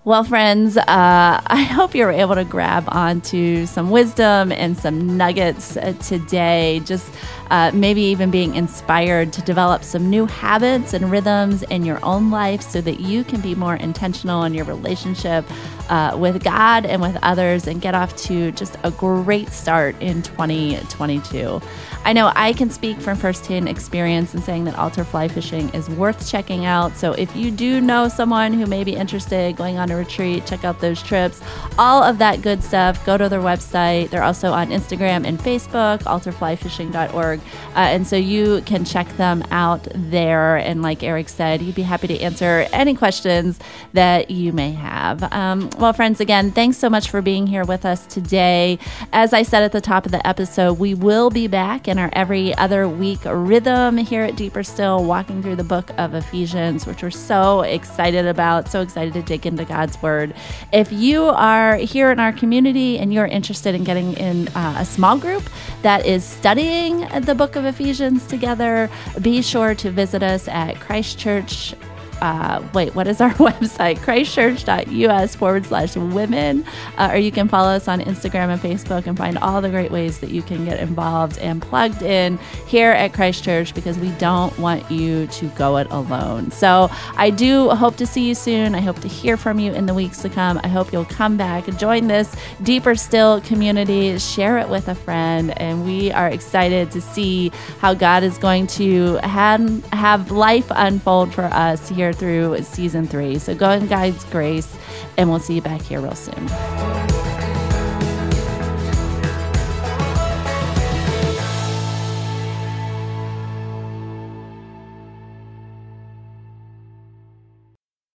Well, 0.05 0.24
friends, 0.24 0.76
uh, 0.76 0.82
I 0.88 1.62
hope 1.62 1.94
you 1.94 2.05
were 2.05 2.11
able 2.11 2.34
to 2.34 2.42
grab 2.44 2.86
onto 2.88 3.66
some 3.66 3.90
wisdom 3.90 4.50
and 4.50 4.76
some 4.76 5.16
nuggets 5.16 5.76
uh, 5.76 5.92
today. 6.00 6.82
Just 6.84 7.14
uh, 7.53 7.70
maybe 7.72 8.00
even 8.00 8.32
being 8.32 8.57
inspired 8.57 9.32
to 9.34 9.42
develop 9.42 9.84
some 9.84 10.11
new 10.11 10.26
habits 10.26 10.92
and 10.92 11.09
rhythms 11.09 11.62
in 11.64 11.84
your 11.84 12.05
own 12.05 12.32
life 12.32 12.62
so 12.62 12.80
that 12.80 12.98
you 12.98 13.22
can 13.22 13.40
be 13.40 13.55
more 13.55 13.76
intentional 13.76 14.42
in 14.42 14.55
your 14.55 14.64
relationship 14.64 15.44
uh, 15.88 16.16
with 16.18 16.42
God 16.42 16.84
and 16.84 17.00
with 17.00 17.16
others 17.22 17.68
and 17.68 17.80
get 17.80 17.94
off 17.94 18.16
to 18.24 18.50
just 18.53 18.76
a 18.82 18.90
great 18.90 19.50
start 19.50 19.94
in 20.00 20.22
2022. 20.22 21.61
I 22.05 22.12
know 22.12 22.32
I 22.34 22.53
can 22.53 22.68
speak 22.68 22.98
from 22.98 23.16
firsthand 23.16 23.68
experience 23.68 24.34
in 24.34 24.42
saying 24.42 24.64
that 24.64 24.76
altar 24.76 25.05
fly 25.05 25.28
fishing 25.28 25.68
is 25.70 25.88
worth 25.88 26.28
checking 26.28 26.64
out. 26.64 26.96
So 26.96 27.12
if 27.12 27.34
you 27.36 27.50
do 27.50 27.80
know 27.80 28.09
someone 28.09 28.53
who 28.53 28.66
may 28.66 28.82
be 28.82 28.96
interested 28.96 29.57
going 29.57 29.78
on 29.78 29.90
a 29.90 29.96
retreat, 29.96 30.44
check 30.44 30.64
out 30.64 30.80
those 30.80 31.00
trips. 31.00 31.40
All 31.78 32.03
of 32.03 32.18
that 32.18 32.42
good 32.42 32.62
stuff, 32.62 33.05
go 33.07 33.16
to 33.16 33.28
their 33.28 33.40
website. 33.40 34.11
They're 34.11 34.24
also 34.24 34.50
on 34.50 34.68
Instagram 34.68 35.24
and 35.24 35.38
Facebook, 35.38 36.00
altarflyfishing.org. 36.00 37.40
Uh, 37.40 37.42
and 37.74 38.07
so 38.07 38.16
you 38.16 38.62
can 38.62 38.84
check 38.84 39.09
them 39.16 39.44
out 39.53 39.86
there. 39.94 40.57
And 40.57 40.82
like 40.82 41.05
Eric 41.05 41.28
said, 41.28 41.61
he'd 41.61 41.76
be 41.76 41.82
happy 41.82 42.09
to 42.09 42.18
answer 42.20 42.66
any 42.72 42.94
questions 42.94 43.61
that 43.92 44.30
you 44.30 44.53
may 44.53 44.72
have. 44.72 45.22
Um, 45.32 45.70
well, 45.78 45.92
friends, 45.92 46.20
again, 46.20 46.50
thanks 46.50 46.78
so 46.78 46.90
much 46.90 47.11
for 47.11 47.22
being 47.22 47.46
here 47.46 47.64
with 47.64 47.84
us 47.84 48.07
today. 48.07 48.78
As 49.12 49.32
I 49.32 49.42
said 49.42 49.62
at 49.62 49.70
the 49.70 49.80
top 49.80 50.05
of 50.05 50.12
the 50.12 50.26
episode, 50.26 50.78
we 50.78 50.94
will 50.94 51.30
be 51.30 51.46
back 51.46 51.86
in 51.93 51.99
our 51.99 52.09
every 52.14 52.57
other 52.57 52.88
week 52.88 53.20
rhythm 53.26 53.99
here 53.99 54.22
at 54.22 54.34
Deeper 54.34 54.62
Still, 54.62 55.05
walking 55.05 55.43
through 55.43 55.57
the 55.57 55.64
book 55.64 55.90
of 55.99 56.14
Ephesians, 56.14 56.86
which 56.86 57.03
we're 57.03 57.11
so 57.11 57.61
excited 57.61 58.26
about, 58.26 58.68
so 58.68 58.80
excited 58.80 59.12
to 59.12 59.20
dig 59.20 59.47
into 59.47 59.66
God's 59.66 60.01
Word. 60.01 60.34
If 60.72 60.90
you 60.90 61.24
are 61.24 61.76
here 61.76 62.11
in 62.11 62.18
our 62.18 62.32
community 62.32 62.99
and 62.99 63.12
you're 63.12 63.26
interested 63.26 63.74
in 63.74 63.84
getting 63.84 64.14
in 64.14 64.49
uh, 64.49 64.76
a 64.78 64.86
small 64.86 65.18
group 65.18 65.45
that 65.82 66.07
is 66.07 66.24
studying 66.24 67.07
the 67.20 67.34
book 67.34 67.57
of 67.57 67.66
Ephesians 67.66 68.26
together, 68.26 68.88
be 69.20 69.43
sure 69.43 69.74
to 69.74 69.90
visit 69.90 70.22
us 70.22 70.49
at 70.49 70.80
Christchurch 70.80 71.74
uh, 72.22 72.62
wait, 72.72 72.94
what 72.94 73.08
is 73.08 73.20
our 73.20 73.30
website? 73.34 73.98
Christchurch.us 73.98 75.34
forward 75.34 75.66
slash 75.66 75.96
women. 75.96 76.64
Uh, 76.96 77.10
or 77.12 77.18
you 77.18 77.32
can 77.32 77.48
follow 77.48 77.70
us 77.70 77.88
on 77.88 78.00
Instagram 78.00 78.48
and 78.48 78.60
Facebook 78.62 79.08
and 79.08 79.18
find 79.18 79.36
all 79.38 79.60
the 79.60 79.68
great 79.68 79.90
ways 79.90 80.20
that 80.20 80.30
you 80.30 80.40
can 80.40 80.64
get 80.64 80.78
involved 80.78 81.36
and 81.38 81.60
plugged 81.60 82.00
in 82.00 82.38
here 82.68 82.92
at 82.92 83.12
Christchurch 83.12 83.74
because 83.74 83.98
we 83.98 84.10
don't 84.12 84.56
want 84.60 84.88
you 84.88 85.26
to 85.26 85.46
go 85.48 85.78
it 85.78 85.88
alone. 85.90 86.52
So 86.52 86.88
I 87.16 87.30
do 87.30 87.70
hope 87.70 87.96
to 87.96 88.06
see 88.06 88.28
you 88.28 88.36
soon. 88.36 88.76
I 88.76 88.80
hope 88.80 89.00
to 89.00 89.08
hear 89.08 89.36
from 89.36 89.58
you 89.58 89.72
in 89.72 89.86
the 89.86 89.94
weeks 89.94 90.22
to 90.22 90.28
come. 90.28 90.60
I 90.62 90.68
hope 90.68 90.92
you'll 90.92 91.04
come 91.04 91.36
back, 91.36 91.66
join 91.76 92.06
this 92.06 92.36
deeper 92.62 92.94
still 92.94 93.40
community, 93.40 94.16
share 94.20 94.58
it 94.58 94.68
with 94.68 94.86
a 94.86 94.94
friend, 94.94 95.58
and 95.60 95.84
we 95.84 96.12
are 96.12 96.28
excited 96.28 96.92
to 96.92 97.00
see 97.00 97.50
how 97.80 97.94
God 97.94 98.22
is 98.22 98.38
going 98.38 98.68
to 98.68 99.16
have, 99.24 99.84
have 99.86 100.30
life 100.30 100.70
unfold 100.70 101.34
for 101.34 101.46
us 101.46 101.88
here 101.88 102.11
through 102.12 102.62
season 102.62 103.06
three. 103.06 103.38
So 103.38 103.54
go 103.54 103.70
in 103.70 103.86
God's 103.86 104.24
grace, 104.26 104.76
and 105.16 105.30
we'll 105.30 105.40
see 105.40 105.54
you 105.54 105.62
back 105.62 105.82
here 105.82 106.00
real 106.00 106.14
soon. 106.14 107.21